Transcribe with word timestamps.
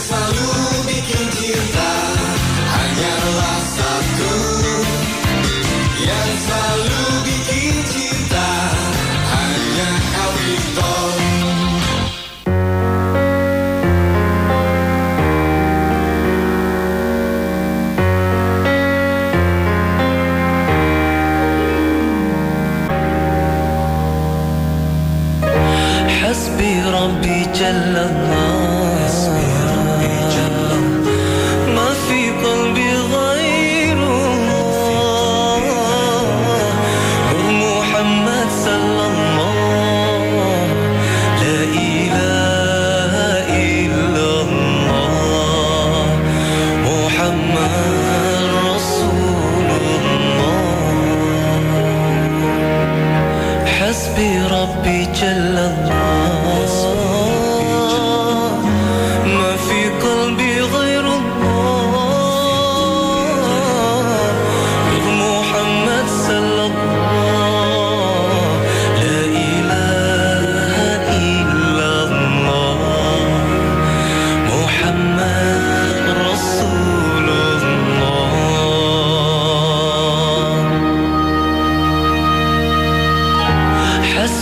selalu 0.00 0.48
bikin 0.88 1.26
cinta 1.30 1.99
hanyalah 1.99 1.99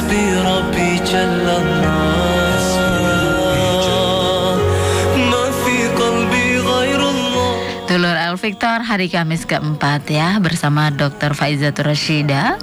حسبي 0.08 0.40
ربي 0.40 0.96
جل 1.04 1.44
الله 1.44 2.64
ما 5.28 5.46
في 5.52 5.78
قلبي 6.00 6.48
غير 6.64 7.00
الله 7.04 7.52
Dulur 7.92 8.16
El 8.16 8.40
Victor 8.40 8.80
hari 8.80 9.12
Kamis 9.12 9.44
keempat 9.44 10.08
ya 10.08 10.40
bersama 10.40 10.88
Dr. 10.88 11.36
Faizatul 11.36 11.92
Rashida 11.92 12.56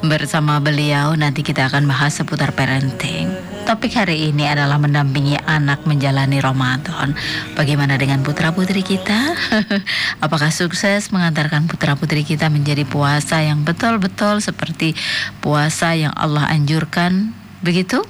bersama 0.00 0.56
beliau 0.56 1.12
nanti 1.12 1.44
kita 1.44 1.68
akan 1.68 1.84
bahas 1.84 2.16
seputar 2.16 2.56
parenting. 2.56 3.28
Topik 3.69 4.01
hari 4.01 4.33
ini 4.33 4.49
adalah 4.49 4.81
mendampingi 4.81 5.37
anak 5.45 5.85
menjalani 5.85 6.41
Ramadan. 6.41 7.13
Bagaimana 7.53 8.01
dengan 8.01 8.25
putra 8.25 8.49
putri 8.49 8.81
kita? 8.81 9.37
Apakah 10.25 10.49
sukses 10.49 11.13
mengantarkan 11.13 11.69
putra 11.69 11.93
putri 11.93 12.25
kita 12.25 12.49
menjadi 12.49 12.81
puasa 12.81 13.45
yang 13.45 13.61
betul-betul 13.61 14.41
seperti 14.41 14.97
puasa 15.37 15.93
yang 15.93 16.09
Allah 16.17 16.49
anjurkan? 16.49 17.29
Begitu? 17.61 18.01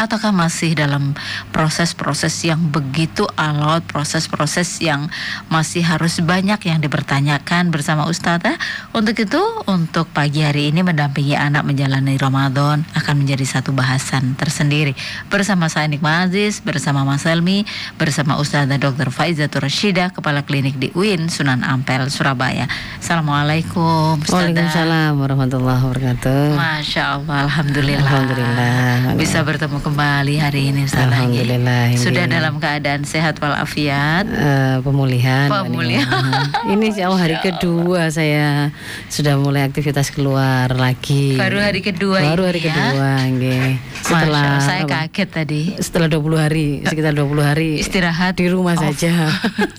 Ataukah 0.00 0.32
masih 0.32 0.72
dalam 0.72 1.12
proses-proses 1.52 2.32
yang 2.46 2.58
begitu 2.72 3.28
alot, 3.36 3.84
proses-proses 3.86 4.80
yang 4.80 5.12
masih 5.52 5.84
harus 5.84 6.18
banyak 6.24 6.58
yang 6.64 6.78
dipertanyakan 6.80 7.68
bersama 7.68 8.08
Ustazah? 8.08 8.56
Untuk 8.96 9.18
itu, 9.20 9.40
untuk 9.68 10.08
pagi 10.10 10.40
hari 10.40 10.72
ini 10.72 10.80
mendampingi 10.80 11.36
anak 11.36 11.68
menjalani 11.68 12.16
Ramadan 12.16 12.88
akan 12.96 13.14
menjadi 13.20 13.58
satu 13.58 13.76
bahasan 13.76 14.34
tersendiri 14.38 14.96
bersama 15.28 15.68
saya 15.68 15.90
Nikma 15.90 16.24
Aziz, 16.24 16.64
bersama 16.64 17.04
Mas 17.04 17.28
Helmi, 17.28 17.68
bersama 18.00 18.40
Ustazah 18.40 18.80
Dr. 18.80 19.12
Faizatul 19.12 19.68
Rashida, 19.68 20.08
Kepala 20.14 20.46
Klinik 20.46 20.78
di 20.80 20.88
UIN 20.96 21.28
Sunan 21.28 21.60
Ampel, 21.66 22.08
Surabaya. 22.08 22.70
Assalamualaikum. 23.02 24.22
Ustazah. 24.22 24.48
Waalaikumsalam 24.48 25.12
warahmatullahi 25.18 25.80
wabarakatuh. 25.82 26.42
Masya 26.56 27.02
Allah, 27.18 27.36
Alhamdulillah. 27.50 28.08
Alhamdulillah. 28.08 29.18
Bisa 29.18 29.42
bertemu 29.42 29.81
kembali 29.82 30.38
hari 30.38 30.70
ini 30.70 30.86
Ustazah. 30.86 31.10
Alhamdulillah, 31.10 31.90
ini- 31.90 31.98
Sudah 31.98 32.24
dalam 32.24 32.56
keadaan 32.56 33.02
sehat 33.02 33.36
walafiat. 33.36 34.24
Eh, 34.24 34.76
pemulihan. 34.80 35.50
Pemulihan. 35.50 36.06
Ini 36.72 36.94
Allah 37.02 37.18
hari 37.20 37.36
kedua 37.42 38.06
saya 38.08 38.70
sudah 39.08 39.34
mulai 39.34 39.66
aktivitas 39.66 40.08
keluar 40.08 40.70
lagi. 40.70 41.34
Baru 41.34 41.58
hari 41.58 41.82
kedua 41.82 42.22
Baru 42.22 42.46
ini 42.46 42.48
hari 42.48 42.60
ya. 42.62 42.70
kedua, 42.70 43.10
nggih. 43.26 43.70
Masya 43.74 44.06
Setelah 44.06 44.46
Allah, 44.46 44.62
saya 44.62 44.82
kaget 44.86 45.28
tadi. 45.28 45.62
setelah 45.76 46.08
20 46.08 46.38
hari, 46.38 46.68
sekitar 46.86 47.12
20 47.12 47.42
hari 47.42 47.70
Istirahat 47.76 48.38
di 48.38 48.46
rumah 48.46 48.78
off. 48.78 48.82
saja. 48.86 49.34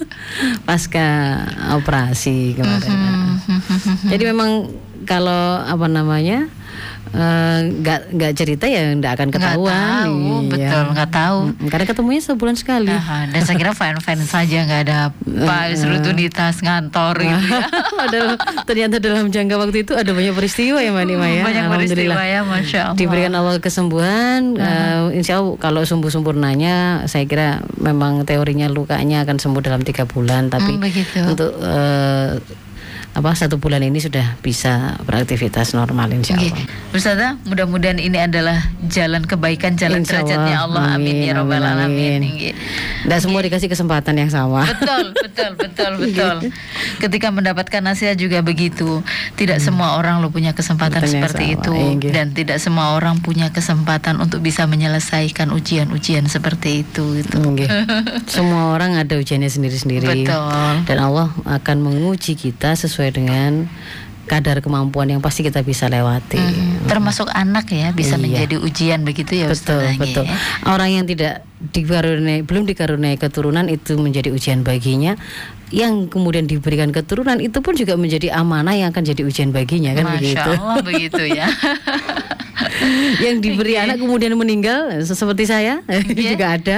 Pasca 0.67 1.07
operasi 1.73 2.53
kemarin. 2.53 2.91
Mhm. 3.47 4.11
Jadi 4.11 4.23
memang 4.27 4.51
kalau 5.03 5.41
apa 5.59 5.85
namanya 5.85 6.47
eh, 7.11 7.59
nggak 7.71 8.09
nggak 8.11 8.33
cerita 8.33 8.65
ya 8.65 8.89
nggak 8.91 9.13
akan 9.13 9.29
ketahuan. 9.29 9.69
tahu, 9.69 10.17
Iya. 10.17 10.49
betul 10.49 10.83
nggak 10.91 11.11
tahu. 11.11 11.37
Karena 11.67 11.85
ketemunya 11.85 12.21
sebulan 12.23 12.55
sekali. 12.55 12.89
Aha, 12.89 13.29
dan 13.29 13.39
saya 13.39 13.53
kira 13.55 13.71
fine-fine 13.71 14.23
saja 14.23 14.57
nggak 14.63 14.81
ada 14.83 14.97
apa 15.13 15.57
rutinitas 15.77 16.57
ngantor 16.59 17.13
gitu 17.19 17.37
ya. 17.53 17.61
Padahal 17.93 18.29
ternyata 18.63 18.97
dalam 18.97 19.29
jangka 19.29 19.55
waktu 19.55 19.77
itu 19.79 19.93
ada 19.93 20.09
banyak 20.09 20.33
peristiwa 20.33 20.79
ya 20.79 20.89
Mbak 20.89 21.05
Nima 21.05 21.27
ya. 21.27 21.43
Banyak 21.43 21.65
peristiwa 21.69 22.21
ya, 22.23 22.39
Masya 22.41 22.79
Allah. 22.83 22.97
Diberikan 22.97 23.33
awal 23.35 23.55
kesembuhan, 23.59 24.39
eh, 24.55 25.13
insya 25.13 25.37
Allah 25.37 25.53
kalau 25.55 25.81
sembuh 25.81 26.09
sempurnanya, 26.09 26.75
saya 27.05 27.23
kira 27.23 27.49
memang 27.75 28.23
teorinya 28.23 28.65
lukanya 28.67 29.21
akan 29.21 29.37
sembuh 29.37 29.61
dalam 29.61 29.81
tiga 29.81 30.03
bulan. 30.03 30.49
Tapi 30.49 30.71
Hmm, 30.71 30.81
begitu. 30.81 31.19
untuk 31.21 31.53
eh, 31.59 32.41
apa 33.13 33.29
satu 33.38 33.62
bulan 33.62 33.85
ini 33.85 34.01
sudah 34.01 34.41
bisa 34.41 34.97
beraktivitas 35.06 35.78
normal 35.78 36.09
insya 36.13 36.34
Allah. 36.34 36.66
Ustazah, 36.94 37.31
mudah-mudahan 37.46 38.01
ini 38.01 38.18
adalah 38.18 38.69
jalan 38.90 39.25
kebaikan, 39.25 39.78
jalan 39.78 40.01
Insya 40.01 40.22
derajatnya 40.22 40.66
Allah. 40.66 40.97
Amin, 40.97 41.25
ya 41.25 41.38
robbal 41.38 41.62
alamin. 41.62 42.22
amin. 42.22 42.22
Nggih. 42.25 42.53
Nggak 43.09 43.19
semua 43.19 43.40
dikasih 43.44 43.69
kesempatan 43.69 44.16
yang 44.18 44.31
sama. 44.31 44.63
Betul, 44.66 45.13
betul, 45.18 45.51
betul, 45.59 45.91
betul. 46.00 46.38
Ketika 47.01 47.28
mendapatkan 47.34 47.81
nasihat 47.84 48.16
juga 48.16 48.40
begitu. 48.46 49.01
Tidak 49.34 49.57
semua 49.59 49.97
orang 50.00 50.22
lo 50.22 50.30
punya 50.30 50.53
kesempatan 50.56 51.03
Betul 51.03 51.13
seperti 51.19 51.44
sama, 51.51 51.56
itu 51.57 51.74
iya, 51.74 52.00
gitu. 52.00 52.13
dan 52.13 52.28
tidak 52.31 52.57
semua 52.62 52.95
orang 52.95 53.19
punya 53.19 53.50
kesempatan 53.51 54.22
untuk 54.22 54.40
bisa 54.40 54.63
menyelesaikan 54.69 55.51
ujian-ujian 55.51 56.30
seperti 56.30 56.85
itu 56.88 57.19
gitu. 57.19 57.41
Nggih. 57.41 57.68
Semua 58.34 58.72
orang 58.72 58.95
ada 58.95 59.19
ujiannya 59.19 59.51
sendiri-sendiri. 59.51 60.24
Betul. 60.24 60.88
Dan 60.88 60.97
Allah 61.01 61.34
akan 61.44 61.78
menguji 61.84 62.40
kita 62.40 62.78
sesuai 62.78 63.02
dengan 63.09 63.65
kadar 64.23 64.63
kemampuan 64.63 65.11
yang 65.11 65.19
pasti 65.19 65.43
kita 65.43 65.59
bisa 65.61 65.91
lewati. 65.91 66.39
Mhm. 66.39 66.87
Termasuk 66.87 67.27
anak 67.27 67.67
ya 67.75 67.91
bisa 67.91 68.15
Iya. 68.15 68.23
menjadi 68.23 68.55
ujian 68.55 69.03
begitu 69.03 69.35
ya 69.35 69.51
Betul, 69.51 69.83
betul. 69.99 70.23
ya? 70.23 70.35
Orang 70.63 70.89
yang 70.89 71.03
tidak 71.03 71.43
dikaruniai 71.66 72.41
belum 72.41 72.66
dikaruniai 72.66 73.16
keturunan 73.16 73.66
itu 73.66 73.96
menjadi 73.96 74.29
ujian 74.29 74.62
baginya. 74.62 75.16
Yang 75.69 76.12
kemudian 76.12 76.46
diberikan 76.46 76.90
keturunan 76.90 77.40
itu 77.40 77.57
pun 77.57 77.74
juga 77.74 77.96
menjadi 77.96 78.29
amanah 78.31 78.75
yang 78.75 78.91
akan 78.91 79.03
jadi 79.06 79.24
ujian 79.24 79.50
baginya 79.50 79.94
kan 79.94 80.06
Masya 80.06 80.19
begitu. 80.19 80.51
Allah 80.53 80.78
begitu 80.81 81.24
ya. 81.25 81.47
yang 83.24 83.40
diberi 83.40 83.74
anak 83.75 83.97
kemudian 83.97 84.34
meninggal 84.34 85.01
se- 85.01 85.16
seperti 85.16 85.46
saya 85.46 85.81
juga 86.29 86.45
ada. 86.54 86.77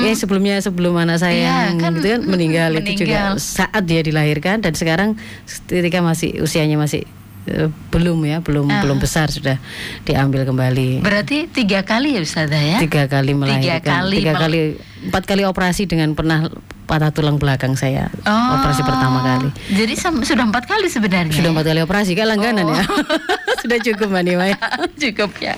Ya 0.00 0.12
sebelumnya 0.12 0.58
sebelum 0.58 0.96
anak 0.96 1.20
saya 1.20 1.34
Mhm. 1.36 1.44
Iya, 1.46 1.54
yang 1.62 1.76
kan 1.78 1.92
gitu 1.94 2.06
kan 2.08 2.20
meninggal, 2.24 2.68
itu 2.74 2.90
juga 2.98 3.18
meninggal. 3.30 3.32
saat 3.38 3.82
dia 3.84 4.00
dilahirkan 4.00 4.56
dan 4.58 4.72
sekarang 4.72 5.10
ketika 5.68 6.00
masih 6.00 6.40
usianya 6.40 6.74
masih 6.74 7.06
belum 7.88 8.18
ya, 8.22 8.38
belum 8.40 8.66
Ah. 8.66 8.82
belum 8.82 8.98
besar 8.98 9.30
sudah 9.30 9.56
diambil 10.02 10.42
kembali. 10.42 11.00
Berarti 11.00 11.46
tiga 11.46 11.82
kali 11.82 12.18
ya 12.18 12.20
Ustazah 12.20 12.58
ya? 12.58 12.78
Tiga 12.78 13.06
kali 13.06 13.32
melahirkan, 13.32 14.02
kali 14.02 14.16
tiga 14.18 14.34
kali, 14.34 14.58
empat 15.06 15.22
kali 15.24 15.42
operasi 15.42 15.86
dengan 15.86 16.12
pernah 16.12 16.50
patah 16.86 17.10
tulang 17.10 17.34
belakang 17.34 17.74
saya 17.74 18.06
Oh, 18.22 18.50
operasi 18.56 18.82
pertama 18.82 19.18
kali. 19.20 19.48
Jadi 19.70 19.94
sudah 20.22 20.44
empat 20.44 20.66
kali 20.66 20.86
sebenarnya. 20.86 21.34
Sudah 21.34 21.50
empat 21.50 21.66
kali 21.66 21.80
operasi, 21.82 22.14
kayak 22.14 22.34
langganan 22.34 22.66
Oh. 22.66 22.74
ya. 22.74 22.84
sudah 23.62 23.78
cukup 23.80 24.06
Mbak 24.10 24.22
Nima 24.22 24.44
ya. 24.50 24.58
Cukup 25.02 25.30
ya. 25.38 25.54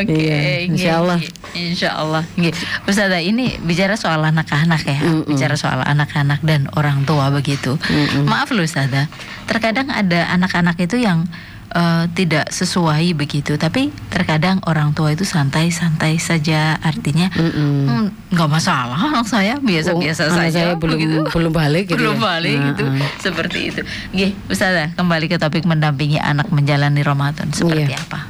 Oke, 0.00 0.14
Iya, 0.14 0.64
insya 0.64 0.70
nggih, 0.70 0.90
Allah. 1.00 1.18
Insya 1.54 1.90
Allah. 1.96 2.22
Nggih. 2.38 2.54
Ustazah 2.88 3.20
ini 3.20 3.58
bicara 3.62 3.98
soal 3.98 4.22
anak-anak 4.22 4.82
ya, 4.86 4.98
bicara 5.26 5.54
soal 5.58 5.82
anak-anak 5.82 6.40
dan 6.42 6.70
orang 6.78 7.02
tua 7.04 7.28
begitu. 7.34 7.76
Mm-mm. 7.76 8.24
Maaf 8.26 8.54
loh 8.54 8.64
Ustazah, 8.64 9.10
terkadang 9.50 9.90
ada 9.90 10.30
anak-anak 10.32 10.78
itu 10.80 11.02
yang 11.02 11.26
eh, 11.66 12.04
tidak 12.12 12.48
sesuai 12.48 13.14
begitu. 13.14 13.54
Tapi 13.54 13.88
terkadang 14.08 14.60
orang 14.64 14.92
tua 14.92 15.10
itu 15.10 15.22
santai-santai 15.22 16.16
saja, 16.16 16.76
artinya. 16.78 17.30
"Hmm, 17.30 18.10
nggak 18.28 18.50
masalah 18.50 18.98
anak 19.10 19.24
saya 19.24 19.56
biasa-biasa 19.56 20.22
Oh, 20.26 20.34
saja. 20.34 20.50
saya 20.52 20.72
belum 20.74 20.96
begitu. 20.96 21.18
belum 21.30 21.52
balik 21.52 21.84
gitu 21.88 21.98
belum 21.98 22.16
ya? 22.16 22.22
balik 22.22 22.56
Nah, 22.56 22.66
gitu 22.68 22.84
ah. 22.84 23.10
seperti 23.18 23.58
itu. 23.68 23.80
Gih, 24.10 24.32
Ustazah, 24.46 24.92
kembali 24.92 25.26
ke 25.26 25.36
topik 25.36 25.64
mendampingi 25.64 26.18
anak 26.18 26.50
menjalani 26.50 27.00
Ramadan 27.00 27.48
seperti 27.50 27.90
Iya. 27.90 28.00
apa? 28.00 28.26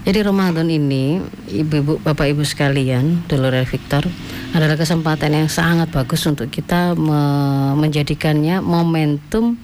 Jadi 0.00 0.24
Ramadan 0.24 0.66
ini, 0.66 1.20
ibu-ibu, 1.46 2.00
bapak-ibu 2.00 2.40
sekalian, 2.40 3.28
Dulur 3.28 3.52
Victor, 3.62 4.08
adalah 4.50 4.74
kesempatan 4.74 5.34
yang 5.34 5.48
sangat 5.48 5.90
bagus 5.90 6.24
untuk 6.24 6.48
kita 6.48 6.94
me- 6.94 7.76
menjadikannya 7.76 8.58
momentum 8.58 9.60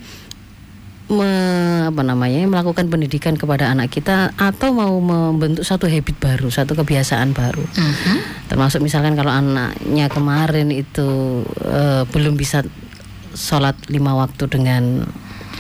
me- 1.08 1.84
apa 1.84 2.00
namanya 2.00 2.48
melakukan 2.48 2.88
pendidikan 2.88 3.36
kepada 3.36 3.68
anak 3.68 3.92
kita 3.92 4.32
atau 4.34 4.72
mau 4.72 4.96
membentuk 4.96 5.60
satu 5.62 5.84
habit 5.84 6.16
baru, 6.16 6.48
satu 6.48 6.72
kebiasaan 6.72 7.36
baru. 7.36 7.60
Mhm. 7.60 8.48
Termasuk 8.48 8.80
misalkan 8.80 9.12
kalau 9.12 9.28
anaknya 9.28 10.08
kemarin 10.08 10.72
itu 10.72 11.42
eh, 11.60 12.02
belum 12.08 12.34
bisa 12.34 12.64
sholat 13.34 13.74
lima 13.90 14.14
waktu 14.14 14.46
dengan 14.46 15.04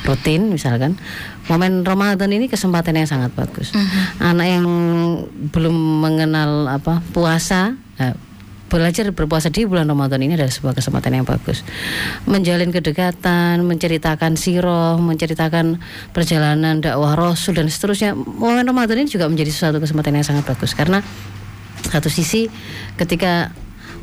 rutin 0.04 0.52
misalkan 0.52 1.00
momen 1.48 1.80
Ramadan 1.80 2.28
ini 2.28 2.46
kesempatan 2.46 2.92
yang 2.92 3.08
sangat 3.08 3.32
bagus 3.32 3.72
anak 4.20 4.46
yang 4.46 4.66
belum 5.48 5.72
mengenal 6.04 6.68
apa 6.68 7.00
puasa 7.10 7.72
eh, 7.96 8.12
belajar 8.68 9.08
berpuasa 9.12 9.52
di 9.52 9.68
bulan 9.68 9.86
Ramadan 9.86 10.20
ini 10.24 10.34
adalah 10.34 10.50
sebuah 10.50 10.74
kesempatan 10.74 11.20
yang 11.20 11.26
bagus 11.28 11.62
menjalin 12.24 12.72
kedekatan 12.72 13.62
menceritakan 13.64 14.34
siroh 14.34 14.96
menceritakan 14.98 15.78
perjalanan 16.16 16.80
dakwah 16.80 17.14
Rasul 17.14 17.60
dan 17.60 17.68
seterusnya 17.68 18.16
momen 18.16 18.64
Ramadan 18.64 19.04
ini 19.04 19.08
juga 19.08 19.28
menjadi 19.28 19.52
suatu 19.52 19.78
kesempatan 19.78 20.16
yang 20.16 20.26
sangat 20.26 20.48
bagus 20.48 20.72
karena 20.72 21.04
satu 21.84 22.08
sisi 22.08 22.48
ketika 22.96 23.52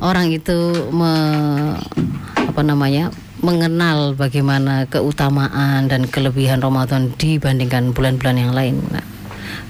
orang 0.01 0.33
itu 0.33 0.89
me- 0.93 1.77
apa 2.37 2.61
namanya 2.61 3.13
mengenal 3.41 4.13
bagaimana 4.13 4.85
keutamaan 4.85 5.89
dan 5.89 6.05
kelebihan 6.05 6.61
Ramadan 6.61 7.09
dibandingkan 7.17 7.89
bulan-bulan 7.89 8.37
yang 8.37 8.53
lain. 8.53 8.77
Nah, 8.93 9.01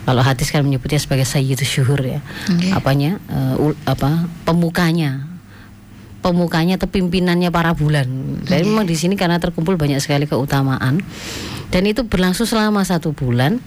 kalau 0.02 0.22
hadis 0.22 0.50
kan 0.50 0.66
menyebutnya 0.66 0.98
sebagai 0.98 1.24
sayyidus 1.24 1.68
syuhur 1.68 2.02
ya. 2.02 2.20
Oke. 2.50 2.74
Apanya? 2.74 3.22
eh, 3.30 3.56
ul- 3.62 3.78
apa? 3.86 4.26
Pemukanya. 4.44 5.30
Pemukanya 6.22 6.78
atau 6.78 6.86
pimpinannya 6.86 7.50
para 7.50 7.74
bulan. 7.74 8.06
Jadi 8.46 8.62
memang 8.62 8.86
di 8.86 8.94
sini 8.94 9.18
karena 9.18 9.42
terkumpul 9.42 9.74
banyak 9.74 9.98
sekali 9.98 10.30
keutamaan 10.30 11.02
dan 11.72 11.88
itu 11.88 12.06
berlangsung 12.06 12.46
selama 12.46 12.86
satu 12.86 13.10
bulan. 13.10 13.58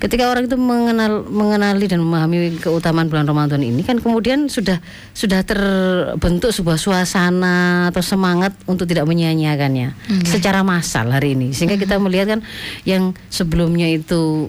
Ketika 0.00 0.30
orang 0.30 0.48
itu 0.48 0.56
mengenal 0.56 1.28
mengenali 1.28 1.84
dan 1.84 2.00
memahami 2.00 2.62
keutamaan 2.62 3.12
bulan 3.12 3.28
Ramadan 3.28 3.60
ini 3.60 3.84
kan 3.84 4.00
kemudian 4.00 4.48
sudah 4.48 4.80
sudah 5.12 5.44
terbentuk 5.44 6.48
sebuah 6.48 6.80
suasana 6.80 7.90
atau 7.92 8.00
semangat 8.00 8.56
untuk 8.64 8.88
tidak 8.88 9.04
menyia-nyiakannya 9.04 9.92
secara 10.24 10.64
massal 10.64 11.12
hari 11.12 11.36
ini. 11.36 11.52
Sehingga 11.52 11.76
kita 11.76 12.00
melihat 12.00 12.38
kan 12.38 12.40
yang 12.88 13.12
sebelumnya 13.28 13.84
itu 13.84 14.48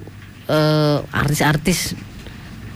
eh, 0.49 0.97
artis-artis 1.13 1.93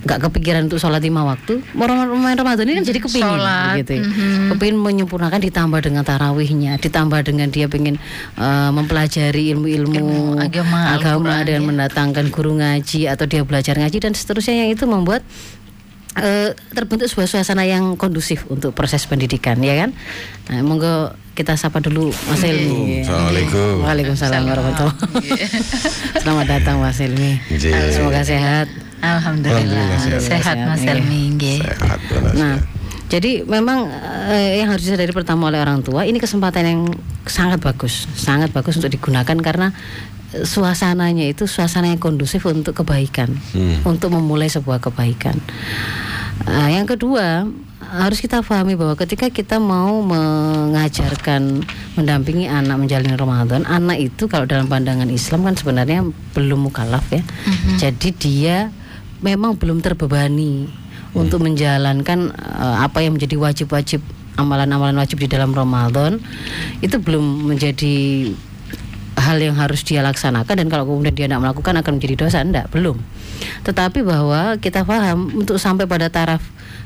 nggak 0.04 0.20
kepikiran 0.20 0.68
untuk 0.68 0.84
sholat 0.84 1.00
lima 1.00 1.24
waktu 1.24 1.64
mau 1.80 1.88
Ramadan 1.88 2.36
Ramadan 2.36 2.68
ini 2.68 2.84
kan 2.84 2.86
jadi 2.92 3.00
kepingin 3.00 3.40
Sholat, 3.40 3.74
gitu 3.80 3.92
ya. 3.96 4.04
mhm. 4.04 4.48
kepingin 4.52 4.76
menyempurnakan 4.76 5.40
ditambah 5.40 5.80
dengan 5.80 6.04
tarawihnya 6.04 6.76
ditambah 6.76 7.24
dengan 7.24 7.48
dia 7.48 7.72
pengen 7.72 7.96
eh, 8.36 8.72
mempelajari 8.76 9.56
ilmu-ilmu 9.56 9.96
Ilmu 10.04 10.44
agama, 10.44 11.00
agama 11.00 11.40
Al-Quran, 11.40 11.48
dan 11.48 11.60
ya. 11.64 11.68
mendatangkan 11.72 12.26
guru 12.36 12.52
ngaji 12.60 13.08
atau 13.08 13.26
dia 13.32 13.42
belajar 13.48 13.80
ngaji 13.80 13.98
dan 14.04 14.12
seterusnya 14.12 14.68
yang 14.68 14.76
itu 14.76 14.84
membuat 14.84 15.24
eh, 16.20 16.52
terbentuk 16.76 17.08
sebuah 17.08 17.40
suasana 17.40 17.64
yang 17.64 17.96
kondusif 17.96 18.44
untuk 18.52 18.76
proses 18.76 19.08
pendidikan 19.08 19.56
ya 19.64 19.88
kan 19.88 19.96
nah, 20.52 20.60
monggo 20.68 21.16
kita 21.34 21.54
sapa 21.54 21.82
dulu 21.82 22.14
Mas 22.30 22.42
Ilmi 22.42 23.02
Assalamualaikum. 23.02 23.82
Waalaikumsalam 23.82 24.42
warahmatullahi 24.44 24.94
wabarakatuh 24.94 26.22
Selamat 26.22 26.46
datang 26.48 26.76
Mas 26.78 27.00
Ilmi 27.00 27.32
Nggih. 27.50 27.74
Semoga 27.92 28.22
sehat 28.22 28.68
Alhamdulillah, 29.04 29.60
Alhamdulillah, 29.60 30.22
sehat, 30.24 30.56
sehat. 30.56 30.58
Mas 30.64 30.80
Sehat, 30.80 30.96
Elmi. 30.96 31.22
nggih. 31.36 31.60
Sehat. 31.60 32.00
Nah, 32.34 32.56
jadi 33.12 33.44
memang 33.44 33.92
eh, 34.32 34.64
yang 34.64 34.72
harus 34.72 34.88
disadari 34.88 35.12
pertama 35.12 35.52
oleh 35.52 35.60
orang 35.60 35.84
tua 35.84 36.08
ini 36.08 36.16
kesempatan 36.16 36.64
yang 36.64 36.82
sangat 37.26 37.60
bagus, 37.60 38.08
sangat 38.16 38.56
bagus 38.56 38.80
untuk 38.80 38.88
digunakan 38.88 39.36
karena 39.36 39.76
eh, 40.32 40.48
suasananya 40.48 41.28
itu 41.28 41.44
suasana 41.44 41.92
yang 41.92 42.00
kondusif 42.00 42.48
untuk 42.48 42.80
kebaikan, 42.80 43.36
Hmm. 43.52 43.84
untuk 43.84 44.08
memulai 44.08 44.48
sebuah 44.48 44.80
kebaikan. 44.80 45.36
Eh, 46.48 46.70
yang 46.72 46.88
kedua 46.88 47.44
harus 47.94 48.18
kita 48.18 48.42
pahami 48.42 48.74
bahwa 48.74 48.98
ketika 48.98 49.30
kita 49.30 49.62
mau 49.62 50.02
mengajarkan 50.02 51.62
mendampingi 51.94 52.50
anak 52.50 52.82
menjalani 52.82 53.14
Ramadan, 53.14 53.62
anak 53.70 54.02
itu 54.02 54.26
kalau 54.26 54.50
dalam 54.50 54.66
pandangan 54.66 55.06
Islam 55.14 55.46
kan 55.46 55.54
sebenarnya 55.54 56.02
belum 56.34 56.74
mukallaf 56.74 57.06
ya. 57.14 57.22
Jadi 57.78 58.10
dia 58.18 58.74
memang 59.22 59.54
belum 59.54 59.86
terbebani 59.86 60.66
untuk 61.14 61.46
menjalankan 61.46 62.34
eh, 62.34 62.78
apa 62.82 63.06
yang 63.06 63.14
menjadi 63.14 63.38
wajib-wajib 63.38 64.02
amalan-amalan 64.42 64.98
wajib 64.98 65.22
di 65.22 65.30
dalam 65.30 65.54
Ramadan 65.54 66.18
itu 66.82 66.98
belum 66.98 67.54
menjadi 67.54 68.34
hal 69.14 69.38
yang 69.38 69.54
harus 69.54 69.86
dia 69.86 70.02
laksanakan. 70.02 70.58
Dan 70.58 70.68
kalau 70.74 70.90
kemudian 70.90 71.14
dia 71.14 71.30
tidak 71.30 71.46
melakukan 71.46 71.78
akan 71.78 71.92
menjadi 72.02 72.16
dosa. 72.26 72.42
Enggak 72.42 72.74
belum. 72.74 72.98
Tetapi 73.64 74.02
bahwa 74.02 74.58
kita 74.58 74.82
paham 74.82 75.46
untuk 75.46 75.62
sampai 75.62 75.86
pada 75.86 76.10
taraf 76.10 76.42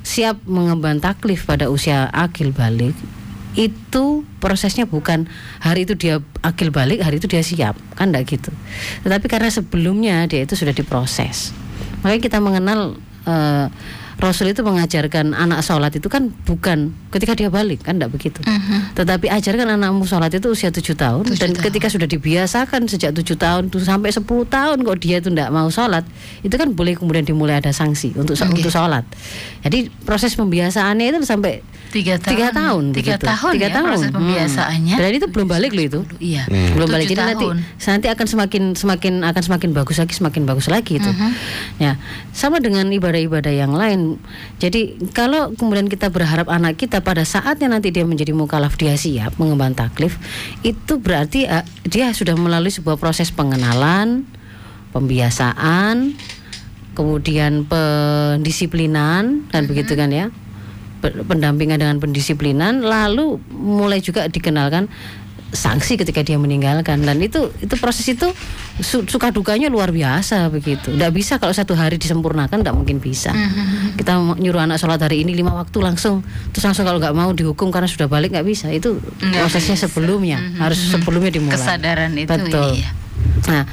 siap 0.08 0.40
mengemban 0.48 1.04
taklif 1.04 1.44
pada 1.44 1.68
usia 1.68 2.08
akil 2.16 2.56
balik 2.56 2.96
itu 3.58 4.24
prosesnya 4.38 4.88
bukan 4.88 5.28
hari 5.60 5.84
itu 5.84 5.98
dia 5.98 6.24
akil 6.46 6.70
balik 6.72 7.02
hari 7.04 7.18
itu 7.18 7.28
dia 7.28 7.42
siap. 7.42 7.76
Kan 7.98 8.14
enggak 8.14 8.38
gitu. 8.38 8.54
Tetapi 9.04 9.26
karena 9.26 9.50
sebelumnya 9.50 10.30
dia 10.30 10.46
itu 10.46 10.54
sudah 10.54 10.72
diproses. 10.72 11.52
Makanya 12.06 12.22
kita 12.22 12.38
mengenal 12.38 12.96
eh, 13.26 13.66
Rasul 14.18 14.50
itu 14.50 14.62
mengajarkan 14.62 15.32
anak 15.32 15.62
sholat 15.62 15.94
itu 15.94 16.06
kan 16.06 16.34
bukan 16.42 16.90
ketika 17.10 17.34
dia 17.34 17.48
balik 17.48 17.82
kan 17.82 17.96
enggak 17.96 18.10
begitu 18.12 18.42
tetapi 18.92 19.28
ajarkan 19.28 19.70
anakmu 19.72 20.04
sholat 20.04 20.30
itu 20.32 20.48
usia 20.48 20.70
tujuh 20.70 20.94
tahun 20.94 21.22
Tujuh 21.24 21.38
dan 21.38 21.50
tahun. 21.52 21.64
ketika 21.64 21.88
sudah 21.88 22.08
dibiasakan 22.08 22.82
sejak 22.86 23.14
tujuh 23.14 23.36
tahun 23.36 23.70
tuh 23.70 23.78
sampai 23.80 24.10
10 24.10 24.26
tahun 24.48 24.78
kok 24.80 24.98
dia 24.98 25.18
itu 25.18 25.30
tidak 25.30 25.50
mau 25.50 25.68
sholat 25.68 26.02
itu 26.42 26.50
kan 26.52 26.72
boleh 26.72 26.94
kemudian 26.94 27.24
dimulai 27.24 27.58
ada 27.58 27.70
sanksi 27.70 28.14
untuk 28.14 28.34
Oke. 28.34 28.58
untuk 28.58 28.70
sholat 28.70 29.06
jadi 29.62 29.86
proses 30.02 30.34
pembiasaannya 30.34 31.06
itu 31.12 31.22
sampai 31.24 31.62
Tiga 31.88 32.20
tahun. 32.20 32.28
tiga 32.28 32.48
tahun 32.52 32.84
Tiga 32.92 33.16
begitu. 33.16 33.26
tahun 33.26 33.52
tiga 33.54 33.64
ya 33.64 33.72
tahun 33.72 33.88
proses 33.88 34.04
Hmm. 34.04 34.16
pembiasaannya. 34.18 34.96
dan 34.98 35.10
itu 35.14 35.28
belum 35.28 35.48
balik 35.48 35.72
loh 35.72 35.84
itu 35.86 36.00
Iya. 36.20 36.44
belum 36.74 36.88
balik 36.88 37.08
jadi 37.08 37.24
nanti 37.28 37.46
nanti 37.82 38.08
akan 38.08 38.26
semakin 38.28 38.64
semakin 38.74 39.14
akan 39.24 39.42
semakin 39.42 39.70
bagus 39.72 39.96
lagi 39.96 40.12
semakin 40.12 40.42
bagus 40.44 40.68
lagi 40.68 40.96
itu 40.96 41.08
Mhm. 41.08 41.32
ya 41.80 41.96
sama 42.32 42.60
dengan 42.60 42.88
ibadah-ibadah 42.88 43.50
yang 43.52 43.72
lain 43.72 44.07
jadi 44.62 44.96
kalau 45.12 45.52
kemudian 45.54 45.92
kita 45.92 46.08
berharap 46.08 46.48
anak 46.48 46.80
kita 46.80 47.04
pada 47.04 47.28
saatnya 47.28 47.68
nanti 47.68 47.92
dia 47.92 48.08
menjadi 48.08 48.32
mukalaf 48.32 48.80
dia 48.80 48.96
siap 48.96 49.36
mengemban 49.42 49.76
taklif 49.76 50.16
itu 50.64 51.00
berarti 51.02 51.46
eh, 51.46 51.66
dia 51.84 52.14
sudah 52.16 52.38
melalui 52.40 52.72
sebuah 52.72 52.96
proses 52.96 53.34
pengenalan 53.34 54.24
pembiasaan 54.96 56.16
kemudian 56.98 57.70
pendisiplinan 57.70 59.46
kan 59.54 59.64
begitu 59.70 59.94
kan 59.94 60.10
ya 60.10 60.34
Pe- 60.98 61.14
pendampingan 61.14 61.78
dengan 61.78 62.02
pendisiplinan 62.02 62.82
lalu 62.82 63.38
mulai 63.54 64.02
juga 64.02 64.26
dikenalkan 64.26 64.90
sanksi 65.48 65.96
ketika 65.96 66.22
dia 66.22 66.36
meninggalkan. 66.36 67.00
Dan 67.02 67.20
itu 67.20 67.52
itu 67.60 67.76
proses 67.80 68.04
itu 68.06 68.28
su- 68.80 69.08
suka 69.08 69.32
dukanya 69.32 69.72
luar 69.72 69.90
biasa 69.90 70.52
begitu. 70.52 70.92
Tidak 70.94 71.12
bisa 71.12 71.40
kalau 71.40 71.56
satu 71.56 71.74
hari 71.74 71.96
disempurnakan 71.96 72.62
tidak 72.62 72.76
mungkin 72.76 73.00
bisa. 73.00 73.32
Kita 73.96 74.20
mau 74.20 74.36
nyuruh 74.36 74.64
anak 74.64 74.78
sholat 74.78 75.00
hari 75.00 75.24
ini 75.24 75.32
lima 75.34 75.56
waktu 75.56 75.78
langsung. 75.80 76.22
Terus 76.52 76.64
langsung 76.68 76.84
kalau 76.84 77.00
nggak 77.00 77.16
mau 77.16 77.32
dihukum 77.32 77.72
karena 77.72 77.88
sudah 77.88 78.06
balik 78.06 78.36
nggak 78.36 78.48
bisa. 78.48 78.68
Itu 78.70 79.00
Nggak 79.20 79.48
prosesnya 79.48 79.76
bisa. 79.76 79.88
sebelumnya. 79.88 80.38
Harus 80.60 80.80
sebelumnya 80.92 81.32
dimulai. 81.32 81.56
Kesadaran 81.56 82.12
itu, 82.14 82.28
betul. 82.28 82.76
iya. 82.76 82.90
nah 83.48 83.64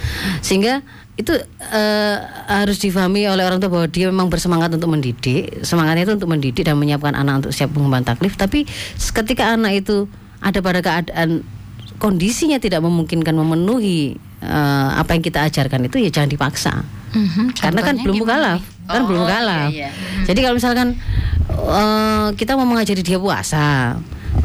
sehingga 0.40 0.80
itu 1.14 1.30
eh, 1.70 2.16
harus 2.50 2.78
difahami 2.78 3.22
oleh 3.26 3.46
orang 3.46 3.62
tua 3.62 3.70
bahwa 3.70 3.86
dia 3.86 4.10
memang 4.10 4.26
bersemangat 4.26 4.74
untuk 4.74 4.90
mendidik. 4.90 5.62
Semangatnya 5.62 6.06
itu 6.06 6.14
untuk 6.14 6.26
mendidik 6.26 6.66
dan 6.66 6.74
menyiapkan 6.74 7.14
anak 7.14 7.42
untuk 7.42 7.52
siap 7.54 7.70
mengemban 7.70 8.02
taklif. 8.02 8.34
Tapi 8.34 8.66
ketika 8.98 9.54
anak 9.54 9.86
itu 9.86 10.10
ada 10.42 10.58
pada 10.58 10.82
keadaan 10.82 11.46
kondisinya 11.98 12.58
tidak 12.58 12.82
memungkinkan 12.84 13.34
memenuhi 13.34 14.16
eh, 14.42 14.90
apa 14.94 15.14
yang 15.16 15.22
kita 15.24 15.46
ajarkan 15.46 15.86
itu 15.88 15.96
ya 16.02 16.10
jangan 16.10 16.30
dipaksa. 16.30 16.74
Mhm, 17.14 17.54
karena 17.54 17.80
kan 17.80 17.94
belum 18.02 18.16
mukalaf. 18.26 18.60
kan 18.84 19.00
Oh, 19.00 19.08
belum 19.08 19.24
mukalaf. 19.24 19.70
iya, 19.72 19.88
iya. 19.88 20.24
jadi 20.28 20.38
kalau 20.44 20.56
misalkan 20.60 20.88
eh, 21.48 22.28
kita 22.36 22.52
mau 22.58 22.66
mengajari 22.68 23.00
dia 23.00 23.16
puasa 23.16 23.96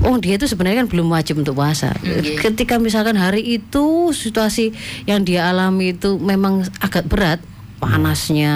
Oh 0.05 0.15
dia 0.15 0.39
itu 0.39 0.47
sebenarnya 0.47 0.85
kan 0.85 0.87
belum 0.87 1.11
wajib 1.11 1.41
untuk 1.43 1.59
puasa. 1.59 1.91
Ketika 2.39 2.79
misalkan 2.79 3.19
hari 3.19 3.59
itu 3.59 4.15
situasi 4.15 4.71
yang 5.09 5.27
dia 5.27 5.49
alami 5.51 5.97
itu 5.97 6.15
memang 6.21 6.63
agak 6.79 7.09
berat, 7.09 7.41
panasnya 7.79 8.51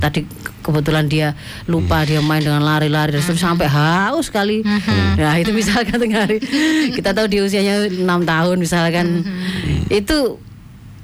tadi 0.00 0.24
kebetulan 0.64 1.04
dia 1.04 1.36
lupa 1.68 2.00
dia 2.08 2.24
main 2.24 2.40
dengan 2.40 2.64
lari-lari 2.64 3.12
dan 3.12 3.20
terus 3.20 3.38
sampai 3.38 3.68
haus 3.68 4.32
sekali. 4.32 4.64
Nah 5.20 5.36
itu 5.36 5.52
misalkan 5.52 6.00
tengah 6.00 6.24
hari 6.24 6.40
kita 6.96 7.12
tahu 7.12 7.28
di 7.28 7.44
usianya 7.44 7.84
enam 7.92 8.24
tahun 8.24 8.56
misalkan. 8.56 9.22
Itu 9.92 10.40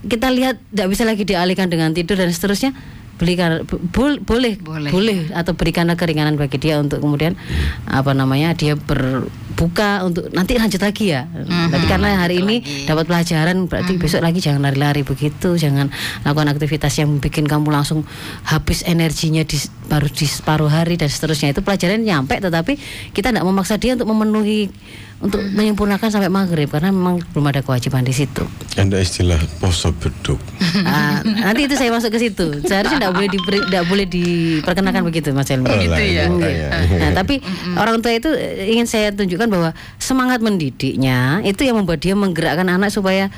kita 0.00 0.32
lihat 0.32 0.56
tidak 0.72 0.88
bisa 0.88 1.04
lagi 1.04 1.28
dialihkan 1.28 1.68
dengan 1.68 1.92
tidur 1.92 2.16
dan 2.16 2.32
seterusnya 2.32 2.72
belikan 3.20 3.60
bo- 3.92 4.16
boleh 4.24 4.56
Boleh. 4.56 4.88
boleh 4.88 5.18
atau 5.36 5.52
berikanlah 5.52 5.92
keringanan 5.94 6.40
bagi 6.40 6.56
dia 6.56 6.80
untuk 6.80 7.04
kemudian 7.04 7.36
apa 7.84 8.16
namanya 8.16 8.56
dia 8.56 8.80
berbuka 8.80 10.00
untuk 10.02 10.32
nanti 10.32 10.56
lanjut 10.56 10.80
lagi 10.80 11.12
ya. 11.12 11.28
Tapi 11.68 11.84
karena 11.84 12.16
hari 12.16 12.40
ini 12.40 12.56
dapat 12.88 13.04
pelajaran 13.04 13.68
berarti 13.68 14.00
besok 14.00 14.24
lagi 14.24 14.40
jangan 14.40 14.64
lari-lari 14.64 15.04
begitu, 15.04 15.52
jangan 15.54 15.92
lakukan 16.24 16.48
aktivitas 16.48 16.96
yang 16.96 17.20
bikin 17.20 17.44
kamu 17.44 17.68
langsung 17.68 18.08
habis 18.42 18.80
energinya 18.82 19.44
di 19.44 19.60
baru 19.86 20.08
di 20.08 20.24
separuh 20.24 20.72
hari 20.72 20.96
dan 20.96 21.12
seterusnya. 21.12 21.52
Itu 21.52 21.60
pelajaran 21.60 22.00
nyampe 22.00 22.40
tetapi 22.40 22.80
kita 23.12 23.30
tidak 23.30 23.44
memaksa 23.44 23.76
dia 23.76 23.92
untuk 23.92 24.08
memenuhi 24.08 24.72
untuk 25.20 25.44
menyempurnakan 25.52 26.08
sampai 26.08 26.32
maghrib 26.32 26.64
karena 26.72 26.88
memang 26.88 27.20
belum 27.36 27.44
ada 27.52 27.60
kewajiban 27.60 28.00
di 28.00 28.16
situ. 28.16 28.40
Ada 28.72 29.04
istilah 29.04 29.36
poso 29.60 29.92
beduk. 29.92 30.40
Ah, 30.80 31.20
nanti 31.22 31.68
itu 31.68 31.76
saya 31.76 31.92
masuk 31.92 32.14
ke 32.14 32.18
situ. 32.18 32.64
Seharusnya 32.64 32.96
tidak 32.96 33.12
boleh 33.12 33.28
diberi, 33.28 33.58
tidak 33.68 33.84
boleh 33.84 34.06
diperkenalkan 34.08 35.02
begitu 35.04 35.28
Mas 35.36 35.50
Elmi. 35.52 35.68
Oh, 35.68 35.76
Gitu 35.76 36.02
ya. 36.08 36.24
makanya. 36.30 36.68
Nah, 36.96 37.10
tapi 37.12 37.34
orang 37.76 38.00
tua 38.00 38.16
itu 38.16 38.32
eh, 38.32 38.70
ingin 38.72 38.88
saya 38.88 39.12
tunjukkan 39.12 39.48
bahwa 39.50 39.70
semangat 40.00 40.40
mendidiknya 40.40 41.44
itu 41.44 41.68
yang 41.68 41.76
membuat 41.76 42.00
dia 42.00 42.16
menggerakkan 42.16 42.64
anak 42.64 42.88
supaya 42.88 43.28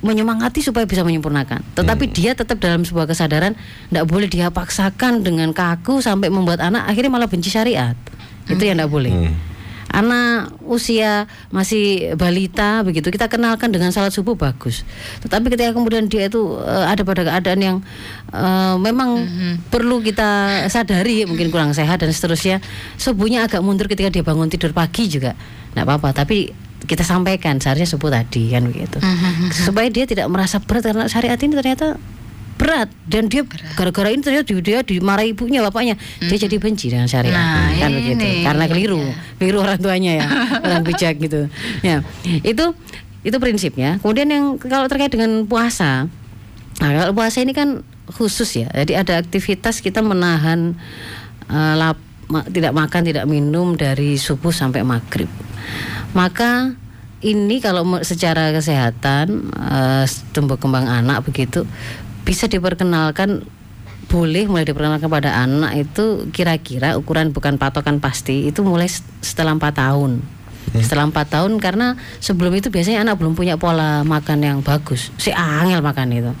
menyemangati 0.00 0.64
supaya 0.64 0.88
bisa 0.88 1.04
menyempurnakan. 1.04 1.60
Tetapi 1.76 2.04
dia 2.10 2.32
tetap 2.32 2.58
dalam 2.58 2.82
sebuah 2.82 3.06
kesadaran 3.06 3.52
tidak 3.92 4.04
boleh 4.08 4.26
dia 4.26 4.48
paksakan 4.48 5.20
dengan 5.20 5.52
kaku 5.52 6.00
sampai 6.00 6.32
membuat 6.32 6.64
anak 6.64 6.88
akhirnya 6.88 7.12
malah 7.12 7.28
benci 7.28 7.52
syariat. 7.52 7.94
Itu 8.48 8.64
yang 8.64 8.80
tidak 8.80 8.90
boleh. 8.90 9.12
Anak 9.90 10.54
usia 10.62 11.26
masih 11.50 12.14
balita 12.14 12.86
begitu 12.86 13.10
kita 13.10 13.26
kenalkan 13.26 13.74
dengan 13.74 13.90
salat 13.90 14.14
subuh 14.14 14.38
bagus. 14.38 14.86
Tetapi 15.26 15.50
ketika 15.50 15.74
kemudian 15.74 16.06
dia 16.06 16.30
itu 16.30 16.62
eh, 16.62 16.86
ada 16.86 17.02
pada 17.02 17.26
keadaan 17.26 17.60
yang 17.60 17.76
eh, 18.30 18.74
memang 18.78 19.26
perlu 19.68 19.98
kita 19.98 20.62
sadari 20.70 21.26
mungkin 21.26 21.50
kurang 21.50 21.74
sehat 21.74 22.00
dan 22.06 22.14
seterusnya. 22.14 22.62
Subuhnya 22.96 23.50
agak 23.50 23.60
mundur 23.66 23.90
ketika 23.90 24.14
dia 24.14 24.22
bangun 24.22 24.46
tidur 24.46 24.70
pagi 24.70 25.10
juga. 25.10 25.34
Tidak 25.74 25.82
apa-apa, 25.86 26.14
tapi 26.14 26.50
kita 26.86 27.04
sampaikan 27.06 27.58
seharusnya 27.60 27.86
subuh 27.86 28.10
tadi 28.10 28.50
kan 28.50 28.66
begitu. 28.66 28.98
Supaya 29.52 29.86
dia 29.90 30.06
tidak 30.06 30.26
merasa 30.30 30.58
berat 30.58 30.86
karena 30.86 31.06
syariat 31.06 31.38
ini 31.38 31.54
ternyata 31.54 31.98
berat. 32.60 32.92
Dan 33.02 33.26
dia 33.26 33.40
gara-gara 33.72 34.12
ini 34.12 34.20
ternyata 34.20 34.52
dia, 34.52 34.84
dimarahi 34.84 35.32
ibunya 35.32 35.64
bapaknya. 35.64 35.96
Dia 36.20 36.36
jadi 36.38 36.56
benci 36.56 36.92
dengan 36.92 37.08
syariat 37.08 37.32
Nah, 37.32 37.72
kan 37.74 37.90
begitu. 37.90 38.20
ini. 38.20 38.44
karena 38.44 38.64
keliru. 38.66 39.00
Keliru 39.36 39.58
orang 39.58 39.80
tuanya 39.80 40.12
ya. 40.14 40.26
Orang 40.68 40.84
bijak 40.84 41.16
gitu. 41.16 41.48
Ya. 41.80 42.04
Itu 42.44 42.76
itu 43.20 43.36
prinsipnya. 43.36 43.96
Kemudian 43.98 44.28
yang 44.28 44.44
kalau 44.56 44.84
terkait 44.84 45.08
dengan 45.08 45.44
puasa. 45.44 46.04
Nah 46.78 46.90
kalau 46.94 47.12
puasa 47.12 47.40
ini 47.40 47.52
kan 47.52 47.80
khusus 48.06 48.48
ya. 48.54 48.68
Jadi 48.70 48.92
ada 48.94 49.16
aktivitas 49.18 49.80
kita 49.80 50.00
menahan 50.00 50.76
eh, 51.46 51.74
lap- 51.74 52.00
ma- 52.26 52.44
tidak 52.44 52.72
makan 52.72 53.02
tidak 53.02 53.24
minum 53.24 53.72
dari 53.72 54.14
subuh 54.14 54.50
sampai 54.50 54.80
maghrib. 54.80 55.28
Maka 56.10 56.74
ini 57.20 57.60
kalau 57.60 57.84
secara 58.00 58.48
kesehatan 58.50 59.26
eh, 59.52 60.04
tumbuh 60.32 60.56
kembang 60.56 60.84
anak 60.84 61.20
begitu 61.22 61.68
bisa 62.30 62.46
diperkenalkan 62.46 63.42
boleh 64.06 64.46
mulai 64.46 64.62
diperkenalkan 64.62 65.10
pada 65.10 65.42
anak 65.42 65.90
itu 65.90 66.30
kira-kira 66.30 66.94
ukuran 66.94 67.34
bukan 67.34 67.58
patokan 67.58 67.98
pasti 67.98 68.46
itu 68.46 68.62
mulai 68.62 68.86
setelah 69.18 69.58
empat 69.58 69.82
tahun 69.82 70.22
setelah 70.70 71.10
empat 71.10 71.34
tahun 71.34 71.58
karena 71.58 71.98
sebelum 72.22 72.54
itu 72.54 72.70
biasanya 72.70 73.02
anak 73.02 73.18
belum 73.18 73.34
punya 73.34 73.58
pola 73.58 74.06
makan 74.06 74.38
yang 74.38 74.58
bagus. 74.62 75.10
Si 75.18 75.34
angel 75.34 75.82
makan 75.82 76.06
itu. 76.14 76.32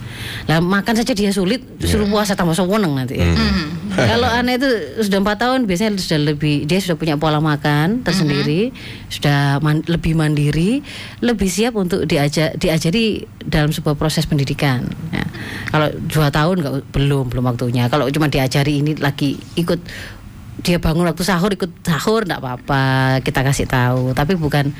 Lah 0.46 0.62
makan 0.62 0.94
saja 0.94 1.12
dia 1.18 1.34
sulit 1.34 1.66
suruh 1.82 2.06
puasa 2.06 2.38
tambah 2.38 2.54
seweneng 2.54 2.94
nanti 2.94 3.18
ya. 3.18 3.26
kalau 4.14 4.30
anak 4.30 4.62
itu 4.62 4.70
sudah 5.02 5.18
empat 5.18 5.36
tahun 5.42 5.66
biasanya 5.66 5.98
sudah 5.98 6.20
lebih 6.30 6.62
dia 6.62 6.78
sudah 6.78 6.94
punya 6.94 7.18
pola 7.18 7.42
makan 7.42 8.06
tersendiri 8.06 8.70
sudah 9.10 9.58
man- 9.66 9.82
lebih 9.90 10.14
mandiri 10.14 10.78
lebih 11.18 11.50
siap 11.50 11.74
untuk 11.74 12.06
diajak 12.06 12.54
diajari 12.54 13.26
dalam 13.42 13.74
sebuah 13.74 13.98
proses 13.98 14.30
pendidikan. 14.30 14.86
Ya. 15.10 15.26
kalau 15.74 15.90
dua 16.06 16.30
tahun 16.30 16.62
nggak 16.62 16.74
belum 16.94 17.34
belum 17.34 17.44
waktunya. 17.50 17.90
Kalau 17.90 18.06
cuma 18.14 18.30
diajari 18.30 18.78
ini 18.78 18.94
lagi 18.94 19.34
ikut 19.58 19.80
dia 20.60 20.76
bangun 20.76 21.08
waktu 21.08 21.24
sahur 21.24 21.50
ikut 21.52 21.70
sahur 21.84 22.24
enggak 22.24 22.40
apa-apa 22.44 22.84
kita 23.24 23.40
kasih 23.40 23.66
tahu. 23.66 24.12
Tapi 24.12 24.36
bukan 24.36 24.72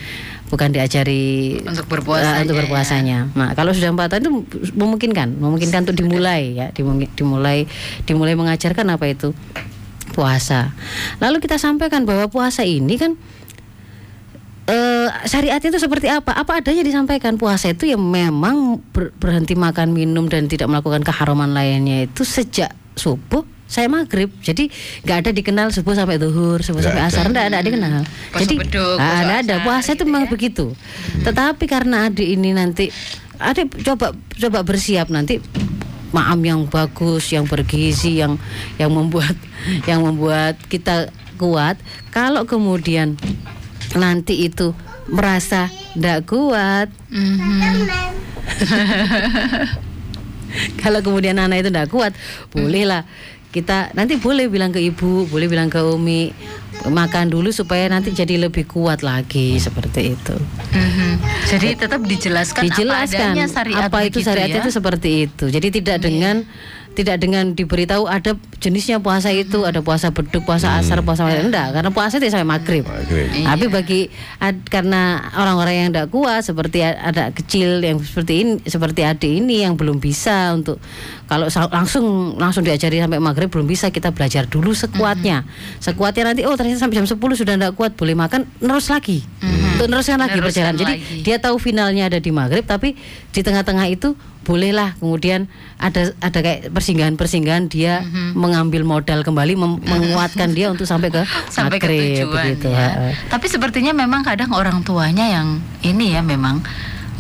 bukan 0.51 0.69
diajari 0.75 1.63
Untuk 1.63 1.87
berpuasanya, 1.87 2.37
eh, 2.37 2.45
untuk 2.45 2.57
berpuasanya. 2.59 3.19
Nah 3.39 3.55
kalau 3.55 3.71
sudah 3.71 3.95
empat 3.95 4.17
tahun 4.17 4.23
itu 4.27 4.33
memungkinkan 4.75 5.39
memungkinkan 5.39 5.89
untuk 5.89 5.97
dimulai 5.97 6.59
ya 6.59 6.67
dimulai 6.75 7.65
dimulai 8.05 8.35
mengajarkan 8.37 8.87
apa 8.93 9.05
itu? 9.09 9.33
Puasa. 10.11 10.75
Lalu 11.23 11.39
kita 11.39 11.57
sampaikan 11.57 12.03
bahwa 12.03 12.27
puasa 12.27 12.67
ini 12.67 12.99
kan 12.99 13.15
eh 14.71 15.09
syariatnya 15.27 15.71
itu 15.75 15.81
seperti 15.83 16.11
apa? 16.11 16.35
Apa 16.35 16.63
adanya 16.63 16.83
disampaikan. 16.83 17.39
Puasa 17.39 17.71
itu 17.71 17.87
yang 17.87 18.03
memang 18.03 18.83
ber- 18.91 19.15
berhenti 19.17 19.55
makan 19.55 19.95
minum 19.95 20.27
dan 20.27 20.51
tidak 20.51 20.67
melakukan 20.67 21.07
keharaman 21.07 21.55
lainnya 21.55 22.11
itu 22.11 22.27
sejak 22.27 22.75
subuh 22.99 23.60
saya 23.71 23.87
maghrib 23.87 24.35
jadi 24.43 24.67
nggak 25.07 25.19
ada 25.23 25.31
dikenal 25.31 25.71
subuh 25.71 25.95
sampai 25.95 26.19
duhur 26.19 26.59
subuh 26.59 26.83
sampai 26.83 27.07
ada. 27.07 27.15
asar 27.15 27.31
nggak 27.31 27.47
ada 27.55 27.63
dikenal. 27.63 28.03
Jadi 28.35 28.55
beduk, 28.59 28.99
ah, 28.99 29.23
ada. 29.23 29.47
asar 29.47 29.59
puasa 29.63 29.95
itu 29.95 30.03
gitu 30.03 30.11
memang 30.11 30.27
ya. 30.27 30.31
begitu. 30.35 30.67
Tetapi 31.23 31.65
karena 31.71 32.11
adik 32.11 32.27
ini 32.27 32.51
nanti 32.51 32.91
adik 33.39 33.71
coba 33.87 34.11
coba 34.11 34.59
bersiap 34.67 35.07
nanti 35.15 35.39
maam 36.11 36.43
yang 36.43 36.67
bagus 36.67 37.31
yang 37.31 37.47
bergizi 37.47 38.19
yang 38.19 38.35
yang 38.75 38.91
membuat 38.91 39.39
yang 39.89 40.03
membuat 40.03 40.59
kita 40.67 41.15
kuat. 41.39 41.79
Kalau 42.11 42.43
kemudian 42.51 43.15
nanti 43.95 44.51
itu 44.51 44.75
merasa 45.07 45.71
tidak 45.95 46.27
kuat. 46.27 46.91
Kalau 50.83 50.99
kemudian 51.07 51.39
anak 51.39 51.63
itu 51.63 51.71
tidak 51.71 51.95
kuat 51.95 52.11
bolehlah 52.51 53.07
kita 53.51 53.91
nanti 53.99 54.15
boleh 54.15 54.47
bilang 54.47 54.71
ke 54.71 54.79
ibu 54.79 55.27
boleh 55.27 55.51
bilang 55.51 55.67
ke 55.67 55.83
umi 55.83 56.31
makan 56.87 57.29
dulu 57.29 57.51
supaya 57.51 57.91
nanti 57.91 58.15
jadi 58.15 58.39
lebih 58.47 58.65
kuat 58.65 59.03
lagi 59.03 59.59
seperti 59.59 60.15
itu 60.15 60.37
Mhm. 60.71 61.19
Jadi 61.51 61.75
tetap 61.75 61.99
dijelaskan, 62.07 62.63
dijelaskan 62.63 63.35
apa 63.35 63.35
adanya 63.35 63.47
syariat 63.51 63.91
apa 63.91 63.99
itu 64.07 64.19
syariat 64.23 64.49
ya. 64.55 64.63
itu 64.63 64.71
seperti 64.71 65.11
itu 65.27 65.45
jadi 65.51 65.69
tidak 65.75 65.97
dengan 65.99 66.47
tidak 66.91 67.23
dengan 67.23 67.55
diberitahu 67.55 68.11
ada 68.11 68.35
jenisnya 68.59 68.99
puasa 68.99 69.31
itu 69.31 69.63
ada 69.63 69.81
puasa 69.81 70.11
beduk 70.11 70.43
puasa 70.43 70.77
asar 70.83 71.01
puasa 71.07 71.25
enggak 71.31 71.73
karena 71.73 71.91
puasa 71.95 72.19
itu 72.19 72.29
sampai 72.29 72.45
maghrib. 72.45 72.85
Maghrib. 72.85 73.31
tapi 73.31 73.65
bagi 73.71 74.01
ad- 74.43 74.67
karena 74.69 75.31
orang-orang 75.33 75.75
yang 75.75 75.89
tidak 75.95 76.11
kuat 76.13 76.43
seperti 76.43 76.83
ada 76.83 77.31
kecil 77.31 77.81
yang 77.81 78.03
seperti 78.03 78.33
ini 78.43 78.53
seperti 78.67 79.07
adik 79.07 79.31
ini 79.31 79.63
yang 79.65 79.79
belum 79.79 80.03
bisa 80.03 80.53
untuk 80.53 80.83
kalau 81.31 81.47
langsung 81.71 82.37
langsung 82.37 82.67
diajari 82.67 82.99
sampai 82.99 83.23
maghrib 83.23 83.49
belum 83.49 83.71
bisa 83.71 83.95
kita 83.95 84.11
belajar 84.11 84.51
dulu 84.51 84.75
sekuatnya. 84.75 85.47
Sekuatnya 85.79 86.35
nanti 86.35 86.43
oh 86.43 86.59
ternyata 86.59 86.83
sampai 86.83 87.01
jam 87.01 87.07
10 87.07 87.17
sudah 87.17 87.55
tidak 87.55 87.73
kuat 87.79 87.95
boleh 87.95 88.19
makan 88.19 88.51
terus 88.59 88.91
lagi. 88.91 89.23
Untuk 89.79 89.89
teruskan 89.89 90.21
lagi 90.21 90.43
perjalanan 90.43 90.77
jadi 90.77 90.95
dia 91.23 91.37
tahu 91.39 91.57
finalnya 91.57 92.11
ada 92.11 92.19
di 92.19 92.35
maghrib 92.35 92.67
tapi 92.67 92.99
di 93.31 93.41
tengah-tengah 93.41 93.87
itu 93.89 94.13
bolehlah 94.51 94.99
kemudian 94.99 95.47
ada 95.79 96.11
ada 96.19 96.39
kayak 96.43 96.75
persinggahan-persinggahan 96.75 97.71
dia 97.71 98.03
mengambil 98.35 98.83
modal 98.83 99.23
kembali 99.23 99.55
mem- 99.55 99.79
menguatkan 99.81 100.51
dia 100.51 100.67
untuk 100.67 100.85
sampai 100.85 101.09
ke 101.09 101.23
sampai 101.55 101.79
ke 101.79 101.87
tujuan 101.87 102.35
begitu 102.35 102.67
ya. 102.67 103.15
Tapi 103.31 103.47
sepertinya 103.47 103.95
memang 103.95 104.27
kadang 104.27 104.51
orang 104.51 104.83
tuanya 104.83 105.31
yang 105.31 105.63
ini 105.81 106.19
ya 106.19 106.21
memang 106.21 106.67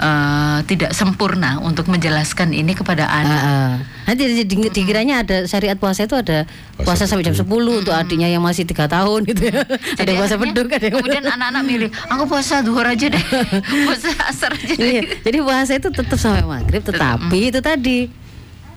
eh, 0.00 0.58
tidak 0.64 0.90
sempurna 0.90 1.60
untuk 1.60 1.86
menjelaskan 1.86 2.50
ini 2.50 2.72
kepada 2.72 3.04
anak. 3.04 3.40
ah. 3.42 3.72
Nanti 4.04 4.22
di- 4.34 4.48
di- 4.48 4.72
dikiranya 4.72 5.20
ada 5.20 5.44
syariat 5.44 5.76
puasa 5.76 6.02
itu 6.02 6.16
ada 6.16 6.48
puasa 6.74 7.04
sampai 7.04 7.22
jam 7.22 7.36
10 7.36 7.44
untuk 7.76 7.92
adiknya 7.92 8.26
yang 8.26 8.40
masih 8.40 8.64
tiga 8.64 8.88
tahun 8.88 9.22
gitu 9.24 9.46
ya. 9.46 9.60
ada 9.62 10.00
Jadi 10.00 10.10
puasa 10.14 10.34
akhirnya 10.34 10.44
beduk 10.50 10.68
ada 10.68 10.82
yang 10.82 10.94
Kemudian 10.96 11.24
anak-anak 11.28 11.62
milih, 11.62 11.88
aku 12.08 12.22
puasa 12.26 12.54
duhur 12.60 12.82
aja 12.82 13.06
deh, 13.06 13.24
puasa 13.84 14.08
asar 14.26 14.50
aja 14.50 14.72
deh. 14.72 14.90
Iya, 14.90 15.02
jadi 15.20 15.38
puasa 15.38 15.72
itu 15.74 15.88
tetap 15.90 16.16
sampai 16.16 16.42
maghrib, 16.42 16.80
tetapi 16.80 17.38
itu 17.46 17.60
tadi 17.60 17.98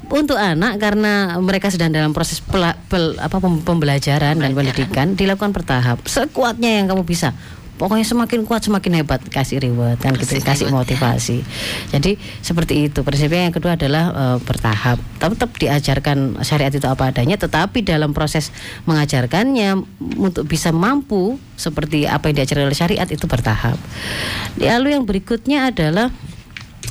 untuk 0.06 0.36
anak 0.36 0.78
karena 0.78 1.40
mereka 1.40 1.72
sedang 1.72 1.90
dalam 1.90 2.12
proses 2.12 2.38
pela- 2.38 2.76
pel- 2.86 3.16
apa 3.18 3.40
pem- 3.40 3.64
pembelajaran 3.64 4.36
dan 4.36 4.52
pendidikan 4.52 5.16
dilakukan 5.16 5.50
bertahap 5.50 6.04
sekuatnya 6.04 6.84
yang 6.84 6.86
kamu 6.86 7.02
bisa 7.02 7.32
pokoknya 7.84 8.08
semakin 8.08 8.48
kuat 8.48 8.64
semakin 8.64 9.04
hebat. 9.04 9.20
Kasih 9.28 9.60
reward 9.60 10.00
kan 10.00 10.16
gitu 10.16 10.40
kasih 10.40 10.72
motivasi. 10.72 11.44
Jadi 11.92 12.16
seperti 12.40 12.88
itu. 12.88 13.04
Prinsipnya 13.04 13.52
yang 13.52 13.56
kedua 13.56 13.76
adalah 13.76 14.16
eh, 14.16 14.38
bertahap. 14.40 15.04
Tetap 15.20 15.52
diajarkan 15.60 16.40
syariat 16.48 16.72
itu 16.72 16.88
apa 16.88 17.12
adanya 17.12 17.36
tetapi 17.36 17.84
dalam 17.84 18.16
proses 18.16 18.56
mengajarkannya 18.88 19.84
untuk 20.16 20.48
bisa 20.48 20.72
mampu 20.72 21.36
seperti 21.60 22.08
apa 22.08 22.32
yang 22.32 22.40
diajarkan 22.40 22.72
oleh 22.72 22.80
syariat 22.80 23.08
itu 23.12 23.28
bertahap. 23.28 23.76
Lalu 24.56 24.96
yang 24.96 25.04
berikutnya 25.04 25.76
adalah 25.76 26.08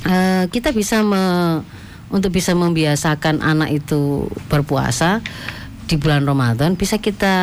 eh, 0.05 0.45
kita 0.53 0.69
bisa 0.69 1.01
me- 1.01 1.65
untuk 2.13 2.29
bisa 2.29 2.53
membiasakan 2.53 3.41
anak 3.41 3.73
itu 3.73 4.29
berpuasa 4.45 5.25
di 5.89 5.97
bulan 5.97 6.29
Ramadan 6.29 6.77
bisa 6.77 7.01
kita 7.01 7.35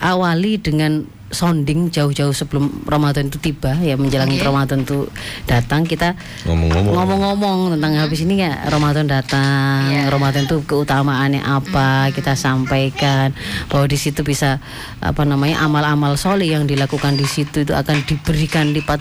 awali 0.00 0.60
dengan 0.60 1.08
sounding 1.30 1.94
jauh-jauh 1.94 2.34
sebelum 2.34 2.84
Ramadan 2.86 3.30
itu 3.30 3.38
tiba 3.38 3.72
ya 3.78 3.94
menjelang 3.94 4.30
Ramadan 4.42 4.82
itu 4.82 5.06
datang 5.46 5.86
kita 5.86 6.18
Ngomong-ngomong. 6.44 6.92
ngomong-ngomong 6.94 7.58
tentang 7.78 7.92
habis 7.96 8.26
ini 8.26 8.42
ya 8.42 8.66
Ramadan 8.66 9.06
datang 9.06 10.10
Ramadan 10.10 10.50
itu 10.50 10.60
keutamaannya 10.66 11.40
apa 11.40 12.10
kita 12.10 12.34
sampaikan 12.34 13.30
bahwa 13.70 13.86
di 13.86 13.98
situ 13.98 14.26
bisa 14.26 14.58
apa 14.98 15.22
namanya 15.22 15.62
amal-amal 15.62 16.18
soleh 16.18 16.50
yang 16.50 16.66
dilakukan 16.66 17.14
di 17.14 17.24
situ 17.24 17.62
itu 17.62 17.72
akan 17.72 18.02
diberikan 18.04 18.74
lipat 18.74 18.98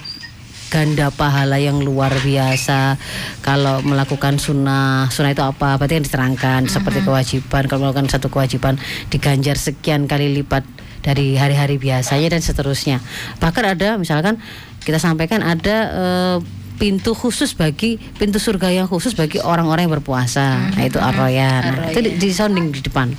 ganda 0.70 1.10
pahala 1.10 1.58
yang 1.58 1.82
luar 1.82 2.14
biasa. 2.22 2.96
Kalau 3.42 3.82
melakukan 3.82 4.38
sunnah 4.38 5.10
sunnah 5.10 5.34
itu 5.34 5.42
apa? 5.42 5.76
Berarti 5.82 5.98
yang 5.98 6.06
diterangkan 6.06 6.70
seperti 6.70 7.02
kewajiban. 7.02 7.66
Kalau 7.66 7.90
melakukan 7.90 8.08
satu 8.08 8.30
kewajiban 8.30 8.78
diganjar 9.10 9.58
sekian 9.58 10.06
kali 10.06 10.30
lipat 10.30 10.62
dari 11.00 11.36
hari-hari 11.40 11.80
biasanya 11.80 12.38
dan 12.38 12.42
seterusnya. 12.44 12.98
Bahkan 13.40 13.64
ada 13.64 13.96
misalkan 13.96 14.40
kita 14.84 15.00
sampaikan 15.00 15.44
ada 15.44 15.78
eh, 15.92 16.38
pintu 16.80 17.12
khusus 17.12 17.52
bagi 17.52 18.00
pintu 18.16 18.40
surga 18.40 18.72
yang 18.72 18.88
khusus 18.88 19.12
bagi 19.12 19.44
orang-orang 19.44 19.86
yang 19.86 20.00
berpuasa 20.00 20.72
nah, 20.72 20.84
itu 20.88 20.96
arroyan 20.96 21.62
Nah, 21.76 21.92
itu 21.92 22.00
di, 22.00 22.10
di 22.16 22.30
sounding 22.32 22.72
di 22.72 22.80
depan. 22.80 23.12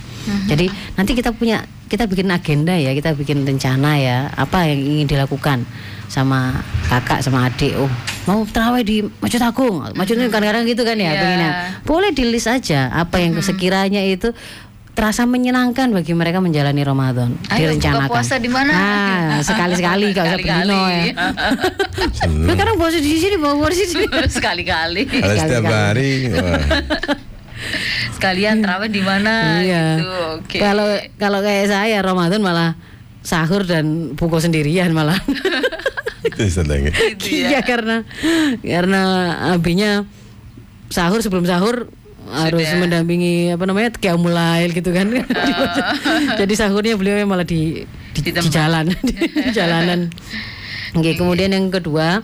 Jadi 0.48 0.68
nanti 0.96 1.12
kita 1.12 1.32
punya 1.36 1.64
kita 1.90 2.06
bikin 2.06 2.30
agenda 2.30 2.76
ya 2.76 2.94
kita 2.94 3.18
bikin 3.18 3.42
rencana 3.42 3.98
ya 3.98 4.30
apa 4.38 4.62
yang 4.68 4.78
ingin 4.78 5.06
dilakukan 5.10 5.66
sama 6.06 6.62
kakak 6.88 7.20
sama 7.20 7.50
adik. 7.50 7.76
Oh 7.76 7.90
mau 8.24 8.46
terawih 8.46 8.84
di 8.86 8.96
Masjid 9.18 9.42
Agung? 9.42 9.82
Masjid 9.98 10.16
itu 10.16 10.30
kadang-kadang 10.30 10.64
gitu 10.68 10.82
kan 10.86 10.96
ya 10.96 11.12
pengennya 11.18 11.50
boleh 11.82 12.10
di 12.14 12.24
list 12.30 12.46
aja 12.46 12.94
apa 12.94 13.18
yang 13.18 13.36
sekiranya 13.42 14.00
itu 14.06 14.30
terasa 14.90 15.22
menyenangkan 15.24 15.88
bagi 15.90 16.12
mereka 16.12 16.42
menjalani 16.42 16.82
Ramadan 16.82 17.32
Ayo, 17.48 17.70
direncanakan 17.72 18.10
buka 18.10 18.14
puasa 18.20 18.34
di 18.36 18.50
mana? 18.50 18.72
nah 18.74 19.40
sekali-sekali 19.48 20.12
kalau 20.12 20.28
usah 20.28 20.38
berdino 20.38 20.78
ya 20.90 21.04
Lu 22.26 22.50
sekarang 22.52 22.74
puasa 22.76 22.98
di 22.98 23.16
sini 23.16 23.36
bawa 23.38 23.70
di 23.70 23.86
sini 23.86 24.04
Sekali-kali. 24.36 25.02
Kalau 25.08 25.34
setiap 25.34 25.64
hari 25.64 26.28
Sekalian 28.16 28.64
terawih 28.64 28.88
di 28.88 29.02
mana 29.04 29.60
Iya. 29.60 29.84
gitu. 30.00 30.08
Oke. 30.40 30.56
Kalau 30.58 30.86
kalau 31.16 31.38
kayak 31.40 31.68
saya 31.68 32.00
Ramadan 32.00 32.40
malah 32.40 32.72
sahur 33.20 33.68
dan 33.68 34.16
buku 34.16 34.40
sendirian 34.40 34.92
malah. 34.92 35.16
itu. 36.24 36.48
Gitu 37.16 37.44
ya. 37.44 37.56
Iya 37.56 37.60
karena 37.64 37.96
karena 38.60 39.00
abinya 39.52 40.04
sahur 40.88 41.20
sebelum 41.20 41.44
sahur 41.44 41.88
harus 42.32 42.68
mendampingi 42.78 43.54
apa 43.54 43.64
namanya 43.66 43.90
qiyamul 43.98 44.32
lail 44.32 44.70
gitu 44.70 44.90
kan. 44.94 45.10
Jadi 46.40 46.54
sahurnya 46.56 46.94
beliau 46.96 47.22
malah 47.26 47.44
di 47.44 47.84
di, 48.14 48.20
Di 48.22 48.30
di 48.30 48.48
jalan 48.48 48.90
di 49.08 49.50
jalanan. 49.54 50.10
Oke, 50.94 51.14
kemudian 51.14 51.54
yang 51.54 51.70
kedua 51.70 52.22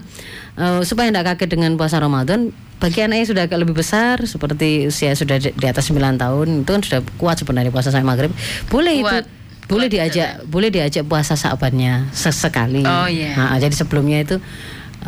eh, 0.59 0.81
supaya 0.83 1.07
tidak 1.11 1.35
kaget 1.35 1.49
dengan 1.55 1.75
puasa 1.79 1.99
Ramadan 1.99 2.51
bagi 2.77 3.01
anak 3.01 3.25
yang 3.25 3.29
sudah 3.33 3.43
agak 3.49 3.59
lebih 3.65 3.73
besar 3.73 4.21
seperti 4.29 4.85
usia 4.85 5.17
sudah 5.17 5.41
di 5.41 5.65
atas 5.65 5.89
9 5.89 5.97
tahun 6.21 6.47
itu 6.61 6.69
kan 6.69 6.81
sudah 6.85 7.01
kuat 7.17 7.41
sebenarnya 7.41 7.73
puasa 7.73 7.89
sampai 7.89 8.05
maghrib 8.05 8.31
boleh 8.69 9.01
Kuat. 9.01 9.25
itu 9.25 9.33
boleh 9.67 9.87
diajak 9.89 10.45
boleh 10.45 10.69
diajak 10.69 11.03
puasa 11.09 11.33
sahabatnya 11.33 12.05
sesekali 12.13 12.85
Oh, 12.85 13.09
iya. 13.09 13.33
Nah, 13.33 13.57
jadi 13.57 13.73
sebelumnya 13.73 14.21
itu 14.23 14.35
uh, 14.37 14.45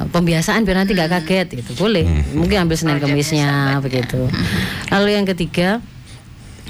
pembiasaan 0.07 0.63
biar 0.63 0.85
nanti 0.85 0.95
nggak 0.95 1.11
kaget 1.11 1.47
itu 1.59 1.71
boleh. 1.75 2.07
Mungkin 2.31 2.67
ambil 2.67 2.77
senin 2.79 3.01
kemisnya 3.03 3.79
begitu. 3.83 4.31
Lalu 4.93 5.09
yang 5.19 5.25
ketiga 5.27 5.83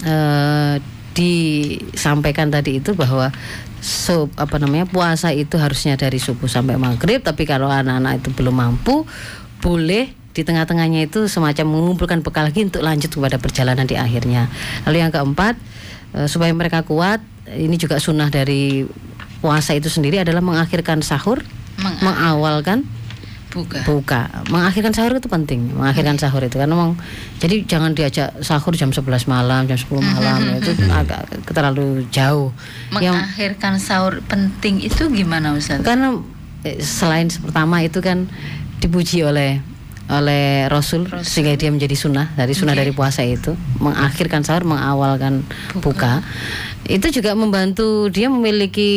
eh, 0.01 0.81
disampaikan 1.13 2.49
tadi 2.49 2.79
itu 2.81 2.95
bahwa 2.95 3.29
so, 3.83 4.31
apa 4.39 4.57
namanya 4.57 4.87
puasa 4.87 5.29
itu 5.35 5.59
harusnya 5.59 5.99
dari 5.99 6.17
subuh 6.17 6.47
sampai 6.47 6.79
maghrib 6.79 7.19
tapi 7.19 7.43
kalau 7.43 7.67
anak-anak 7.67 8.23
itu 8.23 8.29
belum 8.31 8.55
mampu 8.55 9.03
boleh 9.59 10.15
di 10.31 10.41
tengah-tengahnya 10.45 11.09
itu 11.09 11.27
semacam 11.27 11.65
mengumpulkan 11.67 12.23
bekal 12.23 12.47
lagi 12.47 12.63
untuk 12.63 12.85
lanjut 12.85 13.11
kepada 13.11 13.35
perjalanan 13.41 13.83
di 13.83 13.99
akhirnya. 13.99 14.47
Lalu 14.87 14.97
yang 15.03 15.11
keempat 15.11 15.59
eh, 16.15 16.27
supaya 16.31 16.49
mereka 16.55 16.81
kuat 16.87 17.19
ini 17.49 17.75
juga 17.75 17.97
sunnah 17.97 18.29
dari 18.29 18.85
puasa 19.39 19.73
itu 19.73 19.87
sendiri 19.87 20.19
adalah 20.21 20.43
mengakhirkan 20.43 20.99
sahur 20.99 21.41
mengawalkan 22.03 22.83
Buka. 23.49 23.81
buka. 23.81 24.21
Mengakhirkan 24.53 24.93
sahur 24.93 25.17
itu 25.17 25.25
penting 25.25 25.73
mengakhirkan 25.73 26.21
sahur 26.21 26.45
itu. 26.45 26.61
Karena 26.61 26.77
memang 26.77 26.93
jadi 27.41 27.65
jangan 27.65 27.97
diajak 27.97 28.29
sahur 28.45 28.77
jam 28.77 28.93
11 28.93 29.25
malam 29.25 29.65
jam 29.65 29.77
10 29.77 29.89
malam 30.05 30.39
itu 30.61 30.71
agak 30.89 31.25
terlalu 31.49 32.05
jauh. 32.13 32.53
Yang 33.01 33.17
Mengakhirkan 33.17 33.73
sahur 33.81 34.21
penting 34.29 34.85
itu 34.85 35.09
gimana 35.09 35.57
Ustaz? 35.57 35.81
karena 35.81 36.21
eh, 36.61 36.77
selain 36.77 37.29
pertama 37.29 37.81
itu 37.81 37.99
kan 38.05 38.29
dipuji 38.79 39.25
oleh 39.25 39.59
oleh 40.09 40.65
Rasul, 40.65 41.05
sehingga 41.21 41.53
dia 41.53 41.69
menjadi 41.69 41.93
sunnah. 41.93 42.33
Dari 42.33 42.57
sunnah 42.57 42.73
dari 42.73 42.89
puasa 42.89 43.21
itu 43.21 43.53
mengakhirkan 43.77 44.41
sahur 44.41 44.65
mengawalkan 44.65 45.45
buka. 45.85 46.25
Itu 46.85 47.07
juga 47.11 47.33
membantu 47.33 48.07
dia 48.07 48.29
memiliki 48.29 48.91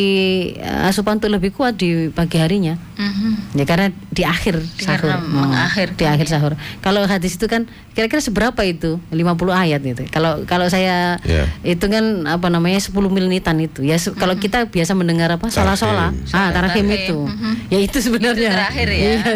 eh, 0.55 0.87
asupan 0.87 1.19
untuk 1.19 1.31
lebih 1.31 1.51
kuat 1.51 1.75
di 1.75 2.09
pagi 2.09 2.39
harinya 2.39 2.79
Mhm. 2.93 3.59
Ya 3.59 3.65
karena 3.67 3.91
di 4.09 4.23
akhir 4.23 4.63
sahur, 4.79 5.11
Hmm, 5.11 5.51
mengakhirkan 5.51 5.99
di 5.99 6.07
akhir 6.07 6.27
sahur. 6.29 6.53
Kalau 6.79 7.03
hadis 7.03 7.35
itu 7.35 7.51
kan 7.51 7.67
kira-kira 7.91 8.23
seberapa 8.23 8.63
itu? 8.63 9.03
50 9.11 9.51
ayat 9.51 9.83
gitu. 9.83 10.07
Kalau 10.07 10.47
kalau 10.47 10.71
saya 10.71 11.19
Ya. 11.21 11.51
itu 11.63 11.83
kan 11.83 12.05
apa 12.25 12.47
namanya 12.47 12.79
10 12.79 13.11
menitan 13.11 13.59
itu. 13.59 13.83
Ya 13.83 13.99
se- 13.99 14.15
kalau 14.15 14.37
kita 14.37 14.71
biasa 14.71 14.95
mendengar 14.95 15.35
apa? 15.35 15.51
Salah-salah. 15.51 16.15
Ah, 16.31 16.55
tarahim 16.55 16.87
itu. 16.87 17.27
Ya 17.69 17.81
itu 17.81 17.99
sebenarnya. 17.99 18.51
Itu 18.53 18.57
terakhir 18.61 18.89
ya. 18.89 19.01
Iya, 19.19 19.35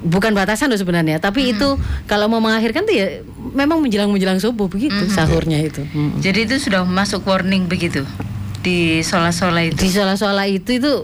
bukan 0.00 0.32
batasan 0.32 0.70
loh 0.70 0.78
sebenarnya, 0.78 1.18
tapi 1.18 1.52
itu 1.52 1.68
kalau 2.06 2.26
mau 2.26 2.40
mengakhirkan 2.40 2.84
tuh 2.84 2.94
ya 2.94 3.06
memang 3.50 3.80
menjelang-menjelang 3.80 4.38
subuh 4.38 4.66
begitu 4.66 5.08
sahurnya 5.08 5.58
itu. 5.60 5.82
Mm. 5.88 6.20
Jadi 6.20 6.38
itu 6.46 6.56
sudah 6.60 6.84
masuk 6.84 7.24
warning 7.24 7.57
begitu 7.66 8.06
di 8.62 9.00
sholat-sholat 9.02 9.74
itu. 9.74 9.78
di 9.80 9.88
sholat-sholat 9.90 10.48
itu 10.50 10.70
itu. 10.78 10.94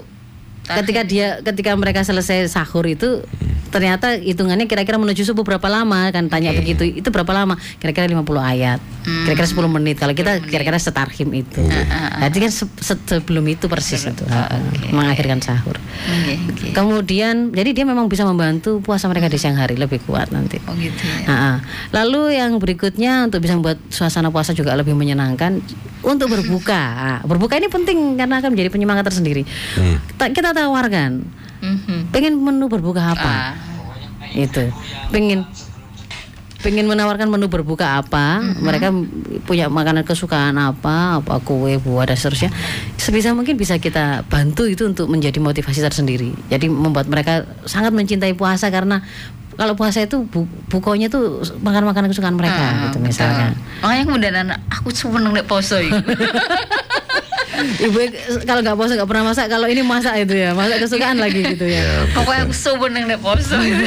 Ketika 0.67 1.01
dia 1.01 1.27
ketika 1.41 1.71
mereka 1.73 2.01
selesai 2.01 2.47
sahur 2.47 2.83
itu 2.83 3.21
ternyata 3.65 4.15
hitungannya 4.15 4.65
kira-kira 4.65 4.95
menuju 4.95 5.27
subuh 5.27 5.43
berapa 5.43 5.67
lama 5.67 6.07
kan 6.07 6.25
tanya 6.25 6.55
begitu. 6.55 6.87
Itu 6.87 7.11
berapa 7.11 7.27
lama? 7.29 7.59
Kira-kira 7.75 8.07
50 8.07 8.23
ayat. 8.39 8.79
Kira-kira 9.03 9.43
10 9.43 9.67
menit. 9.67 9.99
Kalau 9.99 10.15
kita 10.15 10.39
kira-kira 10.39 10.79
setarhim 10.79 11.27
itu. 11.35 11.59
Jadi 12.23 12.37
kan 12.39 12.51
se- 12.55 12.71
se- 12.79 13.03
sebelum 13.05 13.43
itu 13.45 13.67
persis 13.67 14.07
itu. 14.07 14.23
Mengakhirkan 14.89 15.43
sahur. 15.43 15.75
Oke, 15.75 16.33
oke. 16.47 16.67
kemudian 16.71 17.51
jadi 17.51 17.75
dia 17.75 17.83
memang 17.83 18.07
bisa 18.07 18.23
membantu 18.23 18.79
puasa 18.79 19.05
mereka 19.05 19.27
di 19.27 19.35
siang 19.35 19.59
hari 19.59 19.75
lebih 19.75 19.99
kuat 20.03 20.31
nanti. 20.31 20.55
Oh 20.65 20.73
gitu 20.73 20.95
ya. 20.95 21.27
Nah, 21.27 21.35
ah. 21.35 21.57
lalu 21.91 22.39
yang 22.39 22.55
berikutnya 22.55 23.27
untuk 23.27 23.43
bisa 23.43 23.59
membuat 23.59 23.75
suasana 23.89 24.31
puasa 24.31 24.55
juga 24.55 24.71
lebih 24.71 24.95
menyenangkan 24.95 25.59
untuk 25.99 26.31
berbuka. 26.31 26.79
Ah, 26.95 27.19
berbuka 27.23 27.59
ini 27.59 27.67
penting 27.67 28.15
karena 28.15 28.39
akan 28.39 28.55
menjadi 28.55 28.69
penyemangat 28.71 29.03
tersendiri. 29.03 29.43
Ta- 30.15 30.31
Kita 30.31 30.54
tawarkan, 30.55 31.27
Mhm. 31.59 32.15
pengen 32.15 32.39
menu 32.39 32.71
berbuka 32.71 33.11
apa? 33.11 33.31
Ah, 33.51 33.53
Itu, 34.31 34.71
pengen 35.11 35.43
pengen 36.59 36.89
menawarkan 36.89 37.29
menu 37.29 37.45
berbuka 37.45 38.01
apa? 38.01 38.41
Mereka 38.41 38.89
punya 39.45 39.69
makanan 39.69 40.01
kesukaan 40.01 40.57
apa? 40.57 41.21
Apa 41.21 41.37
kue, 41.37 41.77
buah 41.77 42.09
dan 42.09 42.17
seterusnya. 42.17 42.49
Sebisa 42.97 43.37
mungkin 43.37 43.53
bisa 43.53 43.77
kita 43.77 44.25
bantu 44.25 44.65
itu 44.65 44.81
untuk 44.81 45.05
menjadi 45.05 45.37
motivasi 45.37 45.77
tersendiri. 45.77 46.33
Jadi 46.49 46.65
membuat 46.65 47.05
mereka 47.05 47.45
sangat 47.69 47.93
mencintai 47.93 48.33
puasa 48.33 48.73
karena 48.73 49.05
kalau 49.55 49.77
puasa 49.77 50.03
itu 50.03 50.25
bu 50.25 50.43
bukonya 50.67 51.07
tuh 51.07 51.39
makan 51.63 51.85
makanan 51.87 52.11
kesukaan 52.11 52.35
mereka 52.35 52.59
ah, 52.59 52.89
gitu 52.89 52.97
misalnya. 52.99 53.53
Makanya 53.85 54.03
kemudian 54.03 54.35
aku 54.67 54.89
seneng 54.89 55.31
nek 55.31 55.45
poso. 55.45 55.77
Ibu 57.55 57.97
kalau 58.43 58.61
nggak 58.61 58.77
puasa 58.77 58.93
nggak 58.99 59.09
pernah 59.09 59.25
masak, 59.31 59.45
kalau 59.47 59.67
ini 59.69 59.81
masak 59.81 60.15
itu 60.27 60.35
ya, 60.35 60.51
masak 60.51 60.83
kesukaan 60.83 61.17
lagi 61.19 61.41
gitu 61.55 61.65
ya. 61.65 62.05
Pokoknya 62.11 62.41
aku 62.49 62.53
seneng 62.55 63.03
nek 63.07 63.19
poso 63.23 63.57
itu. 63.59 63.85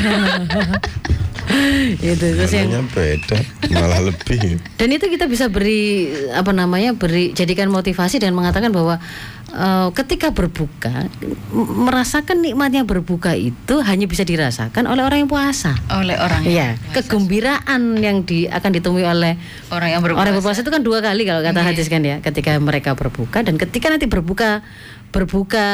itu 2.05 2.15
terus 2.15 2.53
yang 2.53 2.85
beda, 2.87 3.39
malah 3.69 4.01
lebih. 4.03 4.61
dan 4.77 4.89
itu 4.89 5.07
kita 5.07 5.25
bisa 5.25 5.49
beri 5.49 6.07
apa 6.31 6.53
namanya 6.53 6.93
beri 6.93 7.33
jadikan 7.33 7.69
motivasi 7.69 8.17
dan 8.17 8.33
mengatakan 8.33 8.69
bahwa 8.69 9.01
eh, 9.49 9.89
ketika 9.95 10.29
berbuka 10.29 11.09
merasakan 11.53 12.41
nikmatnya 12.41 12.85
berbuka 12.85 13.33
itu 13.33 13.81
hanya 13.81 14.05
bisa 14.05 14.23
dirasakan 14.23 14.85
oleh 14.85 15.03
orang 15.03 15.25
yang 15.25 15.31
puasa. 15.31 15.73
oleh 15.91 16.15
orang 16.15 16.45
Iya, 16.45 16.77
kegembiraan 16.93 17.97
yang 17.97 18.23
di, 18.23 18.45
akan 18.45 18.71
ditemui 18.71 19.03
oleh 19.03 19.41
orang 19.69 19.89
yang 19.91 20.01
berpuasa. 20.01 20.21
orang 20.21 20.31
yang 20.31 20.39
berpuasa 20.39 20.61
itu 20.61 20.71
kan 20.71 20.83
dua 20.85 20.99
kali 21.01 21.25
kalau 21.25 21.41
kata 21.41 21.61
hadis 21.65 21.89
kan 21.89 22.05
ya, 22.05 22.21
ketika 22.21 22.61
mereka 22.61 22.93
berbuka 22.93 23.41
dan 23.41 23.57
ketika 23.57 23.89
nanti 23.89 24.05
berbuka 24.05 24.61
berbuka 25.09 25.65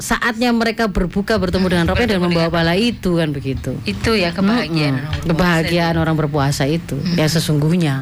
saatnya 0.00 0.50
mereka 0.50 0.88
berbuka 0.88 1.36
bertemu 1.36 1.66
dengan 1.68 1.84
Rabbnya 1.92 2.16
dan 2.16 2.20
membawa 2.24 2.48
pahala 2.48 2.74
itu 2.74 3.20
kan 3.20 3.30
begitu. 3.30 3.76
itu 3.84 4.10
ya 4.16 4.32
kebahagiaan. 4.32 4.96
Orang 4.96 5.06
berpuasa 5.06 5.28
kebahagiaan 5.28 5.94
orang 6.00 6.16
berpuasa 6.16 6.64
itu 6.66 6.96
yang 7.14 7.30
sesungguhnya. 7.30 7.94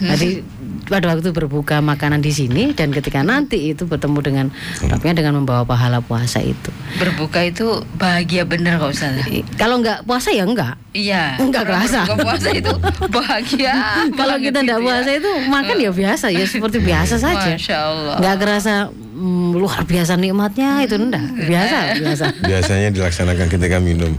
Jadi 0.00 0.44
pada 0.88 1.12
waktu 1.12 1.36
berbuka 1.36 1.84
makanan 1.84 2.24
di 2.24 2.32
sini 2.32 2.72
dan 2.72 2.88
ketika 2.90 3.20
nanti 3.20 3.76
itu 3.76 3.84
bertemu 3.84 4.18
dengan 4.24 4.46
Rabbnya 4.88 5.12
dengan 5.20 5.44
membawa 5.44 5.62
pahala 5.68 6.00
puasa 6.00 6.40
itu. 6.40 6.72
Berbuka 6.96 7.44
itu 7.44 7.84
bahagia 8.00 8.48
bener 8.48 8.80
kok 8.80 8.96
Ustaz. 8.96 9.20
Kalau 9.60 9.84
nggak 9.84 10.08
puasa 10.08 10.32
ya 10.32 10.48
enggak. 10.48 10.80
Iya. 10.96 11.36
Enggak 11.36 11.68
kerasa. 11.68 12.08
puasa 12.08 12.48
itu 12.56 12.72
bahagia. 13.12 13.74
Kalau 14.16 14.36
kita 14.40 14.64
nggak 14.64 14.80
gitu 14.80 14.88
ya. 14.88 14.88
puasa 14.88 15.10
itu 15.12 15.30
makan 15.52 15.76
ya 15.76 15.90
biasa 15.92 16.26
ya 16.32 16.44
seperti 16.48 16.78
biasa 16.80 17.14
saja. 17.20 17.52
Masya 17.54 17.76
Allah. 17.76 18.16
Nggak 18.18 18.36
kerasa 18.40 18.72
mm, 19.18 19.58
luar 19.58 19.82
biasa 19.82 20.14
nikmatnya 20.14 20.86
itu 20.86 20.94
enggak. 20.94 21.26
Biasa, 21.34 21.76
biasa. 21.98 22.24
Biasanya 22.50 22.88
dilaksanakan 22.94 23.46
ketika 23.50 23.76
minum. 23.82 24.14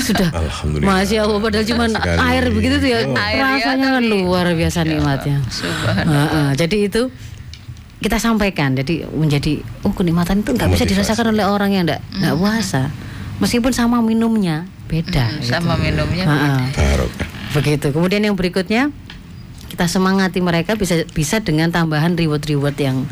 Sudah. 0.00 0.32
Alhamdulillah. 0.32 0.88
Masya 0.88 1.18
Allah 1.28 1.38
padahal 1.38 1.66
cuma 1.68 1.84
air 2.32 2.44
begitu 2.48 2.74
tuh 2.80 2.88
ya. 2.88 2.98
Oh. 3.04 3.12
Air 3.12 3.36
ya, 3.36 3.46
Rasanya 3.60 3.88
kan 4.00 4.04
luar 4.08 4.46
biasa 4.56 4.78
nikmatnya. 4.88 5.36
Subhanallah. 5.52 6.08
Heeh, 6.08 6.48
jadi 6.56 6.76
itu 6.88 7.02
kita 8.00 8.16
sampaikan 8.16 8.72
jadi 8.72 9.04
menjadi 9.12 9.60
oh 9.84 9.92
kenikmatan 9.92 10.40
itu 10.40 10.56
nggak 10.56 10.72
bisa 10.72 10.88
dirasakan 10.88 11.36
oleh 11.36 11.44
orang 11.44 11.76
yang 11.76 11.84
nggak 11.84 12.00
nggak 12.00 12.36
puasa 12.40 12.88
meskipun 13.44 13.76
sama 13.76 14.00
minumnya 14.00 14.64
beda 14.88 15.28
gitu. 15.44 15.52
Sama 15.52 15.76
minumnya. 15.76 16.24
Heeh. 16.24 16.60
Barokah. 16.72 17.28
begitu 17.50 17.92
kemudian 17.92 18.24
yang 18.24 18.38
berikutnya 18.38 18.88
kita 19.70 19.86
semangati 19.86 20.38
mereka 20.42 20.74
bisa 20.74 21.02
bisa 21.12 21.38
dengan 21.42 21.68
tambahan 21.70 22.14
reward 22.18 22.42
reward 22.48 22.78
yang 22.80 23.04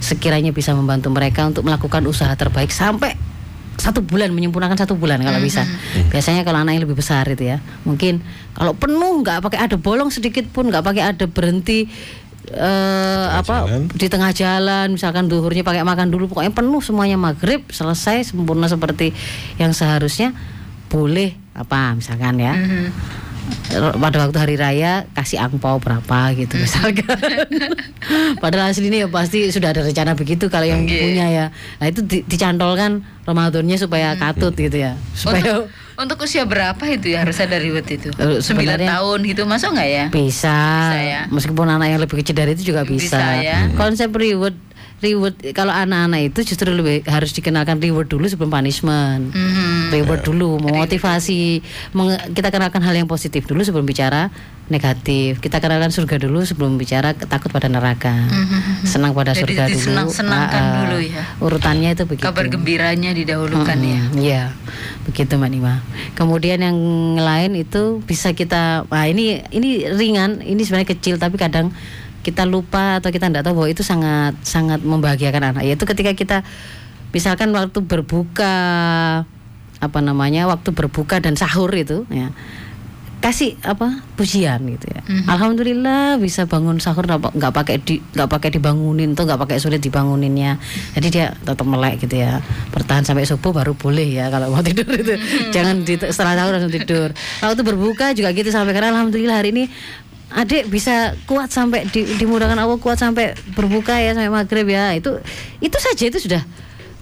sekiranya 0.00 0.52
bisa 0.52 0.76
membantu 0.76 1.08
mereka 1.12 1.48
untuk 1.48 1.64
melakukan 1.64 2.04
usaha 2.04 2.32
terbaik 2.36 2.70
sampai 2.70 3.16
satu 3.76 4.00
bulan 4.00 4.32
menyempurnakan 4.32 4.76
satu 4.76 4.96
bulan 4.96 5.20
kalau 5.20 5.36
bisa. 5.36 5.68
Biasanya 6.08 6.48
kalau 6.48 6.64
anak 6.64 6.80
yang 6.80 6.84
lebih 6.88 6.96
besar 6.96 7.28
itu 7.28 7.44
ya 7.44 7.60
mungkin 7.84 8.24
kalau 8.56 8.72
penuh 8.72 9.20
nggak 9.20 9.44
pakai 9.44 9.68
ada 9.68 9.76
bolong 9.76 10.08
sedikit 10.08 10.48
pun 10.48 10.72
nggak 10.72 10.84
pakai 10.84 11.02
ada 11.04 11.24
berhenti 11.28 11.88
eh 12.46 13.26
apa 13.34 13.66
jalan. 13.66 13.90
di 13.90 14.06
tengah 14.06 14.30
jalan 14.30 14.94
misalkan 14.94 15.26
duhurnya 15.26 15.66
pakai 15.66 15.82
makan 15.82 16.14
dulu 16.14 16.30
pokoknya 16.30 16.54
penuh 16.54 16.78
semuanya 16.78 17.18
maghrib 17.18 17.66
selesai 17.74 18.30
sempurna 18.30 18.70
seperti 18.70 19.10
yang 19.58 19.74
seharusnya 19.74 20.30
boleh 20.86 21.34
apa 21.58 21.98
misalkan 21.98 22.38
ya 22.38 22.54
pada 24.02 24.16
waktu 24.20 24.36
hari 24.36 24.54
raya 24.54 24.92
kasih 25.12 25.38
angpau 25.38 25.76
berapa 25.76 26.18
gitu 26.34 26.56
misalkan 26.56 27.16
padahal 28.42 28.70
aslinya 28.70 29.02
ya 29.02 29.08
pasti 29.08 29.48
sudah 29.48 29.70
ada 29.70 29.82
rencana 29.82 30.12
begitu 30.12 30.46
kalau 30.46 30.64
yang 30.64 30.82
Oke. 30.82 30.96
punya 30.96 31.26
ya 31.26 31.46
nah 31.76 31.86
itu 31.86 32.00
di- 32.00 32.24
dicantolkan 32.24 33.02
Ramadannya 33.22 33.74
supaya 33.74 34.14
katut 34.14 34.54
gitu 34.54 34.78
ya 34.78 34.94
supaya 35.10 35.42
Untuk, 35.42 35.66
untuk 35.98 36.18
usia 36.22 36.44
berapa 36.44 36.78
itu 36.86 37.10
ya 37.10 37.22
harus 37.22 37.34
ada 37.36 37.56
reward 37.56 37.82
itu? 37.84 38.08
Eh, 38.12 38.38
Sembilan 38.38 38.78
tahun 38.78 39.18
gitu 39.24 39.42
masuk 39.44 39.74
nggak 39.74 39.88
ya? 39.88 40.04
bisa, 40.08 40.58
Bisa 40.86 40.98
ya. 41.00 41.20
meskipun 41.26 41.66
anak 41.66 41.88
yang 41.88 42.00
lebih 42.00 42.22
kecil 42.22 42.36
dari 42.36 42.52
itu 42.52 42.70
juga 42.70 42.82
bisa, 42.82 43.18
Bisa 43.18 43.42
ya. 43.42 43.58
konsep 43.74 44.12
reward 44.12 44.54
reward 44.96 45.34
kalau 45.52 45.68
anak-anak 45.68 46.30
itu 46.30 46.40
justru 46.46 46.70
lebih 46.70 47.04
harus 47.04 47.28
dikenalkan 47.30 47.76
reward 47.76 48.06
dulu 48.06 48.24
sebelum 48.24 48.48
punishment 48.48 49.28
Mhm. 49.28 49.65
Reward 49.90 50.22
dulu 50.22 50.58
memotivasi 50.58 51.60
menge- 51.92 52.32
kita 52.32 52.48
kenalkan 52.48 52.80
hal 52.80 52.92
yang 52.92 53.06
positif 53.06 53.44
dulu 53.44 53.60
sebelum 53.60 53.84
bicara 53.84 54.28
negatif 54.66 55.38
kita 55.38 55.62
kenalkan 55.62 55.88
surga 55.88 56.18
dulu 56.18 56.42
sebelum 56.42 56.74
bicara 56.74 57.14
takut 57.14 57.48
pada 57.48 57.66
neraka 57.66 58.10
senang 58.82 59.14
pada. 59.14 59.30
Jadi 59.30 59.54
surga 59.54 59.62
dulu 59.64 59.74
disenang-senangkan 59.78 60.58
Ah, 60.58 60.66
ah. 60.66 60.76
dulu 60.82 60.98
ya. 61.00 61.22
urutannya 61.38 61.90
itu 61.92 62.02
begitu 62.02 62.26
Kabar 62.26 62.46
gembiranya 62.46 63.10
didahulukan 63.10 63.78
ya. 63.78 64.00
Mm-mm, 64.02 64.18
Iya, 64.18 64.42
begitu 65.04 65.38
Mbak 65.38 65.50
Nima. 65.50 65.74
Kemudian 66.12 66.58
yang 66.58 66.78
lain 67.14 67.54
itu 67.54 68.02
bisa 68.02 68.32
kita, 68.32 68.82
nah 68.84 69.06
ini 69.06 69.38
ini 69.48 69.86
ringan, 69.86 70.42
ini 70.42 70.58
sebenarnya 70.60 70.90
kecil 70.90 71.14
tapi 71.14 71.38
kadang 71.38 71.70
kita 72.26 72.42
lupa 72.42 72.98
atau 72.98 73.14
kita 73.14 73.30
tidak 73.30 73.46
tahu 73.46 73.62
bahwa 73.62 73.70
itu 73.70 73.86
sangat 73.86 74.34
sangat 74.42 74.82
membahagiakan 74.82 75.54
anak. 75.54 75.62
Yaitu 75.62 75.86
ketika 75.86 76.10
kita 76.10 76.36
misalkan 77.14 77.54
waktu 77.54 77.78
berbuka 77.80 78.54
apa 79.76 79.98
namanya 80.00 80.48
waktu 80.48 80.72
berbuka 80.72 81.20
dan 81.20 81.36
sahur 81.36 81.68
itu 81.72 82.08
ya. 82.08 82.32
Kasih 83.16 83.56
apa 83.64 84.04
pujian 84.14 84.60
gitu 84.70 84.86
ya. 84.86 85.00
Alhamdulillah 85.26 86.20
bisa 86.20 86.44
bangun 86.46 86.78
sahur 86.78 87.08
nggak 87.08 87.18
pa- 87.18 87.34
nggak 87.34 87.52
pakai 87.52 87.76
di 87.80 87.98
nggak 88.12 88.28
pakai 88.28 88.48
dibangunin 88.54 89.16
tuh 89.16 89.24
nggak 89.24 89.40
pakai 89.40 89.56
sulit 89.58 89.80
dibanguninnya. 89.80 90.60
Jadi 90.94 91.08
dia 91.10 91.32
tetap 91.34 91.64
melek 91.64 92.06
gitu 92.06 92.22
ya. 92.22 92.38
Bertahan 92.70 93.02
sampai 93.02 93.24
subuh 93.24 93.50
baru 93.50 93.72
boleh 93.74 94.20
ya 94.20 94.28
kalau 94.28 94.52
mau 94.52 94.60
tidur 94.62 94.86
itu. 94.94 95.16
Jangan 95.50 95.82
di, 95.82 95.96
setelah 95.96 96.38
sahur 96.38 96.54
langsung 96.54 96.70
tidur. 96.70 97.08
Kalau 97.16 97.52
itu 97.56 97.64
berbuka 97.64 98.12
juga 98.12 98.30
gitu 98.30 98.52
sampai 98.52 98.76
karena 98.76 98.92
alhamdulillah 98.94 99.36
hari 99.40 99.50
ini 99.50 99.64
adik 100.26 100.68
bisa 100.68 101.16
kuat 101.24 101.50
sampai 101.50 101.88
di, 101.88 102.04
dimudahkan 102.20 102.58
Allah 102.58 102.78
kuat 102.78 103.00
sampai 103.00 103.32
berbuka 103.56 103.96
ya 103.96 104.12
sampai 104.12 104.30
maghrib 104.30 104.68
ya. 104.68 104.92
Itu 104.92 105.18
itu 105.58 105.76
saja 105.80 106.04
itu 106.04 106.20
sudah 106.20 106.44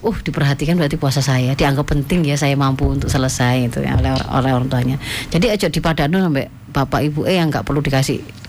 uh 0.04 0.18
diperhatikan 0.20 0.76
berarti 0.76 1.00
puasa 1.00 1.24
saya 1.24 1.56
dianggap 1.56 1.88
penting 1.88 2.22
ya 2.28 2.36
saya 2.36 2.54
mampu 2.54 2.84
untuk 2.84 3.08
selesai 3.08 3.72
itu 3.72 3.80
ya 3.80 3.96
oleh, 3.96 4.12
oleh 4.12 4.50
orang 4.52 4.68
tuanya 4.68 4.96
jadi 5.32 5.56
aja 5.56 5.66
dipadano 5.72 6.20
sampai 6.20 6.46
bapak 6.70 7.00
ibu 7.08 7.24
eh 7.24 7.40
yang 7.40 7.48
nggak 7.48 7.64
perlu 7.64 7.80
dikasih 7.80 8.44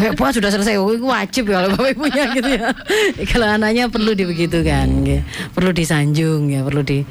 Eh, 0.00 0.16
puasa 0.16 0.40
sudah 0.40 0.48
selesai, 0.48 0.80
oh, 0.80 0.88
itu 0.96 1.04
wajib 1.04 1.52
ya 1.52 1.60
kalau 1.60 1.76
bapak 1.76 1.92
ibunya 1.92 2.24
gitu 2.32 2.48
ya. 2.48 2.72
kalau 3.36 3.46
anaknya 3.46 3.92
perlu 3.92 4.16
dibegitukan, 4.16 4.88
ya. 5.04 5.20
perlu 5.52 5.70
disanjung 5.76 6.48
ya, 6.48 6.64
perlu 6.64 6.80
di 6.80 7.04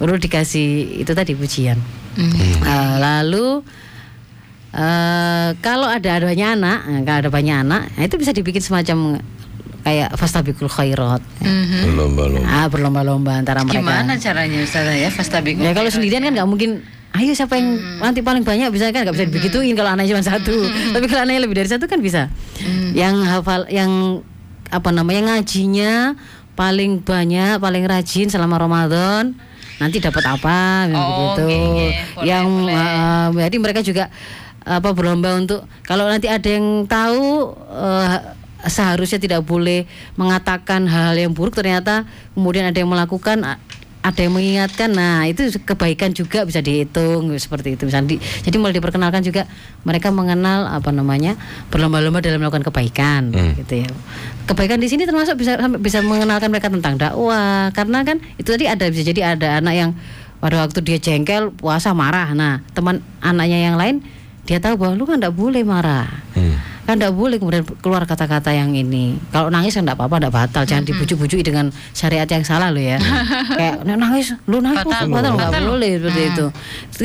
perlu 0.00 0.16
dikasih 0.16 1.04
itu 1.04 1.12
tadi 1.12 1.36
pujian. 1.36 1.76
Eh, 2.16 2.94
lalu 2.96 3.60
eh 4.72 5.48
kalau 5.60 5.84
ada 5.84 6.16
adanya 6.16 6.56
anak, 6.56 6.78
kalau 7.04 7.18
ada 7.20 7.30
banyak 7.30 7.56
anak, 7.60 7.82
nah 7.92 8.02
itu 8.08 8.16
bisa 8.16 8.32
dibikin 8.32 8.64
semacam 8.64 9.20
kayak 9.82 10.14
fastabikul 10.14 10.70
khairat. 10.70 11.22
Lomba-lomba. 11.92 12.46
Ah, 12.46 12.66
berlomba-lomba 12.70 13.32
antara 13.38 13.66
mereka. 13.66 13.82
Gimana 13.82 14.14
caranya 14.16 14.58
Ustazah 14.62 14.94
ya 14.94 15.10
Fastabikul 15.10 15.62
Ya 15.62 15.74
kalau 15.74 15.90
sendirian 15.90 16.22
kan 16.22 16.32
nggak 16.34 16.48
mungkin. 16.48 16.82
Ayo 17.12 17.36
siapa 17.36 17.60
yang 17.60 17.76
nanti 18.00 18.24
paling 18.24 18.40
banyak 18.40 18.72
bisa 18.72 18.88
kan 18.88 19.04
nggak 19.04 19.12
bisa 19.12 19.28
dibegituin 19.28 19.76
kalau 19.76 19.92
anaknya 19.92 20.16
cuma 20.16 20.24
satu. 20.24 20.56
Tapi 20.96 21.04
kalau 21.10 21.28
anaknya 21.28 21.44
lebih 21.44 21.60
dari 21.60 21.68
satu 21.68 21.84
kan 21.84 22.00
bisa. 22.00 22.32
Yang 22.96 23.14
hafal, 23.28 23.68
yang 23.68 24.24
apa 24.72 24.88
namanya 24.88 25.36
ngajinya 25.36 26.16
paling 26.56 27.04
banyak, 27.04 27.60
paling 27.60 27.84
rajin 27.84 28.32
selama 28.32 28.56
Ramadan 28.56 29.36
nanti 29.76 29.98
dapat 29.98 30.24
apa 30.24 30.86
Oh, 30.88 31.34
begitu. 31.34 31.48
Boleh, 31.50 31.92
yang 32.22 32.46
uh, 32.70 33.28
jadi 33.34 33.56
mereka 33.58 33.80
juga 33.82 34.08
apa 34.62 34.94
berlomba 34.94 35.34
untuk 35.34 35.66
kalau 35.82 36.06
nanti 36.06 36.30
ada 36.30 36.46
yang 36.46 36.86
tahu 36.86 37.50
uh, 37.66 38.40
seharusnya 38.66 39.18
tidak 39.18 39.42
boleh 39.42 39.86
mengatakan 40.14 40.86
hal 40.86 41.16
yang 41.16 41.32
buruk. 41.34 41.56
Ternyata 41.56 42.04
kemudian 42.34 42.68
ada 42.68 42.78
yang 42.78 42.90
melakukan 42.90 43.58
ada 44.02 44.18
yang 44.18 44.34
mengingatkan. 44.34 44.90
Nah 44.90 45.30
itu 45.30 45.46
kebaikan 45.62 46.10
juga 46.10 46.42
bisa 46.42 46.58
dihitung 46.58 47.30
seperti 47.38 47.78
itu 47.78 47.86
misalnya 47.86 48.18
di- 48.18 48.22
jadi 48.42 48.58
mulai 48.58 48.74
diperkenalkan 48.74 49.22
juga 49.22 49.46
mereka 49.86 50.10
mengenal 50.10 50.66
apa 50.66 50.90
namanya 50.90 51.38
berlomba-lomba 51.70 52.18
dalam 52.18 52.42
melakukan 52.42 52.66
kebaikan 52.66 53.30
gitu 53.62 53.86
ya. 53.86 53.90
Kebaikan 54.50 54.82
di 54.82 54.90
sini 54.90 55.06
termasuk 55.06 55.38
bisa 55.38 55.54
bisa 55.78 56.02
mengenalkan 56.02 56.50
mereka 56.50 56.66
tentang 56.66 56.98
dakwah. 56.98 57.70
Karena 57.70 58.02
kan 58.02 58.18
itu 58.42 58.50
tadi 58.50 58.66
ada 58.66 58.90
bisa 58.90 59.06
jadi 59.06 59.38
ada 59.38 59.62
anak 59.62 59.74
yang 59.78 59.90
pada 60.42 60.66
waktu 60.66 60.82
dia 60.82 60.98
jengkel 60.98 61.54
puasa 61.54 61.94
marah. 61.94 62.34
Nah 62.34 62.66
teman 62.74 63.06
anaknya 63.22 63.70
yang 63.70 63.78
lain 63.78 64.02
dia 64.42 64.58
tahu 64.58 64.74
bahwa 64.74 64.92
lu 64.94 65.04
kan 65.04 65.22
tidak 65.22 65.34
boleh 65.34 65.62
marah. 65.62 66.10
Hmm. 66.34 66.58
kan 66.82 66.98
tidak 66.98 67.14
boleh 67.14 67.38
kemudian 67.38 67.62
keluar 67.78 68.02
kata-kata 68.02 68.50
yang 68.50 68.74
ini. 68.74 69.14
Kalau 69.30 69.54
nangis 69.54 69.78
kan 69.78 69.86
tidak 69.86 70.02
apa-apa 70.02 70.18
tidak 70.18 70.34
batal. 70.34 70.62
Jangan 70.66 70.82
dibujuk-bujuk 70.82 71.38
dengan 71.46 71.70
syariat 71.94 72.26
yang 72.26 72.42
salah 72.42 72.74
lo 72.74 72.82
ya. 72.82 72.98
Kayak 73.54 73.86
"Nek 73.86 73.96
nangis 74.02 74.34
lu 74.50 74.58
nangis 74.58 74.82
Batal, 74.82 75.06
batal, 75.06 75.38
batal. 75.38 75.46
nggak 75.54 75.62
boleh 75.62 75.90
seperti 76.02 76.22
itu. 76.34 76.46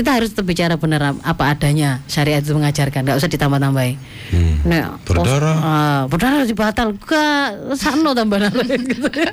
Kita 0.01 0.09
harus 0.17 0.33
tetap 0.33 0.49
bicara 0.49 0.81
benar 0.81 1.13
apa 1.13 1.43
adanya 1.53 2.01
syariat 2.09 2.41
itu 2.41 2.57
mengajarkan 2.57 3.05
nggak 3.05 3.21
usah 3.21 3.29
ditambah-tambahin. 3.29 3.95
Hmm. 4.33 4.55
Nek, 4.65 4.83
Berdarah. 5.05 5.57
ah, 5.61 6.01
berdarah 6.09 6.35
harus 6.41 6.49
dibatal. 6.49 6.97
Gak 6.97 7.77
sano 7.77 8.17
tambah 8.17 8.41
gitu 8.65 9.09
ya. 9.13 9.29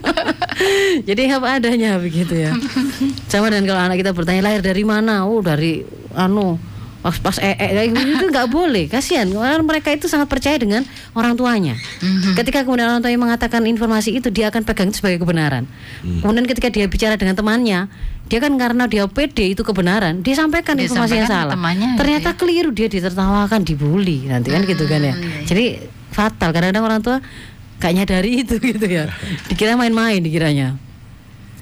jadi 1.09 1.41
apa 1.41 1.57
adanya 1.57 1.97
begitu 1.97 2.37
ya. 2.37 2.53
Sama 3.33 3.49
dengan 3.49 3.73
kalau 3.73 3.81
anak 3.89 3.97
kita 3.97 4.13
bertanya 4.13 4.45
lahir 4.45 4.61
dari 4.61 4.85
mana? 4.85 5.25
Oh 5.25 5.41
dari 5.41 5.81
anu 6.13 6.61
pas 7.05 7.21
pas 7.21 7.37
ee 7.37 7.93
gitu 7.93 8.01
itu 8.17 8.25
nggak 8.33 8.49
boleh. 8.49 8.89
Kasihan 8.89 9.29
karena 9.29 9.61
mereka 9.61 9.93
itu 9.93 10.09
sangat 10.09 10.25
percaya 10.25 10.57
dengan 10.57 10.89
orang 11.13 11.37
tuanya. 11.37 11.77
Ketika 12.33 12.65
kemudian 12.65 12.89
orang 12.89 13.05
tuanya 13.05 13.21
mengatakan 13.21 13.61
informasi 13.69 14.17
itu 14.17 14.33
dia 14.33 14.49
akan 14.49 14.65
pegang 14.65 14.89
itu 14.89 15.05
sebagai 15.05 15.21
kebenaran. 15.21 15.69
Kemudian 16.01 16.49
ketika 16.49 16.73
dia 16.73 16.89
bicara 16.89 17.21
dengan 17.21 17.37
temannya 17.37 17.93
dia 18.25 18.39
kan 18.41 18.57
karena 18.57 18.89
dia 18.89 19.05
pede 19.05 19.53
itu 19.53 19.61
kebenaran 19.61 20.25
dia 20.25 20.33
sampaikan 20.33 20.81
Dia 20.81 20.89
informasi 20.89 21.13
yang 21.21 21.29
sampaikan 21.29 21.29
ke 21.29 21.45
salah. 21.45 21.53
temannya 21.61 21.89
gitu 21.93 22.01
ternyata 22.01 22.29
ya. 22.33 22.37
keliru 22.41 22.71
dia 22.73 22.89
ditertawakan 22.89 23.61
dibully 23.69 24.19
nanti 24.25 24.49
kan 24.49 24.65
gitu 24.65 24.85
kan 24.89 25.01
ya. 25.05 25.15
Jadi 25.45 25.65
fatal 26.09 26.57
kadang-kadang 26.57 26.85
orang 26.89 27.01
tua 27.05 27.21
gak 27.85 27.93
nyadari 27.93 28.41
itu 28.49 28.57
gitu 28.73 28.87
ya. 28.89 29.13
Dikira 29.53 29.77
main-main 29.77 30.25
dikiranya. 30.25 30.81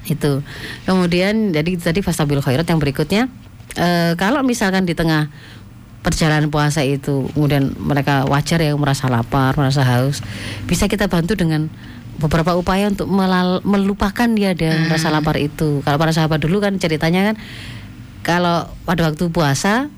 Itu. 0.07 0.39
Kemudian 0.87 1.51
jadi 1.51 1.75
tadi 1.75 1.99
fastabil 1.99 2.39
khairat 2.39 2.63
yang 2.63 2.79
berikutnya 2.79 3.27
eh, 3.77 4.13
kalau 4.19 4.41
misalkan 4.45 4.85
di 4.85 4.93
tengah 4.93 5.29
perjalanan 6.03 6.51
puasa 6.51 6.83
itu 6.83 7.31
kemudian 7.31 7.71
mereka 7.79 8.27
wajar 8.27 8.59
ya 8.59 8.75
merasa 8.75 9.07
lapar 9.07 9.55
merasa 9.55 9.87
haus 9.87 10.19
bisa 10.67 10.91
kita 10.91 11.07
bantu 11.07 11.39
dengan 11.39 11.71
beberapa 12.19 12.53
upaya 12.53 12.91
untuk 12.91 13.09
melal- 13.09 13.63
melupakan 13.65 14.29
dia 14.37 14.53
dan 14.53 14.85
rasa 14.85 15.09
lapar 15.09 15.41
itu. 15.41 15.81
Kalau 15.81 15.97
para 15.97 16.13
sahabat 16.13 16.37
dulu 16.37 16.61
kan 16.61 16.77
ceritanya 16.77 17.33
kan 17.33 17.35
kalau 18.21 18.69
pada 18.85 19.09
waktu 19.09 19.27
puasa 19.33 19.89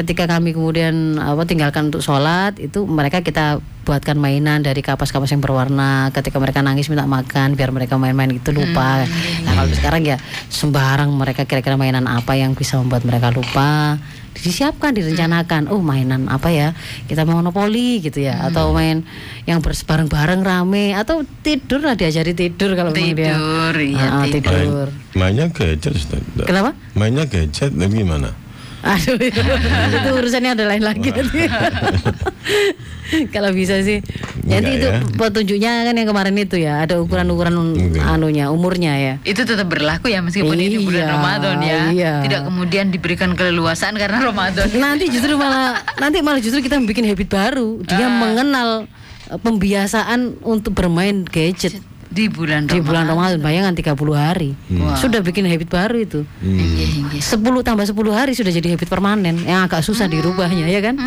ketika 0.00 0.24
kami 0.26 0.50
kemudian 0.50 0.94
apa 1.14 1.44
tinggalkan 1.44 1.88
untuk 1.88 2.00
sholat 2.00 2.56
itu 2.56 2.82
mereka 2.82 3.20
kita 3.20 3.60
buatkan 3.80 4.16
mainan 4.16 4.60
dari 4.60 4.80
kapas-kapas 4.80 5.28
yang 5.28 5.40
berwarna. 5.40 6.08
Ketika 6.10 6.36
mereka 6.36 6.60
nangis 6.60 6.86
minta 6.86 7.04
makan 7.04 7.52
biar 7.52 7.68
mereka 7.68 7.96
main-main 7.96 8.30
gitu 8.30 8.50
lupa. 8.50 9.04
Nah 9.42 9.52
kalau 9.54 9.72
sekarang 9.72 10.02
ya 10.02 10.16
sembarang 10.48 11.10
mereka 11.10 11.44
kira-kira 11.44 11.74
mainan 11.74 12.04
apa 12.04 12.32
yang 12.32 12.52
bisa 12.52 12.78
membuat 12.78 13.02
mereka 13.02 13.28
lupa. 13.28 14.00
Disiapkan 14.30 14.94
direncanakan. 14.94 15.68
Oh 15.68 15.82
mainan 15.82 16.24
apa 16.26 16.48
ya? 16.48 16.72
Kita 17.04 17.26
mau 17.26 17.42
monopoli 17.42 18.00
gitu 18.00 18.22
ya. 18.22 18.40
Atau 18.42 18.72
main 18.72 19.04
yang 19.44 19.60
bers- 19.60 19.84
bareng-bareng 19.84 20.40
rame. 20.40 20.94
Atau 20.94 21.26
tidur 21.42 21.82
lah 21.82 21.92
diajari 21.92 22.32
tidur 22.32 22.72
kalau 22.72 22.88
memang 22.88 23.12
dia 23.12 23.34
Tidur, 23.36 23.74
iya, 23.76 24.06
Ah, 24.06 24.24
tidur. 24.24 24.54
tidur. 24.54 24.88
Mainnya 25.12 25.50
gadget 25.50 25.92
Ustaz. 25.92 26.22
Kenapa? 26.40 26.72
Mainnya 26.94 27.26
gadget 27.26 27.74
gimana? 27.74 28.32
Aduh, 28.80 29.20
itu, 29.92 30.08
urusannya 30.10 30.56
ada 30.56 30.64
lain 30.64 30.80
lagi. 30.80 31.12
Kalau 33.34 33.50
bisa 33.50 33.82
sih. 33.82 34.00
Nanti 34.46 34.70
Enggak 34.70 34.78
itu 34.78 34.86
ya. 34.86 34.98
petunjuknya 35.18 35.72
kan 35.84 35.94
yang 35.94 36.08
kemarin 36.08 36.34
itu 36.36 36.56
ya, 36.56 36.80
ada 36.80 36.96
ukuran-ukuran 36.96 37.54
anunya, 38.00 38.48
umurnya 38.48 38.92
ya. 38.96 39.14
itu 39.22 39.42
tetap 39.42 39.66
berlaku 39.66 40.08
ya 40.08 40.22
meskipun 40.22 40.54
ini 40.54 40.78
bulan 40.80 41.02
Iya, 41.02 41.10
Ramadan 41.12 41.56
ya 41.60 41.80
iya. 41.90 42.12
tidak 42.22 42.40
kemudian 42.46 42.86
diberikan 42.88 43.34
keleluasaan 43.34 43.94
karena 43.94 44.22
Ramadan 44.22 44.66
Nanti 44.82 45.06
justru 45.06 45.34
malah 45.34 45.82
nanti 45.98 46.22
malah 46.22 46.38
justru 46.38 46.60
kita 46.60 46.78
bikin 46.80 47.04
habit 47.04 47.28
baru. 47.28 47.82
Dia 47.82 48.06
Ah. 48.06 48.10
mengenal 48.10 48.68
eh, 49.28 49.38
pembiasaan 49.38 50.40
untuk 50.40 50.72
bermain 50.72 51.22
gadget 51.22 51.78
di 52.10 52.26
bulan 52.26 52.66
di 52.66 52.82
bulan 52.82 53.06
Ramadan 53.06 53.38
Ramadan. 53.38 53.46
Bayangkan 53.46 53.74
30 53.94 54.18
hari. 54.18 54.50
Wah. 54.76 54.98
Sudah 54.98 55.22
bikin 55.22 55.46
habit 55.46 55.70
baru 55.70 55.96
itu. 56.02 56.20
Iya, 56.42 56.86
iya. 57.14 57.22
10 57.22 57.62
tambah 57.62 57.86
10 57.86 57.94
hari 58.10 58.32
sudah 58.34 58.50
jadi 58.50 58.74
habit 58.74 58.90
permanen 58.90 59.46
yang 59.46 59.70
agak 59.70 59.86
susah 59.86 60.10
dirubahnya 60.10 60.66
ya 60.66 60.82
kan. 60.82 60.98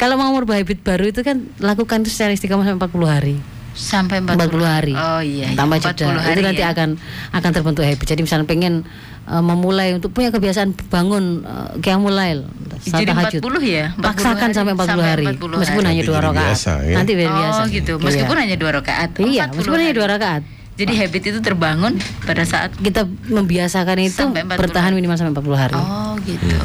Kalau 0.00 0.16
mau 0.16 0.32
merubah 0.32 0.56
habit 0.56 0.80
baru 0.80 1.12
itu 1.12 1.20
kan 1.20 1.44
lakukan 1.60 2.02
itu 2.02 2.10
secara 2.10 2.32
istiqomah 2.32 2.64
sampai 2.64 2.88
40 2.88 3.04
hari. 3.06 3.36
Sampai 3.76 4.18
40 4.18 4.40
hari. 4.58 4.92
oh 4.92 5.20
iya 5.20 5.52
iya, 5.52 5.54
Tambah 5.54 5.76
40 5.76 5.92
jeda. 5.94 6.16
hari 6.16 6.32
itu 6.32 6.42
nanti 6.42 6.64
ya. 6.64 6.72
akan 6.72 6.88
akan 7.30 7.50
terbentuk 7.52 7.84
habit. 7.84 8.02
Jadi 8.02 8.20
misalnya 8.20 8.44
pengen 8.44 8.88
uh, 9.24 9.38
memulai 9.40 9.92
untuk 9.92 10.10
punya 10.10 10.28
kebiasaan 10.28 10.72
bangun 10.88 11.24
uh, 11.42 11.76
qiyamul 11.78 12.10
lail, 12.10 12.48
salat 12.80 13.04
Jadi 13.04 13.04
tahajud. 13.06 13.40
40 13.44 13.60
ya? 13.68 13.86
40 13.92 14.02
Paksakan 14.02 14.40
hari, 14.42 14.56
sampai 14.56 14.72
40 14.72 14.88
sampai 14.88 15.06
hari. 15.06 15.24
40 15.30 15.60
Meskipun 15.60 15.60
hari. 15.78 15.86
hanya 15.86 15.94
Nanti 15.94 16.02
dua 16.02 16.16
jadi 16.16 16.26
rakaat. 16.26 16.42
biasa, 16.42 16.72
ya? 16.82 16.94
Nanti 16.96 17.12
biar 17.12 17.28
oh 17.28 17.36
biasa. 17.36 17.62
gitu 17.70 17.92
Iya. 17.92 18.04
meskipun 18.04 18.36
hanya 18.36 18.56
dua 18.56 18.70
rakaat 18.74 19.08
Oh, 19.12 19.22
Iya, 19.22 19.42
40 19.46 19.54
meskipun 19.54 19.76
hanya 19.76 19.86
hari. 19.86 19.98
dua 19.98 20.08
rakaat. 20.10 20.42
jadi 20.74 20.92
habit 20.94 21.22
itu 21.26 21.38
terbangun 21.40 21.92
pada 22.22 22.42
saat 22.42 22.68
Kita 22.74 23.04
membiasakan 23.06 23.96
itu 23.98 24.24
40 24.24 24.44
bertahan 24.56 24.92
minimal 24.92 25.14
sampai 25.14 25.32
40 25.34 25.56
hari. 25.58 25.74
oh 25.74 26.16
gitu 26.22 26.56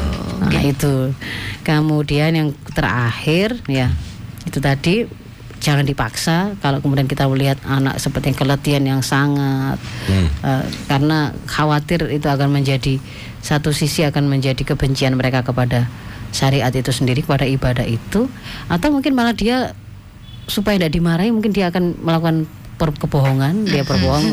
Nah 0.42 0.60
itu. 0.60 0.94
Kemudian 1.62 2.30
yang 2.30 2.48
terakhir 2.68 3.62
ya 3.64 3.88
itu 4.42 4.58
tadi 4.58 5.06
jangan 5.62 5.86
dipaksa 5.86 6.58
kalau 6.58 6.82
kemudian 6.82 7.06
kita 7.06 7.30
melihat 7.30 7.54
anak 7.62 8.02
seperti 8.02 8.34
yang 8.34 8.38
keletihan 8.38 8.82
yang 8.82 9.00
sangat 9.00 9.78
eh, 10.42 10.66
karena 10.90 11.30
khawatir 11.46 12.10
itu 12.10 12.26
akan 12.26 12.50
menjadi 12.50 12.98
satu 13.38 13.70
sisi 13.70 14.02
akan 14.02 14.26
menjadi 14.26 14.58
kebencian 14.66 15.14
mereka 15.14 15.46
kepada 15.46 15.86
syariat 16.34 16.74
itu 16.74 16.90
sendiri 16.90 17.22
kepada 17.22 17.46
ibadah 17.46 17.86
itu 17.86 18.26
atau 18.66 18.88
mungkin 18.90 19.14
malah 19.14 19.38
dia 19.38 19.70
supaya 20.50 20.82
tidak 20.82 20.98
dimarahi 20.98 21.30
mungkin 21.30 21.54
dia 21.54 21.70
akan 21.70 21.94
melakukan 22.02 22.50
per- 22.74 22.98
kebohongan 22.98 23.62
dia 23.62 23.86
berbohong 23.86 24.26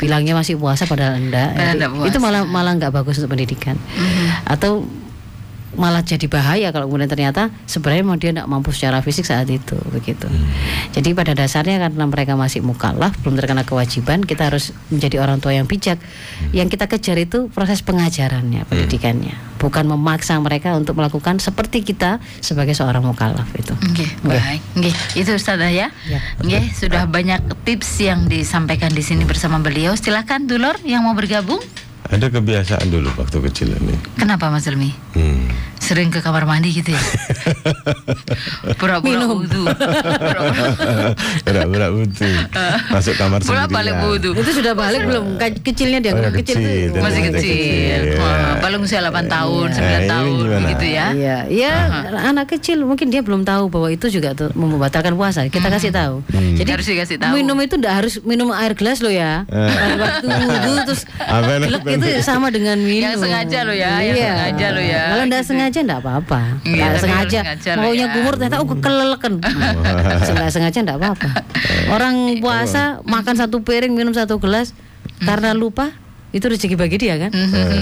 bilangnya 0.00 0.32
masih 0.32 0.56
puasa 0.56 0.88
padahal 0.88 1.20
enggak. 1.20 1.52
Padahal 1.52 1.68
Jadi, 1.68 1.76
enggak 1.76 1.90
puasa. 1.92 2.08
itu 2.08 2.18
malah 2.22 2.42
malah 2.48 2.72
nggak 2.80 2.92
bagus 2.94 3.20
untuk 3.20 3.36
pendidikan. 3.36 3.76
Atau 4.48 4.88
malah 5.74 6.02
jadi 6.02 6.26
bahaya 6.26 6.70
kalau 6.70 6.86
kemudian 6.88 7.10
ternyata 7.10 7.50
sebenarnya 7.68 8.04
mau 8.06 8.16
dia 8.16 8.30
tidak 8.32 8.48
mampu 8.48 8.70
secara 8.70 9.02
fisik 9.02 9.26
saat 9.26 9.46
itu 9.50 9.76
begitu. 9.90 10.26
Jadi 10.94 11.10
pada 11.12 11.34
dasarnya 11.34 11.82
karena 11.82 12.04
mereka 12.06 12.38
masih 12.38 12.62
mukallaf 12.62 13.14
belum 13.22 13.38
terkena 13.38 13.62
kewajiban 13.66 14.22
kita 14.22 14.48
harus 14.50 14.74
menjadi 14.88 15.22
orang 15.22 15.38
tua 15.42 15.54
yang 15.54 15.66
bijak. 15.66 15.98
Yang 16.54 16.78
kita 16.78 16.86
kejar 16.90 17.16
itu 17.18 17.50
proses 17.50 17.82
pengajarannya, 17.82 18.66
pendidikannya, 18.66 19.34
bukan 19.58 19.84
memaksa 19.90 20.38
mereka 20.38 20.74
untuk 20.74 20.98
melakukan 20.98 21.38
seperti 21.38 21.82
kita 21.82 22.22
sebagai 22.38 22.72
seorang 22.72 23.02
mukallaf 23.04 23.48
itu. 23.58 23.74
Oke, 23.74 24.06
baik. 24.22 24.60
Oke, 24.78 24.90
itu 25.18 25.30
Ustazah 25.34 25.70
ya. 25.70 25.90
Ya. 26.06 26.20
Oke, 26.40 26.70
sudah 26.74 27.06
banyak 27.10 27.40
tips 27.66 28.00
yang 28.04 28.26
disampaikan 28.30 28.92
di 28.92 29.02
sini 29.02 29.26
bersama 29.26 29.58
beliau. 29.58 29.96
Silakan 29.96 30.46
Dulur 30.46 30.76
yang 30.84 31.02
mau 31.06 31.16
bergabung. 31.16 31.60
Ada 32.04 32.28
kebiasaan 32.28 32.86
dulu 32.86 33.08
waktu 33.16 33.40
kecil 33.42 33.72
ini. 33.74 33.96
Kenapa 34.14 34.46
Mas 34.46 34.64
Helmi? 34.64 34.92
Hmm. 35.12 35.48
Sering 35.78 36.08
ke 36.08 36.20
kamar 36.20 36.44
mandi 36.44 36.68
gitu 36.70 36.90
ya? 36.90 37.02
Pura-pura 38.80 39.24
wudhu. 39.26 39.64
Pura-pura- 41.44 41.90
butuh. 41.90 42.36
Masuk 42.88 43.14
kamar 43.14 43.40
Pura 43.40 43.64
balik 43.66 43.96
wudhu. 44.00 44.32
Itu 44.32 44.50
sudah 44.54 44.72
balik 44.72 45.04
belum? 45.04 45.36
Ke- 45.36 45.60
Kecilnya 45.62 46.00
dia 46.00 46.12
Oh, 46.14 46.20
kecil, 46.30 46.56
kecil. 46.56 46.88
Dan 46.90 47.00
Masih 47.00 47.20
kecil. 47.26 47.40
kecil, 47.40 48.00
Wah, 48.16 48.32
ya. 48.32 48.52
paling 48.60 48.80
usia 48.80 49.00
8 49.00 49.26
tahun, 49.26 49.66
Iya. 49.66 49.74
9 49.74 49.84
Nah, 49.84 49.92
ini 49.94 50.06
tahun 50.06 50.28
gimana? 50.30 50.60
begitu 50.62 50.86
ya. 50.86 51.06
Iya, 51.10 51.36
ya 51.48 51.74
anak 52.22 52.46
kecil 52.50 52.78
mungkin 52.80 53.06
dia 53.08 53.20
belum 53.20 53.42
tahu 53.42 53.68
bahwa 53.68 53.88
itu 53.88 54.06
juga 54.08 54.32
tuh 54.32 54.52
membatalkan 54.54 55.12
puasa. 55.14 55.44
Kita 55.46 55.68
kasih 55.68 55.90
tahu. 55.90 56.20
Jadi 56.30 56.68
Harus 56.70 56.86
dikasih 56.86 57.16
tahu. 57.18 57.32
minum 57.34 57.56
itu 57.58 57.74
tidak 57.74 57.94
harus 57.98 58.20
minum 58.22 58.48
air 58.50 58.72
gelas 58.72 59.00
loh 59.00 59.12
ya. 59.12 59.44
Pada 59.44 59.94
Waktu 59.96 60.26
wudhu 60.28 60.72
terus 60.84 61.02
Yang 61.96 62.10
itu 62.10 62.22
sama 62.22 62.48
dengan 62.48 62.76
minum. 62.76 63.06
Yang 63.06 63.16
sengaja 63.22 63.58
loh 63.62 63.72
ya, 63.72 63.92
yang 63.98 64.16
Iya. 64.16 64.30
sengaja 64.30 64.66
loh 64.70 64.84
ya, 64.84 65.02
Kalau 65.06 65.24
gitu. 65.24 65.38
sengaja 65.44 65.78
tidak 65.80 65.98
apa-apa. 66.00 66.40
Iya, 66.60 66.72
Nggak 66.74 66.86
kalau 66.86 67.00
sengaja. 67.00 67.40
Maunya 67.76 68.06
ya. 68.06 68.12
kumur 68.12 68.32
ternyata 68.34 68.56
oh 68.58 68.66
keleleken. 68.68 69.34
Enggak 69.40 70.50
sengaja 70.54 70.78
tidak 70.80 70.96
apa-apa. 70.98 71.28
Orang 71.88 72.14
puasa 72.38 72.82
makan 73.02 73.34
satu 73.34 73.60
piring 73.60 73.92
minum 73.92 74.12
satu 74.12 74.36
gelas 74.36 74.74
karena 75.20 75.52
lupa 75.52 75.94
itu 76.34 76.42
rezeki 76.44 76.74
bagi 76.74 76.98
dia 76.98 77.14
kan. 77.16 77.30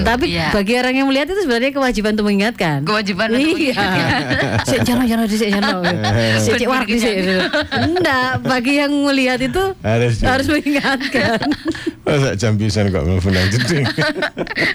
Tapi 0.02 0.28
Iya. 0.30 0.52
bagi 0.52 0.76
orang 0.76 0.94
yang 0.94 1.06
melihat 1.08 1.24
itu 1.26 1.40
sebenarnya 1.40 1.72
kewajiban 1.72 2.12
untuk 2.12 2.26
mengingatkan. 2.26 2.84
Kewajiban 2.84 3.32
untuk 3.32 3.56
Iya. 3.56 3.80
Sik 4.68 4.80
jono 4.82 5.02
jono 5.02 5.24
dhisik 5.24 5.48
jono. 5.50 5.80
Sik 6.44 6.54
cek 6.54 6.68
warak 6.68 6.84
dhisik. 6.86 7.16
Enggak, 7.72 8.44
bagi 8.44 8.76
yang 8.76 8.92
melihat 8.92 9.40
itu 9.40 9.72
Harus. 9.80 10.20
harus 10.20 10.46
mengingatkan. 10.46 11.40
Masa 12.04 12.34
jam 12.34 12.54
pisan 12.54 12.90
kok 12.90 13.02
nelfon 13.02 13.30
nang 13.30 13.48
jeding. 13.48 13.86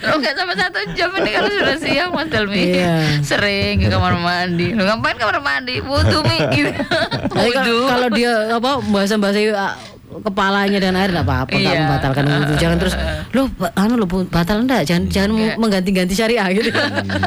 Lo 0.01 0.15
nggak 0.15 0.33
sampai 0.33 0.55
satu 0.57 0.79
jam 0.91 1.11
ini 1.13 1.29
kalau 1.29 1.49
sudah 1.51 1.77
siang 1.77 2.09
Mas 2.09 2.27
Delmi 2.27 2.63
Iya. 2.73 3.21
Sering 3.21 3.77
ke 3.77 3.87
kamar 3.87 4.15
mandi 4.15 4.71
Lo 4.71 4.81
ngapain 4.81 5.15
kamar 5.15 5.37
mandi? 5.37 5.77
Wudhu 5.79 6.23
mi 6.23 6.37
gitu 6.51 6.71
Tapi 6.71 7.29
ka- 7.29 7.61
Wudhu 7.61 7.77
kalau 7.85 8.07
dia 8.09 8.31
apa 8.49 8.71
bahasa-bahasa 8.81 9.39
ah, 9.53 9.75
kepalanya 10.07 10.79
dan 10.79 10.95
air 10.95 11.11
enggak 11.11 11.27
apa-apa 11.27 11.51
enggak 11.51 11.75
Iya. 11.75 11.81
membatalkan 11.83 12.23
wudhu. 12.25 12.53
Jangan 12.55 12.77
terus 12.79 12.95
lo 13.35 13.41
anu 13.75 13.93
lo 13.99 14.05
batal 14.07 14.63
enggak? 14.63 14.87
Jangan 14.87 15.03
jangan 15.11 15.29
Iya. 15.35 15.53
mengganti-ganti 15.59 16.13
syariah 16.15 16.47
gitu. 16.55 16.71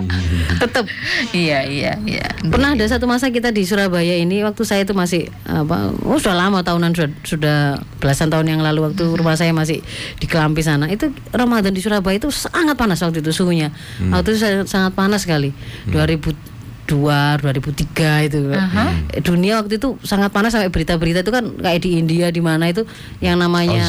Tetap 0.65 0.85
Iya 1.31 1.65
iya 1.65 1.93
iya 2.05 2.27
pernah 2.41 2.73
ada 2.73 2.85
satu 2.85 3.05
masa 3.05 3.29
kita 3.29 3.53
di 3.53 3.65
Surabaya 3.65 4.17
ini 4.17 4.41
waktu 4.41 4.65
saya 4.65 4.83
itu 4.83 4.93
masih 4.93 5.29
apa 5.45 5.93
oh 6.05 6.17
sudah 6.17 6.37
lama 6.37 6.61
tahunan 6.61 6.93
sudah, 6.93 7.11
sudah 7.23 7.59
belasan 8.01 8.29
tahun 8.29 8.49
yang 8.49 8.61
lalu 8.61 8.91
waktu 8.91 9.05
rumah 9.13 9.37
saya 9.37 9.53
masih 9.53 9.81
di 10.17 10.27
Kelampi 10.27 10.61
sana 10.61 10.89
itu 10.89 11.13
Ramadan 11.31 11.73
di 11.73 11.81
Surabaya 11.81 12.17
itu 12.17 12.29
sangat 12.29 12.75
panas 12.75 13.01
waktu 13.01 13.21
itu 13.21 13.31
suhunya 13.31 13.71
waktu 14.09 14.35
itu 14.35 14.39
sangat, 14.65 14.93
panas 14.93 15.25
sekali 15.25 15.53
2012 15.89 16.50
2002 16.91 17.39
2003 17.41 18.27
itu. 18.27 18.39
Eh, 19.11 19.21
dunia 19.21 19.57
waktu 19.57 19.77
itu 19.77 19.99
sangat 20.03 20.31
panas 20.31 20.51
sampai 20.51 20.69
berita-berita 20.69 21.21
itu 21.21 21.31
kan 21.31 21.55
kayak 21.57 21.81
di 21.81 21.97
India 21.97 22.29
di 22.29 22.39
mana 22.39 22.67
itu 22.67 22.83
yang 23.19 23.39
namanya. 23.39 23.83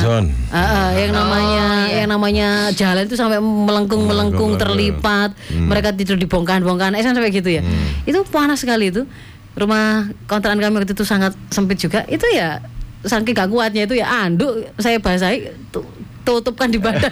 Ah, 0.48 0.58
ah, 0.58 0.90
yang 0.94 1.12
namanya 1.12 1.64
yang 1.92 2.08
namanya 2.08 2.48
jalan 2.72 3.04
itu 3.04 3.16
sampai 3.16 3.38
melengkung 3.38 4.06
melengkung 4.06 4.54
terlipat. 4.58 5.30
Mereka 5.52 5.90
tidur 5.94 6.16
di 6.16 6.26
bongkahan-bongkahan 6.26 6.94
eh 6.94 7.02
sampai 7.02 7.30
gitu 7.30 7.50
ya. 7.50 7.62
Itu 8.04 8.22
panas 8.24 8.60
sekali 8.60 8.90
itu. 8.90 9.04
Rumah 9.52 9.86
kontrakan 10.26 10.58
kami 10.58 10.80
waktu 10.80 10.94
itu 10.94 11.04
sangat 11.04 11.36
sempit 11.50 11.76
juga. 11.76 12.08
Itu 12.08 12.24
ya 12.30 12.64
saking 13.02 13.34
gak 13.34 13.50
kuatnya 13.50 13.84
itu 13.84 13.98
ya 13.98 14.06
anduk 14.24 14.52
saya 14.78 14.96
basahi 14.96 15.50
tu- 15.70 15.84
tutupkan 16.22 16.68
di 16.68 16.78
badan 16.78 17.12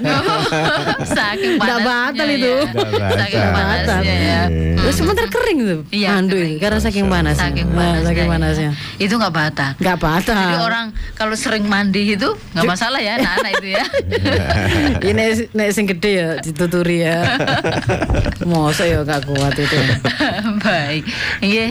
Saking 1.15 1.57
Nggak 1.57 1.79
panasnya 1.79 2.13
batal 2.13 2.27
ya. 2.27 2.35
itu. 2.35 2.53
Nggak 2.69 3.19
Saking 3.19 3.47
batal. 3.47 3.97
panasnya 3.99 4.15
ya. 4.19 4.41
Terus 4.79 4.95
sebentar 4.95 5.25
kering 5.25 5.59
tuh 5.61 5.79
Iya, 5.89 6.09
kering. 6.19 6.29
ini 6.29 6.55
karena 6.57 6.79
saking 6.79 7.05
panas 7.05 7.35
Saking 7.35 7.67
panasnya. 7.69 8.05
saking 8.05 8.25
ya. 8.25 8.31
panasnya 8.31 8.69
Itu 8.97 9.13
nggak 9.15 9.33
batal. 9.33 9.71
nggak 9.75 9.97
batal 9.97 10.35
Jadi 10.35 10.55
orang 10.59 10.85
kalau 11.13 11.33
sering 11.33 11.65
mandi 11.65 12.03
itu 12.09 12.29
nggak 12.53 12.65
masalah 12.65 12.97
ya 12.97 13.17
anak-anak 13.17 13.51
itu 13.57 13.67
ya. 13.71 13.83
ini 15.09 15.23
nek 15.51 15.69
sing 15.69 15.85
gede 15.85 16.11
ya 16.15 16.29
dituturi 16.37 16.97
ya 17.01 17.19
masa 18.49 18.83
ya 18.83 19.01
gak 19.01 19.25
kuat 19.25 19.55
itu 19.55 19.77
Baik, 20.59 21.03
Iya, 21.39 21.65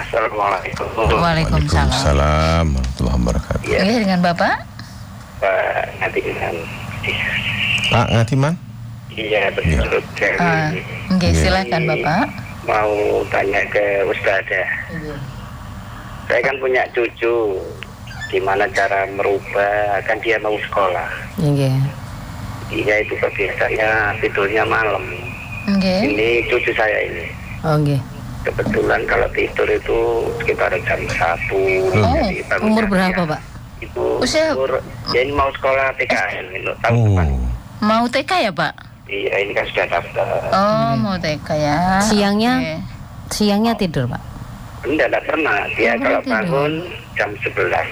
Assalamualaikum 0.00 0.86
Waalaikumsalam. 0.90 1.22
Waalaikumsalam 1.22 2.64
warahmatullahi 2.72 3.16
wabarakatuh. 3.20 3.64
Iya. 3.68 3.78
Nggih, 3.84 3.98
dengan 4.02 4.20
Bapak? 4.24 4.56
Pak 5.40 5.84
nanti 6.00 6.18
dengan 6.20 6.54
Pak 7.88 8.06
Ngatiman? 8.08 8.54
Iya 9.10 9.50
betul 9.50 9.98
Jadi, 10.14 10.38
Ah, 10.38 10.70
nggih, 11.10 11.32
silakan 11.34 11.82
Bapak. 11.84 12.24
mau 12.62 12.92
tanya 13.26 13.60
ke 13.66 13.82
Ustazah 14.06 14.68
Saya 16.24 16.40
kan 16.40 16.56
punya 16.56 16.86
cucu 16.90 17.58
Gimana 18.28 18.62
cara 18.70 19.10
merubah 19.10 19.98
Kan 20.06 20.20
dia 20.20 20.38
mau 20.38 20.54
sekolah 20.60 21.10
Nggih. 21.36 21.74
Iya 22.70 23.02
itu 23.02 23.18
biasanya 23.18 23.90
tidurnya 24.20 24.62
malam 24.62 25.02
Nggih. 25.66 26.14
Ini 26.14 26.28
cucu 26.46 26.70
saya 26.70 26.98
ini 27.02 27.26
Oh 27.60 27.74
nggih. 27.76 27.98
Kebetulan 28.40 29.04
kalau 29.04 29.28
tidur 29.30 29.68
itu 29.68 29.98
sekitar 30.38 30.72
jam 30.80 31.00
satu 31.10 31.60
Oh, 31.92 32.24
Umur 32.62 32.86
berapa. 32.86 33.26
Pak? 33.26 33.40
Itu 33.80 34.02
Usia- 34.18 34.52
umur 34.52 34.78
Ya 35.10 35.20
ini 35.20 35.32
mau 35.32 35.48
sekolah 35.50 35.90
PKN 35.94 36.44
itu 36.54 36.70
tahun 36.80 36.96
depan 37.06 37.26
Oh. 37.26 37.48
Mau 37.80 38.04
TK 38.06 38.30
ya, 38.42 38.52
Pak? 38.52 38.72
Iya 39.06 39.34
ini 39.40 39.52
kan 39.52 39.64
sudah 39.66 39.86
daftar 39.88 40.26
Oh, 40.50 40.92
mau 40.94 41.16
TK 41.16 41.48
ya. 41.50 41.78
Siangnya? 42.02 42.54
Oke. 42.54 42.74
Siangnya 43.30 43.72
tidur, 43.74 44.04
Pak. 44.06 44.20
Enggak, 44.82 45.06
enggak 45.08 45.24
pernah. 45.24 45.56
Dia 45.72 45.90
Nggak 45.90 46.00
kalau 46.02 46.20
tidur. 46.20 46.32
bangun 46.34 46.72
jam 47.14 47.30
11. 47.40 47.88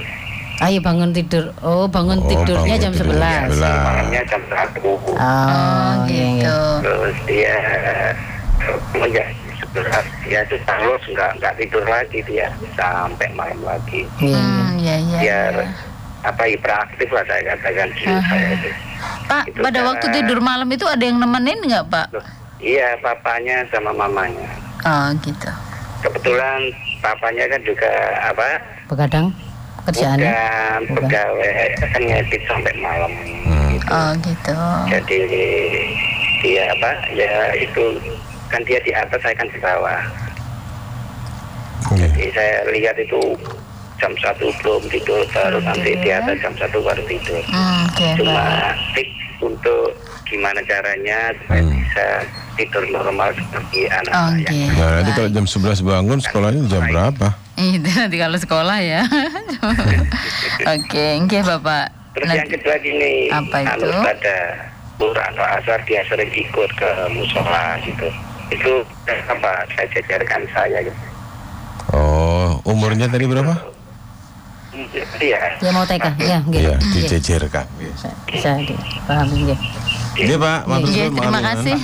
Ayo 0.58 0.78
bangun 0.80 1.10
tidur. 1.10 1.44
Oh, 1.60 1.86
bangun 1.86 2.18
Oh, 2.18 2.26
tidurnya 2.26 2.52
bangun 2.70 2.82
jam 2.82 2.92
tidurnya 2.92 3.38
11. 3.40 3.48
Sebelas. 3.48 3.80
Malamnya 3.80 4.22
jam 4.24 4.42
1. 4.44 4.82
Oh, 4.82 4.98
Oh, 5.14 5.92
iya, 6.04 6.12
iya. 6.12 6.28
gitu. 6.36 6.58
Terus 6.82 7.16
dia 7.24 7.54
semenjak 8.90 9.26
11 9.70 9.84
dia 10.24 10.40
itu 10.42 10.56
terus 10.58 11.02
enggak 11.06 11.30
enggak 11.36 11.54
tidur 11.56 11.84
lagi 11.84 12.18
dia 12.24 12.46
sampai 12.72 13.28
malam 13.32 13.60
lagi. 13.62 14.08
Iya, 14.18 14.32
iya. 14.32 14.40
Hmm, 14.40 14.72
ya, 14.78 14.96
ya. 14.98 15.18
Biar 15.20 15.52
ya. 15.54 15.68
apa 16.20 16.42
hiperaktif 16.44 17.08
lah 17.08 17.24
saya 17.24 17.42
katakan 17.54 17.88
diri 17.92 18.10
Aha. 18.10 18.26
saya 18.26 18.48
itu. 18.52 18.68
Pak, 19.24 19.42
Itu 19.46 19.60
pada 19.60 19.78
cara- 19.78 19.86
waktu 19.86 20.06
tidur 20.10 20.38
malam 20.40 20.68
itu 20.68 20.82
ada 20.82 21.00
yang 21.00 21.16
nemenin 21.16 21.58
nggak, 21.62 21.84
Pak? 21.86 22.06
Loh, 22.10 22.24
Iya, 22.58 22.98
papanya 22.98 23.62
sama 23.70 23.94
mamanya. 23.94 24.50
Oh, 24.82 25.14
gitu. 25.22 25.46
Kebetulan 26.00 26.58
papanya 26.98 27.46
kan 27.46 27.60
juga 27.62 27.90
apa? 28.18 28.58
Begadang 28.90 29.30
kerjaannya. 29.84 30.26
Bukan 30.26 30.80
Bukan. 30.82 31.06
pegawai 31.06 31.54
kan 31.86 32.02
ngedit 32.02 32.42
sampai 32.44 32.74
malam. 32.76 33.12
Hmm. 33.46 33.70
gitu. 33.70 33.86
Oh, 33.88 34.10
gitu. 34.20 34.58
jadi 34.90 35.20
dia 36.38 36.62
apa 36.70 36.90
ya 37.12 37.30
itu 37.54 37.84
kan 38.48 38.60
dia 38.62 38.78
di 38.78 38.90
atas 38.90 39.18
saya 39.18 39.34
kan 39.34 39.46
di 39.46 39.58
bawah 39.58 40.00
Oke. 41.88 42.04
jadi 42.10 42.26
saya 42.32 42.54
lihat 42.68 42.96
itu 42.96 43.20
jam 43.96 44.12
satu 44.16 44.50
belum 44.56 44.82
tidur 44.88 45.20
baru 45.28 45.58
nanti 45.60 45.90
di 45.94 46.10
atas 46.10 46.38
jam 46.38 46.54
satu 46.54 46.78
baru 46.78 47.02
tidur 47.04 47.38
oke, 47.38 47.98
Pak. 47.98 48.14
cuma 48.16 48.46
tips 48.92 49.14
untuk 49.40 49.90
gimana 50.24 50.60
caranya 50.62 51.30
supaya 51.36 51.60
Hmm. 51.60 51.72
bisa 51.78 52.06
tidur 52.54 52.84
normal 52.88 53.30
seperti 53.32 53.86
anak 53.86 54.12
Oh, 54.12 54.30
saya. 54.36 54.66
Nah, 54.68 54.90
nanti 54.98 55.10
kalau 55.12 55.30
jam 55.30 55.46
11 55.46 55.80
bangun 55.80 56.18
sekolahnya 56.18 56.62
jam 56.66 56.82
berapa? 56.84 57.28
Itu 57.56 57.88
nanti 57.88 58.16
kalau 58.16 58.36
sekolah 58.36 58.78
ya. 58.78 59.02
Oke, 60.74 61.04
oke 61.18 61.38
Bapak. 61.40 61.86
terus 62.12 62.28
yang 62.30 62.50
kedua 62.50 62.74
gini 62.78 63.30
Apa 63.30 63.56
itu? 63.62 63.70
anu 63.78 64.02
pada 64.02 64.36
Lur 64.98 65.14
atau 65.14 65.44
asar 65.54 65.78
dia 65.84 66.02
sering 66.04 66.26
ikut 66.28 66.70
ke 66.72 66.90
musola 67.08 67.78
gitu 67.80 68.10
itu 68.48 68.72
apa 69.06 69.50
saya 69.70 69.86
jajarkan 69.92 70.42
saya 70.50 70.78
gitu 70.82 71.00
Oh, 71.88 72.60
umurnya 72.64 73.08
tadi 73.08 73.24
berapa? 73.24 73.56
Iya. 75.16 75.40
Ya 75.58 75.70
mau 75.72 75.82
TK, 75.82 76.04
ya, 76.20 76.38
nggih. 76.44 76.60
Iya, 76.60 76.74
Nggih. 76.76 77.00
dijejerkan. 77.00 77.64
Bisa, 77.74 78.12
bisa 78.28 78.50
dipahami 78.60 79.48
nggih. 79.48 79.58
Iya, 80.20 80.36
Pak. 80.36 80.60
Matur 80.68 80.88
suwun, 80.92 81.12
terima 81.16 81.40
kasih. 81.40 81.76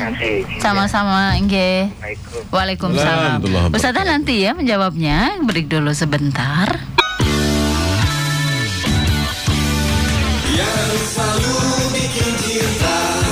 Sama-sama, 0.61 1.33
nggih. 1.41 1.89
Waalaikumsalam. 2.53 3.41
Ustazah 3.73 4.05
nanti 4.05 4.45
ya 4.45 4.53
menjawabnya. 4.53 5.41
Break 5.43 5.73
dulu 5.73 5.91
sebentar. 5.91 6.69
Yang 10.53 10.85
selalu 11.11 11.57
bikin 11.91 12.33
cinta 12.39 13.24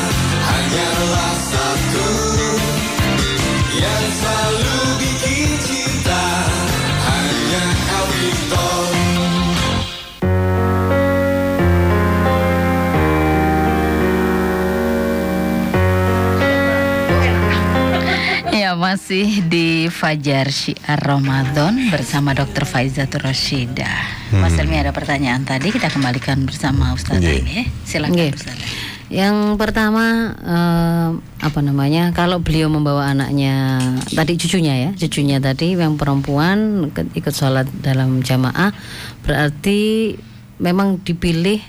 masih 18.92 19.40
di 19.48 19.88
Fajar 19.88 20.52
Syiar 20.52 21.00
Ramadan 21.00 21.88
bersama 21.88 22.37
Dr. 22.37 22.68
Faizatul 22.68 23.24
Rasyida. 23.24 23.88
Mas 24.37 24.52
Elmi 24.61 24.76
ada 24.76 24.92
pertanyaan 24.92 25.48
tadi 25.48 25.72
kita 25.72 25.88
kembalikan 25.88 26.44
bersama 26.44 26.92
Ustazah 26.92 27.24
Nggih. 27.24 27.40
ini. 27.40 27.52
ya. 27.57 27.64
Silakan 27.88 28.12
Nggih. 28.12 28.31
Ustazah. 28.37 28.68
Yang 29.09 29.37
pertama 29.57 30.05
eh, 30.44 31.11
apa 31.40 31.61
namanya? 31.64 32.12
Kalau 32.12 32.44
beliau 32.44 32.68
membawa 32.68 33.09
anaknya 33.16 33.81
tadi 34.12 34.37
cucunya 34.37 34.76
ya, 34.76 34.90
cucunya 34.92 35.40
tadi 35.40 35.72
yang 35.72 35.96
perempuan 35.96 36.92
ikut 36.92 37.33
sholat 37.33 37.72
dalam 37.81 38.20
jamaah, 38.20 38.76
berarti 39.24 40.12
memang 40.61 41.00
dipilih 41.00 41.64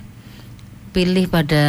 pilih 0.93 1.25
pada 1.25 1.65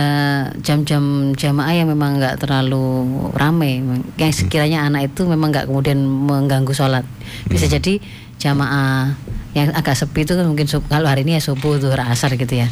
jam-jam 0.60 1.32
jamaah 1.32 1.72
yang 1.72 1.88
memang 1.88 2.20
nggak 2.20 2.44
terlalu 2.44 3.08
ramai, 3.32 3.80
yang 4.20 4.32
sekiranya 4.36 4.84
anak 4.84 5.10
itu 5.10 5.24
memang 5.24 5.48
nggak 5.48 5.66
kemudian 5.66 6.04
mengganggu 6.04 6.70
sholat. 6.76 7.08
Bisa 7.48 7.64
jadi 7.64 7.98
jamaah 8.36 9.16
yang 9.54 9.70
agak 9.70 9.94
sepi 9.94 10.26
itu 10.26 10.34
kan 10.34 10.50
mungkin 10.50 10.66
sub- 10.66 10.82
kalau 10.90 11.06
hari 11.06 11.22
ini 11.22 11.38
ya 11.38 11.42
subuh 11.42 11.78
tuh 11.78 11.94
asar 11.94 12.34
gitu 12.34 12.58
ya. 12.58 12.66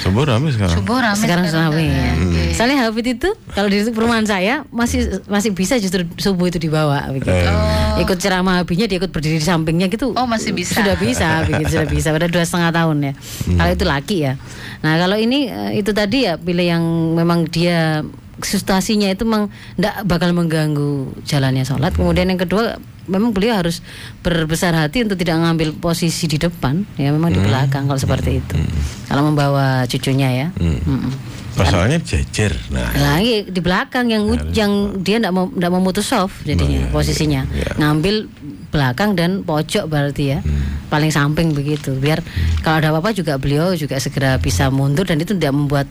Subuh 0.00 0.24
rame 0.24 0.48
sekarang. 0.48 0.72
Subuh 0.72 0.96
ramai 0.96 1.20
sekarang 1.20 1.44
ramai 1.52 1.92
ya. 1.92 2.16
Nggih. 2.16 2.56
Soalnya 2.56 2.76
Hafid 2.88 3.20
itu 3.20 3.28
kalau 3.52 3.68
di 3.68 3.84
perumahan 3.92 4.24
saya 4.24 4.64
masih 4.72 5.20
masih 5.28 5.52
bisa 5.52 5.76
justru 5.76 6.08
subuh 6.16 6.48
itu 6.48 6.56
dibawa 6.56 7.12
begitu. 7.12 7.28
Eh. 7.28 8.00
Ikut 8.00 8.16
ceramah 8.16 8.64
Habibnya 8.64 8.88
dia 8.88 8.96
ikut 8.96 9.12
berdiri 9.12 9.36
di 9.36 9.44
sampingnya 9.44 9.92
gitu. 9.92 10.16
Oh, 10.16 10.24
masih 10.24 10.56
bisa. 10.56 10.80
Sudah 10.80 10.96
bisa 10.96 11.44
begitu 11.44 11.76
sudah 11.76 11.88
bisa 11.92 12.08
pada 12.08 12.26
dua 12.32 12.44
setengah 12.48 12.72
tahun 12.72 12.96
ya. 13.04 13.12
Kalau 13.60 13.70
itu 13.76 13.84
laki 13.84 14.16
ya. 14.24 14.32
Nah 14.80 14.96
kalau 14.96 15.20
ini 15.20 15.52
eh, 15.52 15.84
itu 15.84 15.92
tadi 15.92 16.24
ya 16.24 16.40
pilih 16.40 16.64
yang 16.64 16.84
memang 17.12 17.44
dia 17.52 18.00
situasinya 18.40 19.12
itu 19.12 19.28
memang 19.28 19.52
tidak 19.76 20.08
bakal 20.08 20.32
mengganggu 20.32 21.12
jalannya 21.28 21.68
sholat. 21.68 21.92
Kemudian 21.92 22.32
yang 22.32 22.40
kedua 22.40 22.80
memang 23.06 23.30
beliau 23.30 23.56
harus 23.56 23.80
berbesar 24.20 24.72
hati 24.72 25.02
untuk 25.02 25.14
tidak 25.14 25.36
mengambil 25.36 25.72
posisi 25.72 26.24
di 26.24 26.36
depan 26.36 26.84
ya 26.94 27.08
memang 27.08 27.30
di 27.30 27.38
belakang 27.38 27.84
kalau 27.84 27.96
seperti 27.96 28.38
itu. 28.38 28.54
Kalau 29.04 29.22
membawa 29.24 29.84
cucunya 29.84 30.28
ya. 30.30 30.46
Mm-mm. 30.54 31.12
Persoalannya 31.54 32.02
jejer. 32.02 32.50
Nah, 32.68 32.90
lagi 32.90 33.46
di 33.46 33.60
belakang 33.60 34.10
yang 34.10 34.26
u- 34.26 34.50
yang 34.50 34.72
dia 34.98 35.16
tidak 35.16 35.30
mau 35.30 35.46
tidak 35.48 35.70
memutus 35.70 36.02
soft 36.04 36.42
jadinya 36.42 36.82
Iya, 36.82 36.90
posisinya. 36.90 37.42
iya. 37.48 37.70
ngambil 37.76 38.26
belakang 38.68 39.14
dan 39.14 39.30
pojok 39.40 39.86
berarti 39.86 40.24
ya. 40.28 40.38
Paling 40.84 41.10
samping 41.10 41.54
begitu 41.54 41.94
biar 41.94 42.26
kalau 42.60 42.78
ada 42.78 42.90
apa-apa 42.90 43.12
juga 43.12 43.38
beliau 43.38 43.70
juga 43.72 43.96
segera 43.96 44.34
bisa 44.36 44.66
mundur 44.68 45.04
dan 45.04 45.16
itu 45.16 45.30
tidak 45.32 45.54
membuat 45.54 45.86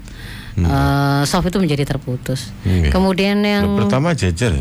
eh, 0.53 1.21
soft 1.23 1.47
itu 1.47 1.57
menjadi 1.57 1.87
terputus. 1.87 2.51
Iya. 2.63 2.91
kemudian 2.91 3.39
yang 3.39 3.63
pertama 3.77 4.11
jejer. 4.11 4.51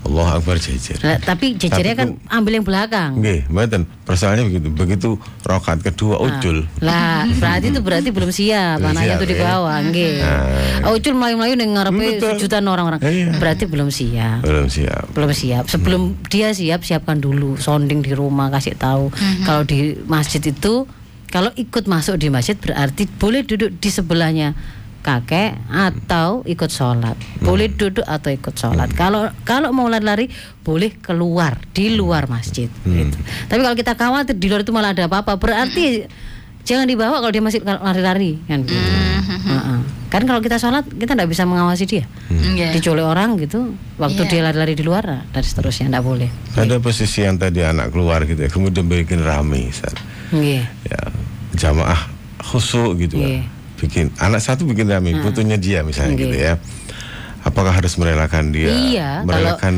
Allah 0.00 0.28
Akbar 0.34 0.56
jejer. 0.56 0.96
Lah, 0.98 1.18
tapi 1.18 1.54
jejernya 1.54 1.92
kan 1.94 2.08
ambil 2.26 2.52
yang 2.54 2.64
belakang 2.64 3.16
Nggih, 3.16 3.46
mboten. 3.46 3.84
Persoalannya 4.02 4.44
begitu. 4.44 4.68
Begitu 4.70 5.08
rokat 5.42 5.80
kedua 5.80 6.16
ucul. 6.18 6.64
lah 6.80 7.28
berarti 7.30 7.68
itu 7.68 7.78
berarti 7.78 8.08
belum 8.08 8.30
siap 8.30 8.80
anaknya 8.80 9.16
tuh 9.16 9.28
di 9.28 9.36
ya. 9.36 9.42
bawah 9.44 9.76
nggih 9.82 10.14
Ah. 10.80 10.90
ucul 10.90 11.12
melayu-melayu 11.12 11.54
ning 11.54 11.70
ngarepe 11.72 12.06
sejutaan 12.18 12.64
orang-orang 12.64 12.98
Iya. 13.00 13.36
berarti 13.36 13.64
belum 13.64 13.88
siap 13.88 14.40
Belum 14.40 14.66
siap. 14.66 15.04
belum 15.12 15.30
siap. 15.30 15.64
Sebelum 15.66 16.02
dia 16.26 16.50
siap, 16.50 16.80
siapkan 16.80 17.16
dulu 17.16 17.54
sounding 17.56 18.00
di 18.00 18.10
rumah, 18.10 18.48
kasih 18.48 18.74
tahu. 18.74 19.12
Kalau 19.42 19.62
di 19.62 19.78
masjid 20.04 20.40
itu, 20.40 20.88
kalau 21.26 21.52
ikut 21.54 21.84
masuk 21.84 22.16
di 22.16 22.26
masjid 22.26 22.56
berarti 22.56 23.06
boleh 23.06 23.42
duduk 23.42 23.70
di 23.74 23.88
sebelahnya 23.88 24.56
kakek 25.00 25.56
atau 25.66 26.44
ikut 26.44 26.68
sholat. 26.68 27.16
Boleh 27.40 27.68
duduk 27.68 28.04
atau 28.04 28.28
ikut 28.28 28.52
sholat. 28.52 28.92
Kalau 28.92 29.32
kalau 29.42 29.72
mau 29.72 29.88
lari-lari 29.88 30.28
boleh 30.60 30.92
keluar 30.96 31.56
di 31.72 31.92
luar 31.92 32.26
masjid. 32.26 32.68
gitu. 32.82 33.16
Tapi 33.48 33.60
kalau 33.60 33.74
kita 33.74 33.92
khawatir 33.94 34.36
di 34.36 34.46
luar 34.46 34.60
itu 34.60 34.70
malah 34.70 34.92
ada 34.92 35.08
apa-apa, 35.08 35.34
berarti 35.34 36.04
jangan 36.62 36.84
dibawa 36.84 37.18
kalau 37.18 37.32
dia 37.32 37.40
masih 37.40 37.60
lari-lari 37.64 38.36
kan. 38.44 38.60
gitu. 38.62 38.76
Heeh. 39.40 39.80
Kan 40.10 40.26
kalau 40.26 40.42
kita 40.42 40.58
sholat 40.58 40.90
kita 40.90 41.14
tidak 41.14 41.30
bisa 41.30 41.46
mengawasi 41.46 41.86
dia 41.86 42.02
Iya. 42.28 42.74
diculik 42.74 43.06
orang 43.06 43.38
gitu 43.38 43.78
waktu 43.94 44.26
Iya. 44.26 44.28
dia 44.28 44.40
lari-lari 44.42 44.74
di 44.74 44.82
luar 44.82 45.06
nah, 45.06 45.22
dan 45.24 45.38
seterusnya 45.40 45.86
enggak 45.86 46.02
boleh 46.02 46.30
Ada 46.58 46.82
posisi 46.82 47.22
yang 47.22 47.38
tadi 47.38 47.62
anak 47.62 47.94
keluar 47.94 48.26
gitu 48.26 48.42
ya, 48.42 48.50
kemudian 48.50 48.90
bikin 48.90 49.22
rame, 49.22 49.70
Ustaz. 49.70 49.94
Iya. 50.34 50.66
ya 50.82 51.00
jamaah 51.54 52.10
khusuk 52.42 52.98
gitu 52.98 53.22
kan. 53.22 53.46
Bikin 53.80 54.12
anak 54.16 54.38
satu 54.38 54.62
bikin 54.62 54.86
rame, 54.86 55.16
butuhnya 55.18 55.56
dia 55.56 55.80
misalnya 55.80 56.12
Iya. 56.12 56.20
gitu 56.20 56.36
ya. 56.38 56.52
Apakah 57.40 57.72
harus 57.72 57.96
merelakan 57.96 58.52
dia? 58.52 58.68
iya 58.68 59.10
kalau 59.18 59.32
merelakan 59.56 59.74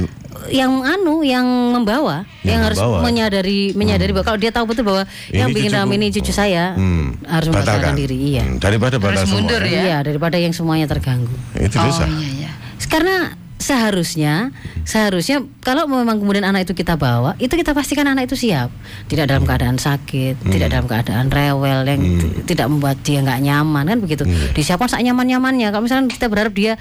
yang 0.51 0.83
anu 0.83 1.23
yang 1.23 1.47
membawa 1.47 2.27
Yang 2.43 2.51
yang, 2.51 2.61
harus 2.67 2.79
membawa. 2.81 2.99
menyadari 3.01 3.61
menyadari 3.73 4.11
bahwa 4.11 4.27
kalau 4.27 4.37
dia 4.37 4.51
tahu 4.51 4.67
betul 4.67 4.83
bahwa 4.85 5.03
Ini 5.31 5.39
yang 5.39 5.49
bikin 5.55 5.71
rame 5.71 5.95
ini 5.95 6.11
cucu 6.11 6.35
saya 6.35 6.75
hmm, 6.75 7.23
harus 7.25 7.47
membatalkan 7.47 7.95
batalkan. 7.95 7.95
diri 7.95 8.17
iya 8.29 8.43
Hmm, 8.43 8.59
daripada 8.59 8.99
semua. 8.99 9.39
mundur 9.39 9.63
ya? 9.63 9.81
iya 9.81 9.97
daripada 10.03 10.35
yang 10.37 10.51
semuanya 10.51 10.85
terganggu 10.85 11.31
Itu 11.55 11.79
Oh 11.79 11.87
dosa. 11.87 12.11
iya 12.11 12.29
iya. 12.35 12.51
karena 12.91 13.39
seharusnya 13.63 14.51
seharusnya 14.83 15.41
kalau 15.63 15.87
memang 15.87 16.19
kemudian 16.19 16.43
anak 16.43 16.67
itu 16.67 16.75
kita 16.75 16.99
bawa 16.99 17.39
itu 17.39 17.55
kita 17.55 17.73
pastikan 17.73 18.05
anak 18.05 18.27
itu 18.27 18.35
siap. 18.37 18.69
Tidak 19.07 19.25
dalam 19.25 19.47
keadaan 19.47 19.79
sakit 19.79 20.43
tidak 20.43 20.69
dalam 20.69 20.91
keadaan 20.91 21.31
rewel 21.31 21.87
yang 21.87 22.03
t- 22.19 22.43
tidak 22.45 22.67
membuat 22.67 22.99
dia 23.01 23.23
nggak 23.23 23.41
nyaman 23.41 23.85
kan 23.87 23.99
begitu. 24.03 24.27
Disiapkan 24.53 24.91
sak 24.91 25.01
nyaman 25.01 25.31
nyamannya 25.31 25.71
kalau 25.71 25.87
misalnya 25.87 26.11
kita 26.11 26.27
berharap 26.27 26.53
dia 26.53 26.75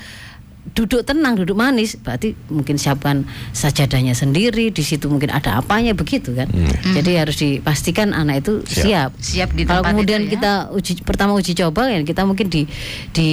duduk 0.62 1.02
tenang 1.02 1.34
duduk 1.34 1.58
manis 1.58 1.98
berarti 1.98 2.38
mungkin 2.48 2.78
siapkan 2.78 3.26
sajadahnya 3.50 4.14
sendiri 4.14 4.70
di 4.70 4.86
situ 4.86 5.10
mungkin 5.10 5.34
ada 5.34 5.58
apanya 5.58 5.98
begitu 5.98 6.38
kan. 6.38 6.46
Jadi 6.94 7.12
harus 7.18 7.38
dipastikan 7.38 8.14
anak 8.14 8.46
itu 8.46 8.62
siap, 8.66 9.10
Siap. 9.18 9.58
Di 9.58 9.66
kalau 9.66 9.82
kemudian 9.82 10.22
itu 10.22 10.30
ya. 10.30 10.34
kita 10.38 10.54
uji 10.70 10.92
pertama 11.02 11.34
uji 11.34 11.58
coba 11.58 11.90
ya 11.90 12.02
kita 12.02 12.26
mungkin 12.26 12.48
di 12.50 12.70
di 13.10 13.30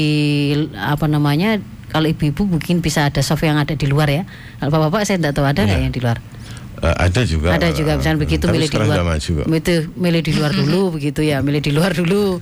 apa 0.72 1.05
namanya 1.05 1.61
kalau 1.89 2.07
ibu-ibu 2.09 2.45
mungkin 2.45 2.84
bisa 2.84 3.09
ada 3.09 3.24
soft 3.24 3.45
yang 3.45 3.57
ada 3.57 3.72
di 3.72 3.86
luar 3.89 4.09
ya. 4.12 4.22
Kalau 4.61 4.70
bapak-bapak 4.72 5.09
saya 5.09 5.16
tidak 5.20 5.32
tahu 5.36 5.47
ada 5.49 5.64
nggak 5.64 5.80
yang 5.80 5.95
di 5.95 6.01
luar? 6.05 6.18
Eh, 6.78 6.95
ada 6.95 7.20
juga. 7.26 7.49
ada 7.59 7.68
juga 7.74 7.99
misalnya 7.99 8.18
eh, 8.18 8.22
begitu 8.22 8.45
milih 8.47 8.68
di 8.70 8.78
luar. 8.78 8.99
itu 9.18 9.74
milih 9.99 10.22
di 10.22 10.32
luar 10.39 10.53
dulu 10.55 10.80
begitu 10.95 11.20
ya 11.26 11.43
milih 11.43 11.59
di 11.59 11.72
luar 11.74 11.91
dulu. 11.91 12.39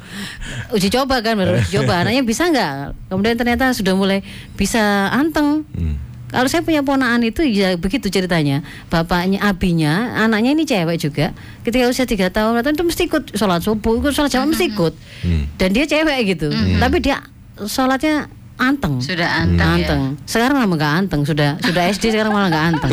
Uji 0.77 0.89
coba 0.93 1.25
kan 1.25 1.41
baru 1.41 1.57
uji 1.57 1.81
coba. 1.81 2.05
Anaknya 2.05 2.23
bisa 2.27 2.45
nggak? 2.53 2.73
Kemudian 3.09 3.37
ternyata 3.41 3.73
sudah 3.73 3.97
mulai 3.97 4.21
bisa 4.55 5.09
anteng. 5.13 5.65
Hmm. 5.73 5.97
kalau 6.27 6.51
saya 6.51 6.67
punya 6.67 6.83
ponaan 6.83 7.23
itu 7.23 7.47
ya 7.47 7.79
begitu 7.81 8.13
ceritanya. 8.13 8.61
Bapaknya 8.93 9.41
abinya 9.41 10.21
anaknya 10.21 10.53
ini 10.53 10.69
cewek 10.69 11.01
juga. 11.01 11.33
Ketika 11.65 11.89
usia 11.89 12.05
tiga 12.05 12.29
tahun 12.29 12.61
itu 12.61 12.83
mesti 12.83 13.09
ikut 13.09 13.25
sholat 13.39 13.65
subuh 13.65 14.05
ikut 14.05 14.13
sholat 14.13 14.35
jamaah 14.35 14.51
mesti 14.51 14.67
ikut. 14.69 14.93
Hmm. 15.25 15.49
dan 15.57 15.73
dia 15.73 15.89
cewek 15.89 16.37
gitu. 16.37 16.53
Tapi 16.53 16.97
dia 17.01 17.25
sholatnya 17.65 18.29
anteng 18.57 18.95
Sudah 19.05 19.29
anteng, 19.45 19.69
ya. 19.69 19.77
anteng. 19.85 20.03
Sekarang 20.25 20.57
malah 20.65 20.77
nggak 20.77 20.93
anteng, 21.05 21.23
sudah 21.29 21.49
sudah 21.61 21.83
SD 21.93 22.05
sekarang 22.13 22.33
malah 22.33 22.49
nggak 22.53 22.65
anteng. 22.73 22.93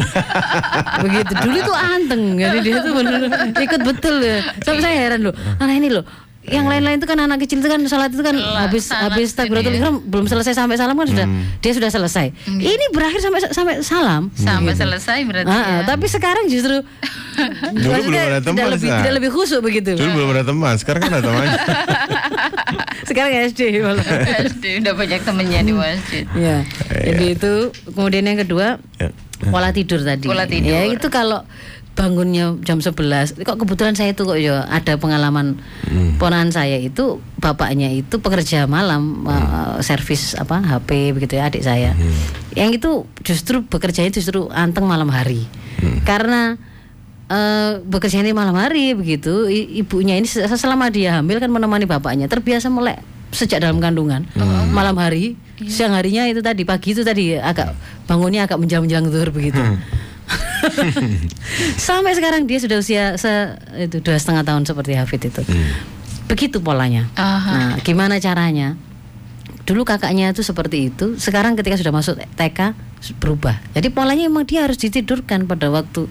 Begitu 1.07 1.33
dulu 1.39 1.57
tuh 1.63 1.77
anteng, 1.77 2.23
jadi 2.35 2.57
dia 2.59 2.75
tuh 2.83 2.93
bener 2.95 3.21
ikut 3.55 3.81
betul 3.83 4.15
ya. 4.19 4.39
Sampai 4.61 4.81
saya 4.83 4.95
heran 5.07 5.19
loh, 5.23 5.33
anak 5.59 5.75
ini 5.79 5.89
loh. 5.91 6.03
Yang 6.43 6.65
lain-lain 6.67 6.97
itu 6.97 7.07
kan 7.07 7.17
anak 7.17 7.39
kecil 7.39 7.57
itu 7.59 7.67
kan 7.67 7.79
sholat 7.83 8.11
itu 8.11 8.19
kan 8.19 8.35
habis 8.35 8.83
salat 8.85 9.09
habis 9.09 9.31
takbiratul 9.31 9.71
ini 9.71 9.79
ya. 9.79 9.81
ihram 9.81 9.95
belum 10.03 10.27
selesai 10.27 10.51
sampai 10.53 10.75
salam 10.75 10.93
kan 10.93 11.07
sudah 11.07 11.27
dia 11.59 11.71
sudah 11.71 11.87
selesai. 11.87 12.35
Ini 12.45 12.85
berakhir 12.91 13.19
sampai 13.19 13.39
sampai 13.47 13.73
salam. 13.79 14.27
Sampai 14.33 14.75
selesai 14.75 15.23
berarti 15.23 15.47
Ah, 15.47 15.55
ah, 15.55 15.63
ya. 15.63 15.77
tapi 15.87 16.05
sekarang 16.05 16.45
justru 16.45 16.83
Dulu 17.73 17.99
belum 18.05 18.21
ada 18.21 18.39
teman, 18.39 18.53
tidak 18.53 18.69
lebih 18.75 18.89
tidak 18.91 19.13
lebih 19.17 19.29
khusyuk 19.31 19.61
begitu. 19.61 19.95
Dulu 19.95 20.09
belum 20.13 20.29
ada 20.31 20.43
teman, 20.43 20.73
sekarang 20.75 21.01
kan 21.01 21.11
ada 21.15 21.23
temannya. 21.23 21.57
sekarang 23.09 23.31
SD 23.47 23.61
malah. 23.79 24.05
SD 24.51 24.63
udah 24.81 24.93
banyak 24.93 25.21
temennya 25.23 25.59
di 25.61 25.73
masjid. 25.73 26.25
Ya. 26.35 26.61
Jadi 26.91 27.25
itu 27.33 27.53
kemudian 27.87 28.23
yang 28.23 28.39
kedua 28.39 28.77
Ya. 28.99 29.09
pola 29.43 29.71
tidur 29.71 29.99
tadi. 29.99 30.23
Pola 30.23 30.45
tidur. 30.45 30.71
Ya 30.71 30.87
itu 30.87 31.07
kalau 31.09 31.43
bangunnya 31.93 32.57
jam 32.59 32.77
11 32.77 32.97
kok 33.39 33.53
kebetulan 33.55 33.93
saya 33.93 34.11
itu 34.11 34.23
kok 34.23 34.35
ya 34.35 34.65
ada 34.65 34.97
pengalaman 34.97 35.61
ponakan 36.15 36.49
saya 36.49 36.75
itu 36.75 37.17
bapaknya 37.37 37.87
itu 37.87 38.17
pekerja 38.17 38.65
malam 38.65 39.21
eh, 39.23 39.77
servis 39.79 40.33
apa 40.33 40.57
HP 40.59 40.89
begitu 41.11 41.35
ya 41.35 41.47
adik 41.47 41.61
saya. 41.61 41.93
Yang 42.51 42.69
itu 42.75 42.91
justru 43.23 43.61
bekerjanya 43.61 44.09
justru 44.09 44.49
anteng 44.49 44.83
malam 44.83 45.07
hari. 45.07 45.45
Karena 46.01 46.57
eh 47.25 47.79
bekerja 47.79 48.19
ini 48.19 48.31
malam 48.31 48.53
hari 48.53 48.93
begitu 48.93 49.45
i- 49.45 49.77
ibunya 49.77 50.13
ini 50.13 50.25
se- 50.25 50.43
selama 50.49 50.87
dia 50.87 51.17
hamil 51.17 51.37
kan 51.37 51.47
menemani 51.47 51.85
bapaknya 51.85 52.25
terbiasa 52.25 52.67
melek 52.67 52.99
sejak 53.29 53.57
dalam 53.59 53.77
kandungan. 53.77 54.25
Malam 54.67 54.93
hari 54.95 55.37
siang 55.63 55.93
harinya 55.93 56.25
itu 56.25 56.39
tadi 56.39 56.61
pagi 56.63 56.91
itu 56.91 57.01
tadi 57.01 57.33
agak 57.33 57.73
bangunnya 58.03 58.43
agak 58.43 58.57
menjelang-menjelang 58.57 59.07
zuhur 59.07 59.29
begitu 59.29 59.61
sampai 61.87 62.13
sekarang 62.15 62.47
dia 62.47 62.59
sudah 62.59 62.77
usia 62.79 63.15
se 63.19 63.29
itu 63.77 63.99
dua 63.99 64.17
setengah 64.17 64.43
tahun 64.45 64.63
seperti 64.63 64.91
Hafid 64.97 65.21
itu. 65.29 65.41
Begitu 66.27 66.63
polanya. 66.63 67.09
Aha. 67.19 67.51
nah 67.51 67.71
gimana 67.83 68.17
caranya? 68.17 68.79
Dulu 69.63 69.87
kakaknya 69.87 70.35
itu 70.35 70.43
seperti 70.43 70.91
itu 70.91 71.15
sekarang 71.15 71.55
ketika 71.55 71.79
sudah 71.79 71.93
masuk 71.95 72.19
TK 72.35 72.75
berubah. 73.19 73.59
Jadi 73.75 73.91
polanya 73.91 74.27
emang 74.27 74.47
dia 74.47 74.67
harus 74.67 74.79
ditidurkan 74.79 75.47
pada 75.47 75.71
waktu 75.71 76.07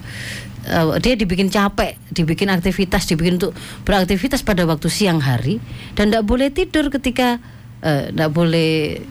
eh, 0.69 0.87
dia 1.01 1.15
dibikin 1.17 1.49
capek 1.49 1.97
dibikin 2.13 2.49
aktivitas 2.49 3.09
dibikin 3.09 3.41
untuk 3.41 3.53
beraktivitas 3.85 4.45
pada 4.45 4.65
waktu 4.65 4.89
siang 4.89 5.21
hari 5.21 5.61
dan 5.97 6.13
tidak 6.13 6.25
boleh 6.25 6.49
tidur 6.53 6.89
ketika 6.93 7.41
tidak 7.83 8.31
boleh 8.31 9.03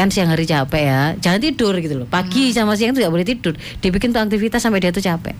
kan 0.00 0.08
siang 0.08 0.28
hari 0.28 0.44
capek 0.44 0.82
ya. 0.82 1.02
Jangan 1.16 1.40
tidur 1.40 1.76
gitu 1.76 1.94
loh. 1.94 2.06
Pagi 2.06 2.50
sama 2.50 2.72
siang 2.74 2.90
itu 2.90 3.00
nggak 3.00 3.12
boleh 3.12 3.26
tidur. 3.26 3.52
Dibikin 3.78 4.10
tuh 4.10 4.20
aktivitas 4.20 4.58
sampai 4.58 4.80
dia 4.80 4.90
tuh 4.90 5.00
capek. 5.00 5.36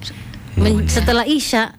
Men- 0.55 0.85
setelah 0.85 1.25
isya 1.25 1.73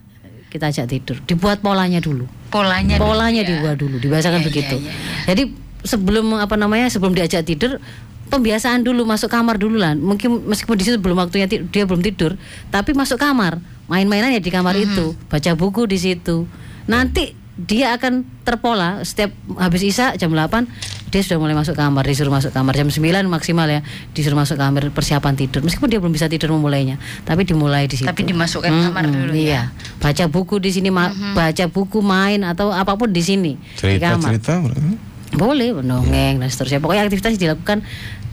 kita 0.48 0.68
ajak 0.68 0.86
tidur. 0.86 1.16
Dibuat 1.22 1.62
polanya 1.62 1.98
dulu. 1.98 2.26
Polanya 2.50 2.98
dulu 2.98 3.08
polanya 3.08 3.40
ya. 3.40 3.48
dibuat 3.48 3.76
dulu 3.78 3.96
dibahasakan 3.96 4.42
Iya, 4.42 4.46
begitu. 4.46 4.76
iya, 4.76 4.92
iya, 4.92 5.24
jadi 5.24 5.42
sebelum 5.82 6.36
apa 6.36 6.54
namanya 6.54 6.92
sebelum 6.92 7.16
diajak 7.16 7.42
tidur 7.42 7.80
pembiasaan 8.28 8.84
dulu 8.84 9.04
masuk 9.04 9.28
kamar 9.28 9.56
dulu 9.56 9.80
lah. 9.80 9.96
Mungkin 9.96 10.44
meskipun 10.44 10.76
di 10.76 10.84
situ 10.84 11.00
belum 11.00 11.16
waktunya 11.16 11.48
dia 11.48 11.84
belum 11.84 12.00
tidur 12.00 12.36
tapi 12.68 12.92
masuk 12.92 13.16
kamar. 13.16 13.56
Main-mainan 13.88 14.32
ya 14.32 14.40
di 14.40 14.48
kamar 14.48 14.72
Mhm. 14.74 14.84
itu 14.84 15.06
baca 15.26 15.50
buku 15.52 15.84
di 15.84 15.96
situ. 15.96 16.44
Nanti 16.84 17.32
dia 17.52 17.92
akan 17.92 18.24
terpola 18.42 19.00
setiap 19.00 19.32
habis 19.56 19.84
isya 19.84 20.16
jam 20.16 20.32
8 20.32 20.64
dia 21.12 21.20
sudah 21.20 21.36
mulai 21.36 21.52
masuk 21.52 21.76
kamar 21.76 22.02
disuruh 22.02 22.32
masuk 22.32 22.50
kamar. 22.50 22.72
Jam 22.72 22.88
9 22.88 23.04
maksimal 23.28 23.68
ya 23.68 23.84
disuruh 24.10 24.34
masuk 24.34 24.56
kamar 24.56 24.88
persiapan 24.88 25.36
tidur. 25.36 25.60
Meskipun 25.60 25.86
dia 25.86 26.00
belum 26.00 26.10
bisa 26.10 26.24
tidur 26.26 26.50
memulainya 26.50 26.96
tapi 27.22 27.44
dimulai 27.44 27.84
di 27.84 28.00
situ. 28.00 28.08
Tapi 28.08 28.24
dimasukkan 28.24 28.66
Mm-mm, 28.66 28.86
kamar 28.88 29.04
dulu 29.06 29.36
ya. 29.36 29.38
iya. 29.38 29.62
Baca 30.00 30.24
buku 30.26 30.56
di 30.56 30.72
sini 30.72 30.88
ma- 30.88 31.12
baca 31.32 31.68
buku 31.68 32.00
main 32.00 32.40
atau 32.42 32.72
apa 32.72 32.96
pun 32.96 33.12
di 33.12 33.20
sini 33.20 33.60
di 33.76 34.00
kamar. 34.00 34.40
Cerita-cerita. 34.40 35.12
boleh 35.32 35.72
mendongeng 35.72 36.40
dan 36.40 36.48
seterusnya. 36.48 36.80
Pokoknya 36.80 37.04
aktivitas 37.04 37.36
dilakukan 37.36 37.80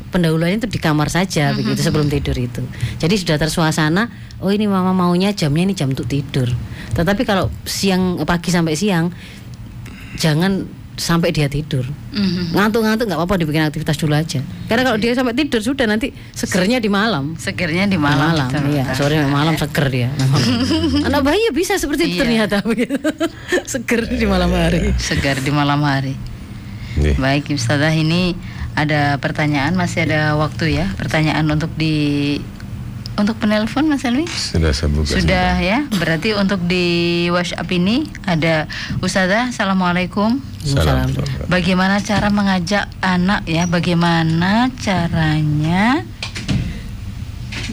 pendahuluannya 0.09 0.57
itu 0.57 0.67
di 0.67 0.79
kamar 0.79 1.07
saja 1.07 1.51
begitu 1.53 1.79
sebelum 1.79 2.07
tidur 2.07 2.33
itu. 2.33 2.63
Jadi 2.97 3.13
sudah 3.13 3.37
tersuasana, 3.37 4.07
oh 4.39 4.49
ini 4.49 4.65
mama 4.65 4.89
maunya 4.91 5.31
jamnya 5.31 5.63
ini 5.63 5.75
jam 5.75 5.91
untuk 5.91 6.07
tidur. 6.07 6.47
Tetapi 6.95 7.23
kalau 7.23 7.51
siang 7.63 8.17
pagi 8.23 8.49
sampai 8.49 8.73
siang 8.73 9.11
jangan 10.17 10.65
sampai 10.99 11.31
dia 11.31 11.47
tidur. 11.47 11.87
Mhm. 12.11 12.51
Ngantuk-ngantuk 12.51 13.07
nggak 13.07 13.17
apa-apa 13.17 13.39
dibikin 13.39 13.63
aktivitas 13.63 13.95
dulu 13.95 14.13
aja. 14.13 14.43
Karena 14.67 14.83
kalau 14.83 14.99
dia 14.99 15.15
sampai 15.15 15.31
tidur 15.31 15.63
sudah 15.63 15.87
nanti 15.87 16.11
segernya 16.35 16.77
di 16.77 16.91
malam. 16.91 17.39
Segernya 17.39 17.87
di 17.87 17.95
Di 17.95 17.97
malam. 17.97 18.35
malam, 18.35 18.47
betul, 18.51 18.67
iya. 18.69 18.85
Sore 18.91 19.15
malam 19.25 19.55
seger 19.55 19.87
dia. 19.87 20.09
Anak 21.07 21.23
bayi 21.23 21.47
ya 21.47 21.51
bisa 21.51 21.79
seperti 21.79 22.11
itu 22.11 22.15
Iya. 22.15 22.21
ternyata 22.45 22.59
begitu. 22.61 22.99
seger 23.71 24.05
di 24.05 24.25
malam 24.27 24.51
hari. 24.51 24.91
Segar 24.99 25.39
di 25.39 25.49
malam 25.49 25.79
hari. 25.81 26.13
Nggih. 26.99 27.15
Baik 27.15 27.49
Ustazah 27.49 27.95
ini 27.95 28.35
ada 28.75 29.15
pertanyaan 29.17 29.73
masih 29.73 30.03
ada 30.03 30.35
waktu 30.35 30.75
ya 30.75 30.87
pertanyaan 30.95 31.47
untuk 31.47 31.71
di 31.73 32.37
untuk 33.19 33.35
penelpon 33.35 33.85
Mas 33.85 34.01
Elmi 34.01 34.23
Sudah 34.25 34.71
saya 34.71 34.87
buka. 34.87 35.11
sudah 35.11 35.59
ya. 35.59 35.83
Berarti 35.91 36.31
untuk 36.33 36.63
di 36.63 36.87
WhatsApp 37.27 37.67
ini 37.69 38.07
ada 38.23 38.65
Ustazah 38.99 39.51
Assalamualaikum. 39.51 40.39
Salam. 40.63 41.11
Bagaimana 41.45 41.99
cara 41.99 42.31
mengajak 42.31 42.87
anak 42.99 43.43
ya? 43.43 43.67
Bagaimana 43.67 44.71
caranya 44.75 46.03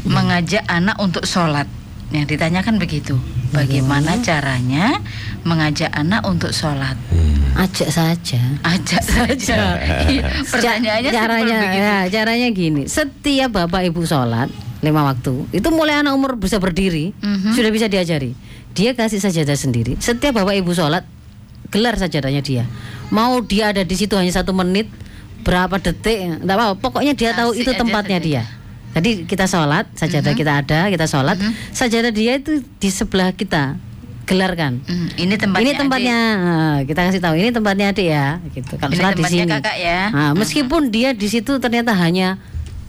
Mengajak 0.02 0.62
anak 0.66 0.98
untuk 0.98 1.26
sholat? 1.26 1.66
Yang 2.10 2.36
ditanyakan 2.36 2.78
begitu. 2.78 3.18
Bagaimana 3.50 4.18
caranya 4.20 4.98
Mengajak 5.42 5.90
anak 5.90 6.22
untuk 6.22 6.50
sholat? 6.50 6.94
Ajak 7.56 7.88
saja. 7.88 8.42
Ajak 8.62 9.00
saja. 9.00 9.58
Iya, 10.06 10.28
Pertanyaannya 10.44 11.10
Ca- 11.10 11.18
caranya 11.18 11.58
ya, 11.72 11.96
caranya 12.12 12.48
gini. 12.50 12.84
Setiap 12.84 13.50
bapak 13.56 13.88
ibu 13.88 14.04
sholat 14.04 14.46
lima 14.86 15.02
waktu. 15.02 15.50
Itu 15.50 15.68
mulai 15.68 15.98
anak 15.98 16.14
umur 16.14 16.38
bisa 16.38 16.56
berdiri 16.56 17.10
Mhm. 17.18 17.52
sudah 17.52 17.70
bisa 17.70 17.86
diajari. 17.86 18.32
Dia 18.72 18.94
kasih 18.94 19.18
sajadah 19.18 19.58
sendiri. 19.58 19.98
Setiap 19.98 20.36
bapak 20.36 20.54
ibu 20.56 20.70
sholat 20.70 21.02
gelar 21.68 21.98
sajadahnya 21.98 22.40
dia. 22.40 22.64
Mau 23.10 23.42
dia 23.42 23.74
ada 23.74 23.82
di 23.82 23.94
situ 23.94 24.14
hanya 24.14 24.30
satu 24.30 24.54
menit 24.54 24.86
berapa 25.42 25.78
detik 25.78 26.42
enggak 26.42 26.56
apa 26.56 26.74
pokoknya 26.74 27.14
dia 27.14 27.30
tahu 27.32 27.54
Kasih 27.54 27.62
itu 27.62 27.70
aja 27.70 27.80
tempatnya 27.82 28.18
dia. 28.18 28.42
Jadi 28.96 29.28
kita 29.28 29.44
sholat 29.44 29.84
sajadah 29.92 30.32
kita 30.32 30.52
ada 30.62 30.80
kita 30.88 31.04
sholat. 31.04 31.36
Sajadah 31.70 32.10
dia 32.10 32.38
itu 32.38 32.62
di 32.80 32.88
sebelah 32.88 33.30
kita 33.30 33.76
gelarkan. 34.26 34.82
Hmm, 34.82 35.06
Ini 35.14 35.34
tempatnya 35.38 35.62
ini 35.62 35.72
tempatnya 35.78 36.18
nah, 36.34 36.76
kita 36.82 37.00
kasih 37.06 37.22
tahu 37.22 37.34
ini 37.38 37.54
tempatnya 37.54 37.94
adik 37.94 38.08
ya 38.10 38.42
gitu. 38.50 38.74
Kalau 38.74 38.90
di 38.90 39.22
sini. 39.22 39.46
kakak 39.46 39.76
ya. 39.78 40.00
Nah, 40.10 40.30
meskipun 40.34 40.90
dia 40.90 41.14
di 41.14 41.28
situ 41.30 41.62
ternyata 41.62 41.94
hanya 41.94 42.42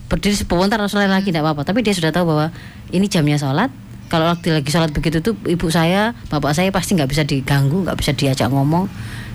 berdiri 0.07 0.35
sebentar 0.35 0.79
atau 0.79 0.89
sholat 0.89 1.11
lagi 1.11 1.29
tidak 1.29 1.43
apa-apa. 1.43 1.67
Tapi 1.67 1.83
dia 1.83 1.93
sudah 1.95 2.11
tahu 2.11 2.31
bahwa 2.31 2.51
ini 2.91 3.05
jamnya 3.11 3.39
sholat. 3.39 3.69
Kalau 4.07 4.31
waktu 4.31 4.55
lagi 4.55 4.71
sholat 4.71 4.95
begitu 4.95 5.19
tuh 5.19 5.35
ibu 5.43 5.67
saya 5.67 6.15
bapak 6.31 6.55
saya 6.55 6.71
pasti 6.71 6.95
nggak 6.95 7.11
bisa 7.11 7.27
diganggu 7.27 7.83
nggak 7.83 7.99
bisa 7.99 8.15
diajak 8.15 8.47
ngomong 8.47 8.87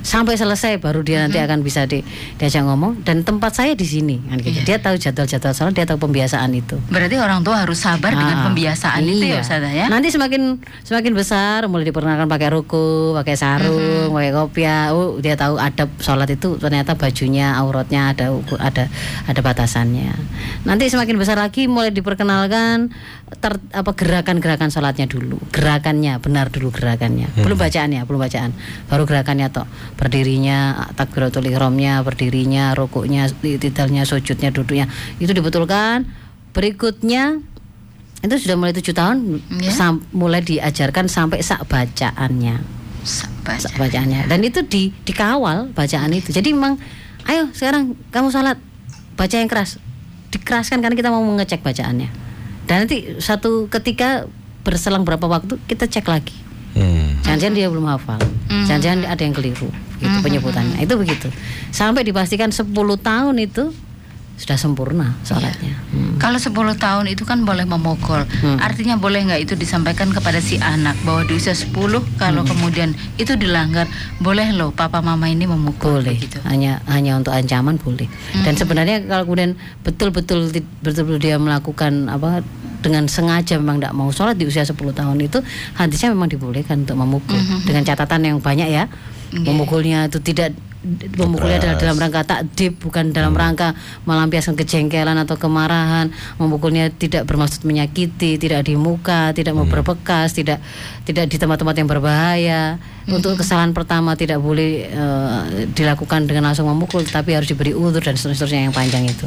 sampai 0.02 0.34
selesai 0.34 0.76
baru 0.76 1.00
dia 1.00 1.22
nanti 1.22 1.38
akan 1.38 1.62
bisa 1.62 1.86
di, 1.86 2.02
diajak 2.36 2.62
ngomong 2.62 3.02
dan 3.02 3.22
tempat 3.22 3.54
saya 3.54 3.72
di 3.72 3.82
sini 3.82 4.18
kan 4.20 4.36
gitu. 4.36 4.52
Iya. 4.52 4.62
dia 4.64 4.78
tahu 4.78 4.94
jadwal-jadwal 4.96 5.52
sholat 5.52 5.72
dia 5.72 5.86
tahu 5.86 5.98
pembiasaan 6.00 6.50
itu 6.52 6.76
Berarti 6.86 7.16
orang 7.16 7.40
tua 7.40 7.62
harus 7.62 7.78
sabar 7.78 8.10
dengan 8.10 8.36
Ah, 8.36 8.44
pembiasaan 8.44 9.00
itu 9.00 9.22
ya 9.22 9.38
iya. 9.38 9.40
Ustazah 9.40 9.72
ya 9.72 9.86
Nanti 9.86 10.10
semakin 10.10 10.58
semakin 10.82 11.12
besar 11.12 11.64
mulai 11.64 11.84
diperkenalkan 11.84 12.26
pakai 12.26 12.48
ruku, 12.50 13.14
pakai 13.14 13.34
sarung, 13.34 14.10
Mhm. 14.10 14.14
pakai 14.14 14.32
kopiah. 14.32 14.90
Oh, 14.90 15.16
dia 15.16 15.34
tahu 15.34 15.56
adab 15.56 15.88
sholat 15.98 16.26
itu 16.28 16.58
ternyata 16.58 16.94
bajunya, 16.94 17.54
auratnya 17.54 18.10
ada 18.10 18.34
ada 18.58 18.90
ada 19.24 19.40
batasannya. 19.40 20.10
Nanti 20.62 20.88
semakin 20.88 21.14
besar 21.14 21.38
lagi 21.38 21.66
mulai 21.66 21.90
diperkenalkan 21.90 22.90
ter, 23.38 23.56
apa 23.72 23.92
gerakan-gerakan 23.96 24.68
sholatnya 24.68 25.08
dulu. 25.08 25.38
Gerakannya 25.54 26.18
benar 26.18 26.52
dulu 26.52 26.68
gerakannya. 26.68 27.30
Belum 27.38 27.56
bacaannya, 27.56 28.04
belum 28.04 28.20
bacaan. 28.20 28.50
Baru 28.86 29.04
gerakannya 29.04 29.48
toh. 29.48 29.64
Berdirinya, 29.96 30.88
takbiratul 30.92 31.48
ihramnya, 31.48 32.02
berdirinya, 32.02 32.76
rukuknya, 32.76 33.30
tidalnya, 33.32 34.04
sujudnya, 34.04 34.52
duduknya. 34.52 34.90
Itu 35.16 35.32
dibetulkan. 35.32 36.04
Berikutnya 36.52 37.40
itu 38.22 38.34
sudah 38.38 38.54
mulai 38.54 38.70
tujuh 38.70 38.94
tahun 38.94 39.42
Ya. 39.58 39.72
sam- 39.74 40.06
mulai 40.14 40.38
diajarkan 40.40 41.10
sampai 41.10 41.42
sak 41.42 41.66
bacaannya 41.66 42.62
sak 43.58 43.74
bacaannya 43.74 44.30
dan 44.30 44.38
itu 44.46 44.62
di 44.62 44.94
dikawal 45.02 45.74
bacaan 45.74 46.14
itu 46.14 46.30
jadi 46.30 46.54
memang 46.54 46.78
ayo 47.26 47.50
sekarang 47.50 47.98
kamu 48.14 48.30
salat 48.30 48.62
baca 49.18 49.34
yang 49.34 49.50
keras 49.50 49.82
dikeraskan 50.30 50.78
karena 50.78 50.94
kita 50.94 51.10
mau 51.10 51.18
mengecek 51.18 51.66
bacaannya 51.66 52.14
dan 52.66 52.86
nanti 52.86 53.18
satu 53.18 53.66
ketika 53.66 54.26
berselang 54.62 55.02
berapa 55.02 55.26
waktu 55.26 55.58
kita 55.66 55.90
cek 55.90 56.06
lagi. 56.06 56.36
Hmm. 56.72 57.20
jangan-jangan 57.20 57.52
dia 57.52 57.68
belum 57.68 57.84
hafal. 57.84 58.16
Jangan-jangan 58.48 59.04
ada 59.04 59.22
yang 59.22 59.36
keliru 59.36 59.68
gitu 60.00 60.16
penyebutannya. 60.24 60.80
Itu 60.80 60.96
begitu. 60.96 61.28
Sampai 61.68 62.00
dipastikan 62.00 62.48
10 62.48 62.72
tahun 62.72 63.36
itu 63.36 63.76
sudah 64.40 64.56
sempurna 64.56 65.14
sholatnya 65.22 65.74
Hmm. 65.92 66.16
Kalau 66.16 66.40
10 66.40 66.72
tahun 66.80 67.04
itu 67.12 67.28
kan 67.28 67.44
boleh 67.44 67.68
memukul. 67.68 68.24
Hmm. 68.24 68.56
Artinya 68.56 68.96
boleh 68.96 69.28
nggak 69.28 69.44
itu 69.44 69.54
disampaikan 69.60 70.08
kepada 70.08 70.40
si 70.40 70.56
anak 70.56 70.96
bahwa 71.04 71.28
di 71.28 71.36
usia 71.36 71.52
10 71.52 72.00
kalau 72.16 72.40
Hmm. 72.40 72.48
kemudian 72.48 72.90
itu 73.20 73.36
dilanggar, 73.36 73.84
boleh 74.24 74.56
loh 74.56 74.72
papa 74.72 75.04
mama 75.04 75.28
ini 75.28 75.44
memukul 75.44 76.00
boleh 76.00 76.16
begitu. 76.16 76.40
hanya 76.48 76.80
hanya 76.88 77.20
untuk 77.20 77.36
ancaman 77.36 77.76
boleh 77.76 78.08
dan 78.40 78.56
sebenarnya 78.56 79.04
kalau 79.04 79.28
kemudian 79.28 79.52
betul-betul 79.84 80.48
betul-betul 80.80 81.20
dia 81.20 81.36
melakukan 81.36 82.08
apa 82.08 82.40
dengan 82.80 83.04
sengaja 83.06 83.60
memang 83.60 83.78
tidak 83.84 83.92
mau 83.92 84.08
sholat 84.08 84.40
di 84.40 84.48
usia 84.48 84.64
10 84.64 84.96
tahun 84.96 85.20
itu 85.20 85.44
hadisnya 85.76 86.08
memang 86.16 86.32
dibolehkan 86.32 86.88
untuk 86.88 86.96
memukul 86.96 87.36
dengan 87.68 87.84
catatan 87.84 88.24
yang 88.24 88.38
banyak 88.40 88.72
ya 88.72 88.88
memukulnya 89.32 90.08
itu 90.08 90.24
tidak 90.24 90.56
memukulnya 91.16 91.62
adalah 91.62 91.76
dalam 91.78 91.96
rangka 91.96 92.22
takdib 92.26 92.74
bukan 92.82 93.14
dalam 93.14 93.30
rangka 93.32 93.72
melampiaskan 94.02 94.58
kejengkelan 94.58 95.14
atau 95.22 95.38
kemarahan. 95.38 96.10
Memukulnya 96.36 96.90
tidak 96.90 97.24
bermaksud 97.24 97.62
menyakiti 97.62 98.36
tidak 98.36 98.66
di 98.66 98.74
muka 98.74 99.30
tidak 99.30 99.54
mau 99.54 99.64
berbekas 99.64 100.34
tidak 100.34 100.58
tidak 101.06 101.30
di 101.30 101.36
tempat-tempat 101.38 101.74
yang 101.78 101.88
berbahaya. 101.88 102.62
Untuk 103.02 103.34
kesalahan 103.34 103.74
pertama 103.74 104.14
tidak 104.14 104.38
boleh 104.38 104.86
eh, 104.86 105.42
dilakukan 105.74 106.26
dengan 106.26 106.50
langsung 106.50 106.70
memukul 106.70 107.02
tapi 107.02 107.34
harus 107.34 107.50
diberi 107.50 107.74
udur 107.74 107.98
dan 107.98 108.14
seterusnya 108.14 108.70
yang 108.70 108.74
panjang 108.74 109.06
itu. 109.06 109.26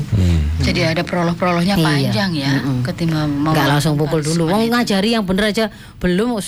Jadi 0.63 0.79
ada 0.83 1.03
proloh-prolohnya 1.03 1.75
Iya. 1.75 1.83
panjang 1.83 2.31
ya 2.35 2.51
ketimbang 2.83 3.31
mau 3.31 3.51
nggak 3.51 3.67
langsung 3.67 3.95
pukul 3.95 4.23
dulu. 4.23 4.47
Mau 4.47 4.63
ngajari 4.63 5.15
yang 5.15 5.23
bener 5.27 5.51
aja 5.51 5.71
belum 5.99 6.39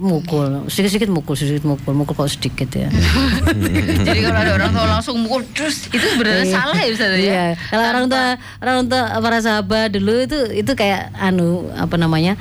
mukul 0.00 0.64
sedikit-sedikit 0.66 1.12
mukul 1.12 1.36
sedikit 1.36 1.68
mukul 1.68 1.92
mukul 1.92 2.16
kok 2.16 2.32
sedikit 2.32 2.72
ya 2.72 2.88
Jadi 4.08 4.20
kalau 4.24 4.40
ada 4.40 4.52
orang 4.56 4.70
tua 4.72 4.86
langsung 4.88 5.20
mukul 5.20 5.44
terus 5.52 5.86
itu 5.86 6.00
sebenarnya 6.00 6.48
salah 6.48 6.78
ya 6.80 6.88
Ustaz 6.88 7.12
ya. 7.12 7.18
Iya, 7.20 7.44
kalau 7.68 7.84
orang 7.84 8.04
tua 8.08 8.24
orang 8.64 8.78
tua 8.88 9.02
para 9.20 9.38
sahabat 9.38 9.92
dulu 9.92 10.24
itu 10.24 10.38
itu 10.56 10.72
kayak 10.72 11.12
anu 11.14 11.68
apa 11.76 12.00
namanya? 12.00 12.34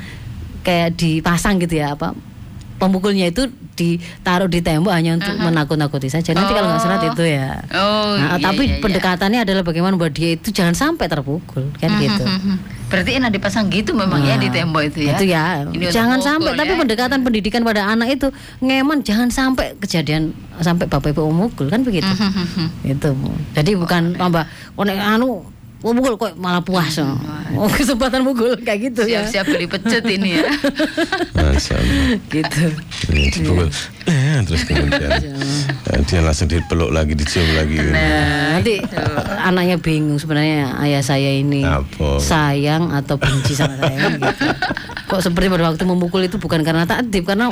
kayak 0.59 0.99
dipasang 0.99 1.55
gitu 1.59 1.79
ya 1.79 1.95
apa 1.95 2.11
pemukulnya 2.79 3.31
itu 3.31 3.47
ditaruh 3.75 4.47
di 4.47 4.59
tembok 4.59 4.91
hanya 4.91 5.19
untuk 5.19 5.35
menakut-nakuti 5.35 6.07
saja. 6.07 6.31
Nanti 6.31 6.51
kalau 6.51 6.67
nggak 6.71 6.83
salah 6.83 6.99
itu 6.99 7.23
ya. 7.27 7.59
Oh, 7.75 8.15
Nah, 8.15 8.35
iya, 8.35 8.43
tapi 8.43 8.63
iya, 8.67 8.75
iya. 8.75 8.81
pendekatannya 8.83 9.39
adalah 9.43 9.63
bagaimana 9.63 9.95
buat 9.99 10.11
dia 10.11 10.35
itu 10.35 10.51
jangan 10.51 10.75
sampai 10.75 11.07
terpukul 11.07 11.71
kan 11.79 11.91
gitu. 11.99 12.23
Mhm. 12.23 12.78
Berarti 12.89 13.11
enak 13.21 13.29
dipasang 13.37 13.69
gitu 13.69 13.93
memang 13.93 14.25
ya 14.25 14.35
di 14.41 14.49
tembok 14.49 14.89
itu 14.89 15.05
ya. 15.05 15.13
Itu 15.13 15.25
ya. 15.29 15.43
Ini 15.69 15.93
jangan 15.93 16.19
sampai 16.19 16.57
tapi 16.57 16.73
ya. 16.73 16.79
pendekatan 16.81 17.19
pendidikan 17.21 17.61
pada 17.61 17.85
anak 17.85 18.17
itu 18.17 18.27
ngeman 18.65 19.05
jangan 19.05 19.29
sampai 19.29 19.77
kejadian 19.77 20.33
sampai 20.57 20.89
bapak 20.89 21.13
ibu 21.13 21.29
mukul 21.29 21.69
kan 21.69 21.85
begitu. 21.85 22.09
Mhm. 22.09 22.89
itu. 22.89 23.09
Jadi 23.53 23.71
bukan 23.77 24.17
tambah 24.17 24.49
konek 24.73 24.97
anu 24.97 25.45
oh, 25.83 25.91
mukul 25.95 26.15
kok 26.19 26.35
malah 26.35 26.63
puas. 26.63 26.99
Oh, 27.55 27.65
kesempatan 27.71 28.21
mukul 28.21 28.53
kayak 28.61 28.91
gitu 28.91 29.07
ya. 29.07 29.25
Siap-siap 29.25 29.45
beli 29.49 29.67
pecut 29.67 30.03
ini 30.05 30.37
ya. 30.37 30.47
Masya 31.33 31.73
Allah. 31.79 32.19
gitu. 32.29 32.65
Ini 33.09 33.21
dipukul. 33.33 33.67
Eh, 34.09 34.37
terus 34.41 34.61
kemudian 34.65 35.11
eh, 35.21 36.01
dia 36.05 36.19
langsung 36.25 36.49
dipeluk 36.49 36.89
lagi, 36.89 37.13
dicium 37.13 37.45
lagi. 37.53 37.77
Nah, 37.77 38.57
nanti 38.57 38.81
anaknya 39.39 39.77
bingung 39.77 40.17
sebenarnya 40.17 40.77
ayah 40.81 41.01
saya 41.05 41.29
ini 41.29 41.61
Apa? 41.61 42.17
sayang 42.17 42.89
atau 42.93 43.15
benci 43.21 43.53
sama 43.53 43.77
saya 43.77 44.17
gitu. 44.17 44.47
Kok 45.09 45.21
seperti 45.25 45.47
pada 45.49 45.73
waktu 45.73 45.83
memukul 45.85 46.21
itu 46.25 46.37
bukan 46.37 46.61
karena 46.61 46.85
takdib 46.85 47.25
karena 47.25 47.49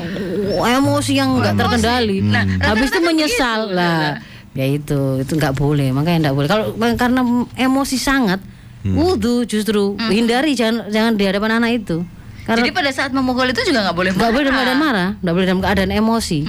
emosi 0.61 1.13
yang 1.17 1.37
nggak 1.37 1.57
terkendali. 1.57 2.21
Nah, 2.21 2.45
habis 2.61 2.89
itu 2.89 2.99
menyesal 3.01 3.73
lah. 3.73 4.21
Ya 4.57 4.65
itu 4.65 5.21
itu 5.21 5.31
nggak 5.31 5.53
boleh 5.53 5.93
makanya 5.93 6.27
nggak 6.27 6.35
boleh. 6.35 6.49
Kalau 6.49 6.65
karena 6.97 7.21
emosi 7.55 7.95
sangat 7.95 8.41
wudhu 8.83 9.43
justru 9.43 9.93
hindari 10.07 10.51
jangan 10.51 10.89
jangan 10.89 11.13
di 11.13 11.23
hadapan 11.23 11.61
anak 11.61 11.77
itu. 11.77 12.01
Karena 12.41 12.63
Jadi 12.63 12.71
pada 12.71 12.89
saat 12.89 13.11
memukul 13.11 13.45
itu 13.45 13.59
juga 13.61 13.83
nggak 13.83 13.93
boleh 13.93 14.11
nggak 14.13 14.31
boleh 14.31 14.43
dalam 14.43 14.55
marah. 14.55 14.65
keadaan 14.65 14.79
marah, 14.81 15.09
nggak 15.19 15.33
boleh 15.33 15.45
dalam 15.45 15.61
keadaan 15.61 15.91
emosi. 15.93 16.39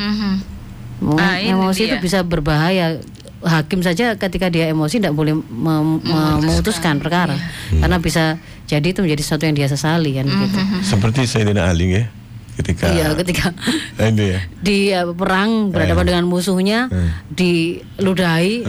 Oh, 0.99 1.15
Ah, 1.15 1.37
emosi 1.37 1.81
itu 1.85 1.97
bisa 2.01 2.23
berbahaya 2.23 2.99
hakim 3.39 3.81
saja 3.81 4.15
ketika 4.15 4.49
dia 4.49 4.67
emosi 4.67 4.99
tidak 4.99 5.15
boleh 5.15 5.31
mem- 5.37 6.03
memutuskan 6.41 6.99
perkara 6.99 7.39
karena 7.73 7.99
bisa 7.99 8.35
jadi 8.65 8.83
itu 8.85 8.99
menjadi 8.99 9.23
sesuatu 9.23 9.45
yang 9.45 9.55
dia 9.55 9.67
sesali 9.67 10.11
kan 10.13 10.27
gitu. 10.27 10.59
Seperti 10.83 11.23
Sayyidina 11.23 11.67
Ali 11.67 11.87
ya 11.93 12.11
ketika 12.59 12.91
Iya, 12.91 13.15
ketika 13.15 13.55
Eh, 13.97 14.09
ini 14.13 14.25
ya. 14.29 14.41
di 14.59 14.79
uh, 14.91 15.15
perang 15.15 15.71
berhadapan 15.71 16.05
dengan 16.05 16.25
musuhnya 16.27 16.91
diludahi 17.31 18.67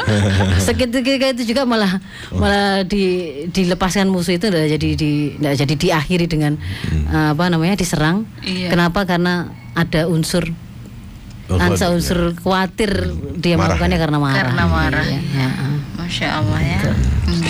seketika 0.64 1.34
itu 1.34 1.42
juga 1.44 1.66
malah 1.66 1.98
malah 2.30 2.82
di 2.82 3.04
dilepaskan 3.50 4.06
musuh 4.06 4.34
itu 4.34 4.46
tidak 4.46 4.70
jadi 4.70 4.88
di 4.94 5.10
tidak 5.34 5.54
jadi 5.58 5.74
diakhiri 5.74 6.26
dengan 6.26 6.54
uh, 7.10 7.34
apa 7.34 7.50
namanya 7.50 7.74
diserang 7.74 8.24
Iya. 8.40 8.70
kenapa 8.70 9.02
karena 9.04 9.50
ada 9.74 10.06
unsur 10.06 10.46
Oh, 11.44 11.60
ansa 11.60 11.92
khawatir, 11.92 11.92
unsur 11.92 12.18
khawatir 12.40 12.90
dia 13.36 13.60
Marah 13.60 13.76
melakukannya 13.76 13.92
ya? 13.92 14.00
karena 14.00 14.16
marah 14.16 14.36
Karena 14.40 14.64
marah. 14.64 15.04
Iya, 15.04 15.20
ya. 15.36 15.48
Masya 16.00 16.28
Allah 16.40 16.60
ya. 16.64 16.80
Hmm. 16.80 17.44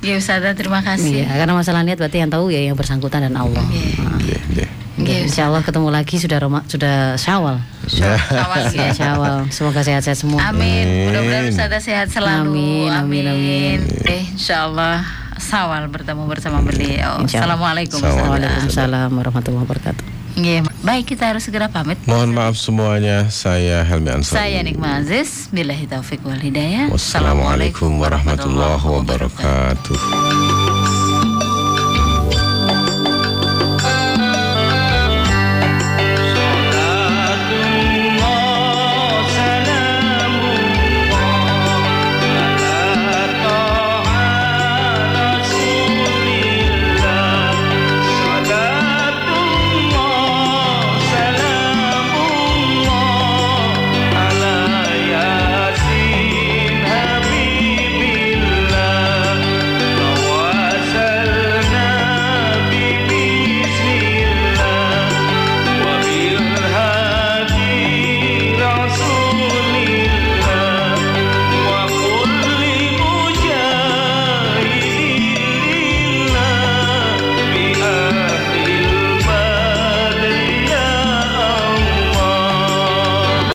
Ya 0.00 0.16
Ustazah 0.16 0.56
terima 0.56 0.80
kasih. 0.80 1.28
Iya, 1.28 1.28
karena 1.28 1.52
masalah 1.52 1.84
niat 1.84 2.00
berarti 2.00 2.24
yang 2.24 2.32
tahu 2.32 2.48
ya 2.48 2.60
yang 2.64 2.72
bersangkutan 2.72 3.20
dan 3.20 3.36
Allah. 3.36 3.60
Nah, 3.60 4.16
Iya, 4.16 4.40
iya. 4.48 4.66
iya, 4.96 5.18
Insya 5.28 5.52
Allah 5.52 5.60
ketemu 5.60 5.92
lagi 5.92 6.16
sudah 6.16 6.40
Roma, 6.40 6.64
sudah 6.64 7.20
Syawal. 7.20 7.60
Syawal 7.84 8.72
ya. 8.72 8.88
Ya, 8.88 8.96
Syawal. 8.96 9.44
Semoga 9.52 9.84
sehat-sehat 9.84 10.16
semua. 10.16 10.40
Amin. 10.48 11.12
Mudah-mudahan 11.12 11.52
Ustazah 11.52 11.80
sehat 11.84 12.08
selalu. 12.08 12.88
Amin, 12.88 12.88
amin, 12.96 13.24
amin. 13.28 13.78
Eh, 14.08 14.24
insya 14.32 14.64
Allah 14.68 15.04
Sawal 15.40 15.88
bertemu 15.88 16.24
bersama 16.28 16.64
beliau. 16.64 17.20
Insya 17.20 17.44
Allah. 17.44 17.56
Assalamualaikum. 17.60 18.00
Assalamualaikum. 18.00 19.16
Warahmatullahi 19.20 19.64
wabarakatuh. 19.68 20.19
Iya, 20.38 20.62
baik 20.86 21.14
kita 21.16 21.34
harus 21.34 21.42
segera 21.42 21.66
pamit. 21.66 21.98
Mohon 22.06 22.30
maaf 22.36 22.54
semuanya, 22.54 23.26
saya 23.32 23.82
Helmi 23.82 24.14
Ansari. 24.14 24.38
Saya 24.38 24.60
Nikma 24.62 25.02
Aziz, 25.02 25.50
billahi 25.50 25.90
taufiq 25.90 26.22
wal 26.22 26.38
hidayah. 26.38 26.86
Wassalamualaikum 26.92 27.98
warahmatullahi 27.98 28.84
wabarakatuh. 28.84 30.59